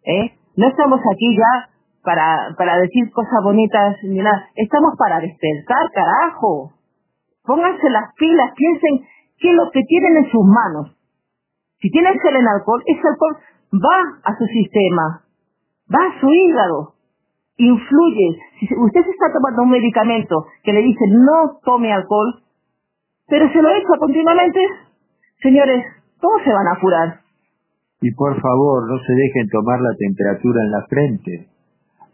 ¿eh? 0.06 0.38
No 0.56 0.68
estamos 0.68 1.00
aquí 1.00 1.36
ya 1.36 1.70
para, 2.04 2.54
para 2.56 2.78
decir 2.78 3.10
cosas 3.10 3.42
bonitas 3.42 3.96
ni 4.04 4.22
nada. 4.22 4.46
Estamos 4.54 4.94
para 4.96 5.18
despertar, 5.18 5.90
carajo. 5.92 6.70
Pónganse 7.42 7.90
las 7.90 8.14
pilas, 8.14 8.52
piensen 8.54 9.14
qué 9.38 9.48
es 9.50 9.54
lo 9.54 9.70
que 9.72 9.82
tienen 9.82 10.24
en 10.24 10.30
sus 10.30 10.44
manos. 10.44 10.96
Si 11.80 11.90
tienen 11.90 12.18
gel 12.18 12.36
en 12.36 12.48
alcohol, 12.48 12.82
ese 12.86 13.02
alcohol 13.06 13.36
va 13.74 14.20
a 14.24 14.38
su 14.38 14.46
sistema, 14.46 15.24
va 15.92 16.00
a 16.06 16.20
su 16.20 16.28
hígado, 16.28 16.94
influye. 17.56 18.38
Si 18.60 18.68
usted 18.74 19.00
está 19.00 19.32
tomando 19.32 19.62
un 19.62 19.70
medicamento 19.70 20.46
que 20.62 20.72
le 20.72 20.80
dice 20.82 21.04
no 21.10 21.58
tome 21.64 21.92
alcohol, 21.92 22.42
pero 23.26 23.50
se 23.52 23.60
lo 23.60 23.70
echa 23.70 23.98
continuamente, 23.98 24.60
señores, 25.42 25.84
¿Cómo 26.24 26.40
se 26.42 26.48
van 26.56 26.68
a 26.72 26.80
curar? 26.80 27.20
Y 28.00 28.10
por 28.16 28.32
favor, 28.40 28.88
no 28.88 28.96
se 29.04 29.12
dejen 29.12 29.46
tomar 29.52 29.78
la 29.78 29.92
temperatura 29.92 30.58
en 30.64 30.70
la 30.70 30.82
frente. 30.88 31.32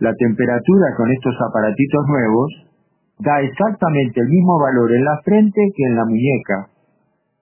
La 0.00 0.12
temperatura 0.18 0.86
con 0.96 1.06
estos 1.12 1.34
aparatitos 1.38 2.02
nuevos 2.10 2.48
da 3.20 3.40
exactamente 3.40 4.18
el 4.18 4.26
mismo 4.26 4.58
valor 4.58 4.90
en 4.90 5.04
la 5.04 5.20
frente 5.22 5.60
que 5.76 5.84
en 5.86 5.94
la 5.94 6.04
muñeca. 6.06 6.74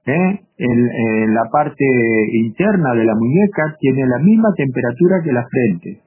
¿Eh? 0.09 0.40
En, 0.59 1.34
la 1.34 1.44
parte 1.52 1.84
interna 2.32 2.94
de 2.94 3.04
la 3.04 3.14
muñeca 3.14 3.76
tiene 3.78 4.06
la 4.06 4.18
misma 4.18 4.48
temperatura 4.56 5.20
que 5.22 5.32
la 5.32 5.44
frente. 5.46 6.00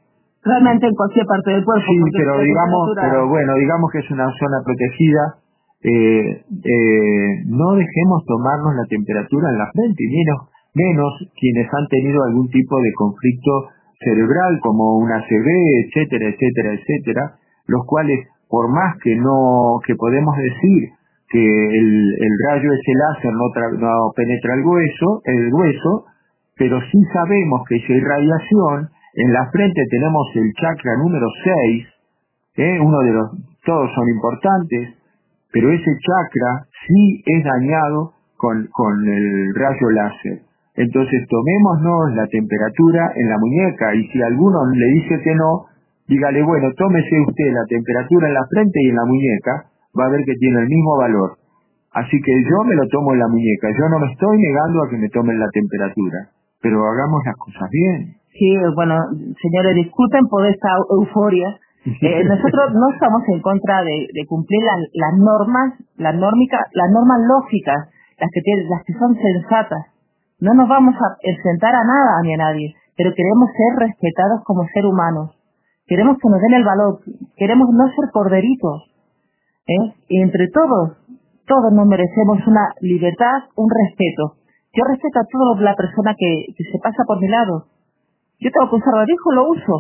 Realmente 0.44 0.88
en 0.88 0.96
cualquier 0.96 1.26
parte 1.26 1.52
del 1.52 1.64
cuerpo. 1.64 1.86
Sí, 1.88 2.02
pero 2.18 2.42
digamos, 2.42 2.90
pero 3.00 3.30
bueno, 3.30 3.54
digamos 3.56 3.92
que 3.92 4.00
es 4.00 4.12
una 4.12 4.28
zona 4.40 4.58
protegida. 4.66 5.36
Eh, 5.84 6.44
eh, 6.50 7.30
no 7.46 7.74
dejemos 7.74 8.26
tomarnos 8.26 8.76
la 8.76 8.86
temperatura 8.90 9.50
en 9.50 9.58
la 9.58 9.72
frente, 9.72 10.04
y 10.04 10.10
menos 10.10 10.52
menos 10.74 11.12
quienes 11.36 11.68
han 11.74 11.88
tenido 11.88 12.24
algún 12.24 12.50
tipo 12.50 12.80
de 12.80 12.94
conflicto 12.94 13.70
cerebral 14.00 14.60
como 14.62 14.98
una 14.98 15.18
ACV, 15.18 15.48
etcétera, 15.86 16.30
etcétera, 16.30 16.74
etcétera, 16.74 17.36
los 17.68 17.86
cuales 17.86 18.28
por 18.48 18.70
más 18.70 18.96
que 19.04 19.16
no 19.16 19.80
que 19.86 19.96
podemos 19.96 20.36
decir 20.38 20.90
que 21.32 21.40
el, 21.40 22.16
el 22.20 22.34
rayo 22.50 22.74
ese 22.74 22.94
láser 22.94 23.32
no, 23.32 23.48
no 23.80 24.12
penetra 24.16 24.56
el 24.56 24.66
hueso, 24.66 25.22
el 25.26 25.54
hueso, 25.54 26.06
pero 26.58 26.80
sí 26.92 27.00
sabemos 27.14 27.62
que 27.68 27.78
esa 27.78 27.94
irradiación, 27.94 28.90
en 29.14 29.34
la 29.34 29.50
frente 29.52 29.82
tenemos 29.90 30.28
el 30.36 30.52
chakra 30.54 30.98
número 30.98 31.28
6, 31.44 31.88
¿eh? 32.58 32.80
uno 32.80 33.00
de 33.00 33.12
los, 33.12 33.32
todos 33.66 33.92
son 33.96 34.10
importantes, 34.10 34.96
pero 35.52 35.72
ese 35.72 35.92
chakra 36.00 36.68
sí 36.88 37.24
es 37.26 37.44
dañado 37.44 38.14
con, 38.38 38.68
con 38.72 39.08
el 39.08 39.56
rayo 39.56 39.90
láser. 39.92 40.42
Entonces 40.76 41.28
tomémonos 41.28 42.16
la 42.16 42.28
temperatura 42.28 43.12
en 43.16 43.30
la 43.30 43.38
muñeca 43.38 43.94
y 43.96 44.08
si 44.08 44.22
alguno 44.22 44.66
le 44.74 44.86
dice 44.88 45.20
que 45.24 45.36
no, 45.36 45.66
dígale, 46.08 46.44
bueno, 46.44 46.72
tómese 46.78 47.20
usted 47.28 47.54
la 47.54 47.66
temperatura 47.68 48.28
en 48.28 48.34
la 48.34 48.46
frente 48.50 48.80
y 48.82 48.90
en 48.90 48.96
la 48.96 49.06
muñeca, 49.06 49.71
va 49.98 50.06
a 50.06 50.12
ver 50.12 50.24
que 50.26 50.36
tiene 50.40 50.62
el 50.62 50.68
mismo 50.68 50.98
valor. 50.98 51.38
Así 51.92 52.16
que 52.24 52.32
yo 52.48 52.64
me 52.64 52.76
lo 52.76 52.88
tomo 52.88 53.14
en 53.14 53.20
la 53.20 53.28
muñeca, 53.28 53.68
yo 53.72 53.90
no 53.90 54.00
me 54.00 54.12
estoy 54.12 54.38
negando 54.38 54.84
a 54.84 54.90
que 54.90 54.98
me 54.98 55.10
tomen 55.10 55.40
la 55.40 55.50
temperatura, 55.52 56.32
pero 56.62 56.80
hagamos 56.88 57.22
las 57.26 57.36
cosas 57.36 57.68
bien. 57.70 58.16
Sí, 58.32 58.56
bueno, 58.76 58.96
señores, 59.42 59.76
disculpen 59.76 60.26
por 60.28 60.46
esta 60.48 60.70
euforia. 60.90 61.48
Eh, 61.84 62.24
nosotros 62.24 62.78
no 62.78 62.94
estamos 62.94 63.24
en 63.34 63.42
contra 63.42 63.82
de, 63.82 64.06
cumplir 64.30 64.62
las 64.94 65.18
normas, 65.18 65.74
las 65.98 66.14
nórmicas, 66.14 66.62
las 66.74 66.92
normas 66.92 67.18
lógicas, 67.26 67.90
las 68.20 68.30
que 68.32 68.42
tienen, 68.42 68.70
las 68.70 68.86
que 68.86 68.94
son 68.94 69.16
sensatas. 69.16 69.90
No 70.40 70.54
nos 70.54 70.70
vamos 70.70 70.94
a 70.94 71.18
enfrentar 71.24 71.74
a 71.74 71.84
nada 71.84 72.22
ni 72.22 72.36
a 72.36 72.38
nadie, 72.38 72.76
pero 72.96 73.10
queremos 73.18 73.50
ser 73.58 73.90
respetados 73.90 74.42
como 74.46 74.62
ser 74.72 74.86
humanos. 74.86 75.34
Queremos 75.88 76.18
que 76.22 76.30
nos 76.30 76.40
den 76.40 76.54
el 76.54 76.64
valor, 76.64 77.00
queremos 77.36 77.68
no 77.74 77.88
ser 77.98 78.12
corderitos. 78.14 78.91
¿Eh? 79.72 79.94
Y 80.10 80.22
entre 80.22 80.48
todos, 80.54 80.98
todos 81.48 81.72
nos 81.74 81.88
merecemos 81.88 82.40
una 82.48 82.72
libertad, 82.82 83.52
un 83.56 83.68
respeto. 83.68 84.40
Yo 84.72 84.84
respeto 84.88 85.20
a 85.20 85.28
toda 85.28 85.62
la 85.62 85.76
persona 85.76 86.16
que, 86.16 86.48
se 86.56 86.80
pasa 86.80 87.04
por 87.06 87.20
mi 87.20 87.28
lado. 87.28 87.68
Yo 88.40 88.50
tengo 88.52 88.70
que 88.72 88.76
usar 88.80 88.96
barbijo, 88.96 89.32
lo 89.32 89.52
uso. 89.52 89.76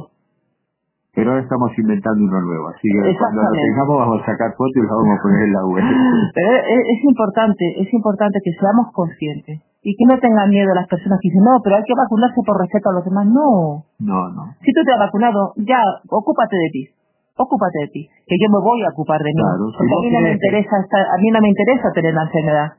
Pero 1.15 1.31
ahora 1.31 1.43
estamos 1.43 1.71
inventando 1.77 2.23
uno 2.23 2.39
nuevo, 2.39 2.69
así 2.71 2.87
que 2.87 3.15
cuando 3.19 3.43
lo 3.43 3.51
tengamos 3.51 3.99
vamos 3.99 4.21
a 4.23 4.25
sacar 4.31 4.51
fotos 4.55 4.75
y 4.75 4.79
lo 4.79 4.95
vamos 4.95 5.19
a 5.19 5.21
poner 5.23 5.41
en 5.43 5.53
la 5.53 5.63
web. 5.67 5.83
Pero 6.35 6.51
es, 6.55 6.99
importante, 7.03 7.65
es 7.83 7.93
importante 7.93 8.39
que 8.43 8.51
seamos 8.55 8.95
conscientes 8.95 9.59
y 9.83 9.91
que 9.95 10.05
no 10.07 10.19
tengan 10.19 10.47
miedo 10.49 10.71
las 10.75 10.87
personas 10.87 11.19
que 11.19 11.27
dicen, 11.27 11.43
no, 11.43 11.59
pero 11.63 11.75
hay 11.75 11.83
que 11.83 11.97
vacunarse 11.97 12.39
por 12.45 12.55
respeto 12.61 12.91
a 12.91 12.93
los 12.93 13.03
demás. 13.03 13.25
No. 13.25 13.83
No, 13.97 14.29
no. 14.29 14.43
Si 14.61 14.71
tú 14.71 14.79
te 14.85 14.93
has 14.93 14.99
vacunado, 14.99 15.53
ya, 15.57 15.81
ocúpate 16.07 16.55
de 16.55 16.69
ti 16.71 17.00
ocúpate 17.37 17.79
de 17.79 17.87
ti, 17.87 18.09
que 18.27 18.35
yo 18.39 18.47
me 18.51 18.59
voy 18.59 18.83
a 18.83 18.89
ocupar 18.89 19.19
de 19.19 19.31
mí. 19.33 19.41
porque 19.77 19.93
a 19.93 20.01
mí 20.01 20.09
no 20.11 20.21
me 20.21 20.31
interesa 20.33 20.75
a 20.75 21.17
mí 21.17 21.29
no 21.31 21.39
me 21.41 21.49
interesa 21.49 21.91
tener 21.93 22.13
la 22.13 22.23
enfermedad. 22.23 22.69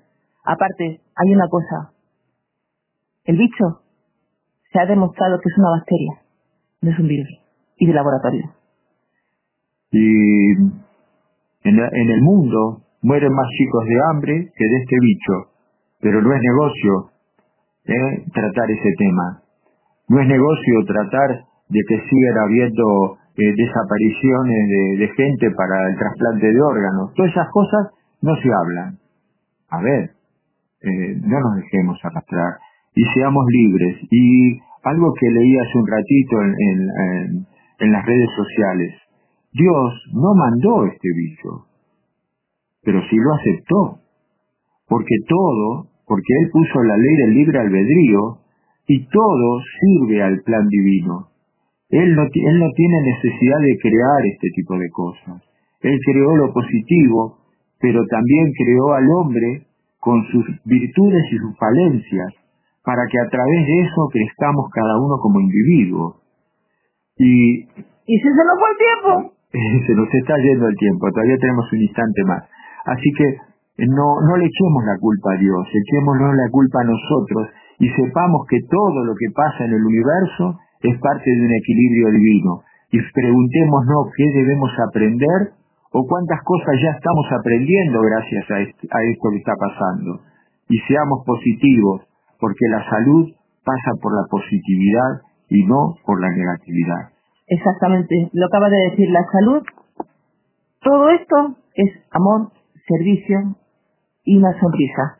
Aparte, 0.44 1.00
hay 1.14 1.34
una 1.34 1.48
cosa. 1.48 1.92
El 3.24 3.36
bicho 3.36 3.82
se 4.72 4.80
ha 4.80 4.86
demostrado 4.86 5.38
que 5.38 5.48
es 5.48 5.58
una 5.58 5.70
bacteria, 5.78 6.12
no 6.82 6.90
es 6.90 6.98
un 6.98 7.08
virus, 7.08 7.28
y 7.76 7.86
de 7.86 7.92
laboratorio. 7.92 8.50
Y 9.92 10.52
en, 11.64 11.78
en 11.78 12.10
el 12.10 12.22
mundo 12.22 12.82
mueren 13.02 13.32
más 13.32 13.48
chicos 13.58 13.84
de 13.84 14.00
hambre 14.10 14.52
que 14.56 14.64
de 14.64 14.76
este 14.76 14.96
bicho, 15.00 15.52
pero 16.00 16.22
no 16.22 16.32
es 16.34 16.40
negocio 16.42 17.12
¿eh? 17.84 18.24
tratar 18.32 18.70
ese 18.70 18.90
tema. 18.98 19.42
No 20.08 20.20
es 20.20 20.28
negocio 20.28 20.74
tratar 20.86 21.44
de 21.68 21.80
que 21.88 21.96
sigan 22.08 22.38
habiendo 22.44 23.18
eh, 23.36 23.54
desapariciones 23.56 24.98
de, 24.98 25.08
gente 25.16 25.50
para 25.56 25.88
el 25.88 25.96
trasplante 25.96 26.46
de 26.52 26.60
órganos. 26.60 27.14
Todas 27.14 27.30
esas 27.30 27.48
cosas 27.50 27.88
no 28.20 28.34
se 28.36 28.48
hablan. 28.52 28.98
A 29.70 29.80
ver, 29.80 30.10
eh, 30.82 31.16
no 31.20 31.40
nos 31.40 31.56
dejemos 31.56 31.98
arrastrar 32.04 32.58
y 32.94 33.02
seamos 33.14 33.44
libres. 33.48 33.96
Y 34.10 34.60
algo 34.84 35.12
que 35.18 35.30
leí 35.30 35.58
hace 35.58 35.78
un 35.78 35.86
ratito 35.86 36.42
en, 36.42 37.46
en 37.78 37.92
las 37.92 38.04
redes 38.04 38.28
sociales, 38.36 38.94
Dios 39.52 39.92
no 40.12 40.34
mandó 40.34 40.86
este 40.86 41.08
bicho, 41.14 41.66
pero 42.82 43.00
sí 43.08 43.16
lo 43.16 43.34
aceptó, 43.34 43.98
porque 44.88 45.16
todo, 45.28 45.88
porque 46.06 46.32
Él 46.40 46.50
puso 46.50 46.82
la 46.82 46.96
ley 46.96 47.16
del 47.16 47.34
libre 47.34 47.58
albedrío, 47.58 48.38
y 48.86 49.06
todo 49.06 49.60
sirve 49.80 50.22
al 50.22 50.40
plan 50.42 50.66
divino. 50.68 51.31
Él 51.92 52.16
no, 52.16 52.22
él 52.24 52.58
no 52.58 52.68
tiene 52.74 52.98
necesidad 53.04 53.60
de 53.60 53.76
crear 53.76 54.20
este 54.24 54.48
tipo 54.56 54.78
de 54.78 54.88
cosas. 54.90 55.42
Él 55.82 55.98
creó 56.06 56.36
lo 56.36 56.52
positivo, 56.52 57.38
pero 57.78 58.00
también 58.08 58.50
creó 58.56 58.94
al 58.94 59.06
hombre 59.10 59.66
con 60.00 60.24
sus 60.32 60.44
virtudes 60.64 61.22
y 61.30 61.36
sus 61.36 61.56
falencias, 61.58 62.32
para 62.82 63.02
que 63.06 63.18
a 63.20 63.28
través 63.28 63.66
de 63.66 63.80
eso 63.82 64.08
crezcamos 64.10 64.70
cada 64.72 64.98
uno 64.98 65.20
como 65.20 65.40
individuo. 65.40 66.16
Y, 67.18 67.60
¿Y 67.60 68.14
si 68.16 68.28
se 68.28 68.42
nos 68.42 68.56
fue 68.58 68.68
el 68.72 68.78
tiempo? 68.80 69.32
se 69.86 69.94
nos 69.94 70.08
está 70.14 70.34
yendo 70.38 70.66
el 70.68 70.76
tiempo, 70.76 71.06
todavía 71.12 71.36
tenemos 71.38 71.72
un 71.72 71.82
instante 71.82 72.24
más. 72.24 72.42
Así 72.86 73.10
que 73.12 73.26
no, 73.86 74.16
no 74.26 74.36
le 74.38 74.46
echemos 74.46 74.84
la 74.84 74.96
culpa 74.98 75.34
a 75.34 75.38
Dios, 75.38 75.68
echémonos 75.68 76.34
la 76.36 76.48
culpa 76.50 76.80
a 76.80 76.88
nosotros 76.88 77.48
y 77.78 77.88
sepamos 77.88 78.46
que 78.48 78.58
todo 78.70 79.04
lo 79.04 79.12
que 79.12 79.28
pasa 79.34 79.64
en 79.64 79.74
el 79.74 79.84
universo 79.84 80.56
es 80.82 80.98
parte 80.98 81.30
de 81.30 81.46
un 81.46 81.54
equilibrio 81.54 82.10
divino. 82.10 82.62
Y 82.90 82.98
preguntémonos 82.98 84.12
qué 84.16 84.26
debemos 84.34 84.70
aprender 84.88 85.54
o 85.92 86.06
cuántas 86.06 86.40
cosas 86.44 86.74
ya 86.82 86.90
estamos 86.96 87.26
aprendiendo 87.38 88.00
gracias 88.00 88.50
a, 88.50 88.60
esto 88.60 89.28
que 89.30 89.38
está 89.38 89.54
pasando. 89.56 90.20
Y 90.68 90.78
seamos 90.88 91.24
positivos, 91.24 92.02
porque 92.40 92.66
la 92.68 92.84
salud 92.88 93.30
pasa 93.64 93.90
por 94.00 94.12
la 94.12 94.26
positividad 94.28 95.22
y 95.48 95.64
no 95.64 95.96
por 96.04 96.20
la 96.20 96.28
negatividad. 96.28 97.12
Exactamente, 97.46 98.30
lo 98.32 98.46
acaba 98.46 98.68
de 98.68 98.90
decir, 98.90 99.10
la 99.10 99.24
salud, 99.30 99.62
todo 100.80 101.10
esto 101.10 101.56
es 101.74 101.90
amor, 102.10 102.50
servicio 102.88 103.56
y 104.24 104.38
una 104.38 104.58
sonrisa. 104.58 105.18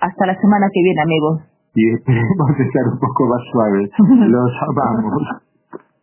Hasta 0.00 0.26
la 0.26 0.40
semana 0.40 0.66
que 0.72 0.82
viene, 0.82 1.02
amigos 1.02 1.47
y 1.74 1.90
esperemos 1.94 2.50
estar 2.58 2.84
un 2.92 2.98
poco 2.98 3.26
más 3.26 3.42
suaves. 3.52 3.90
Los 3.98 4.52
amamos. 4.68 5.22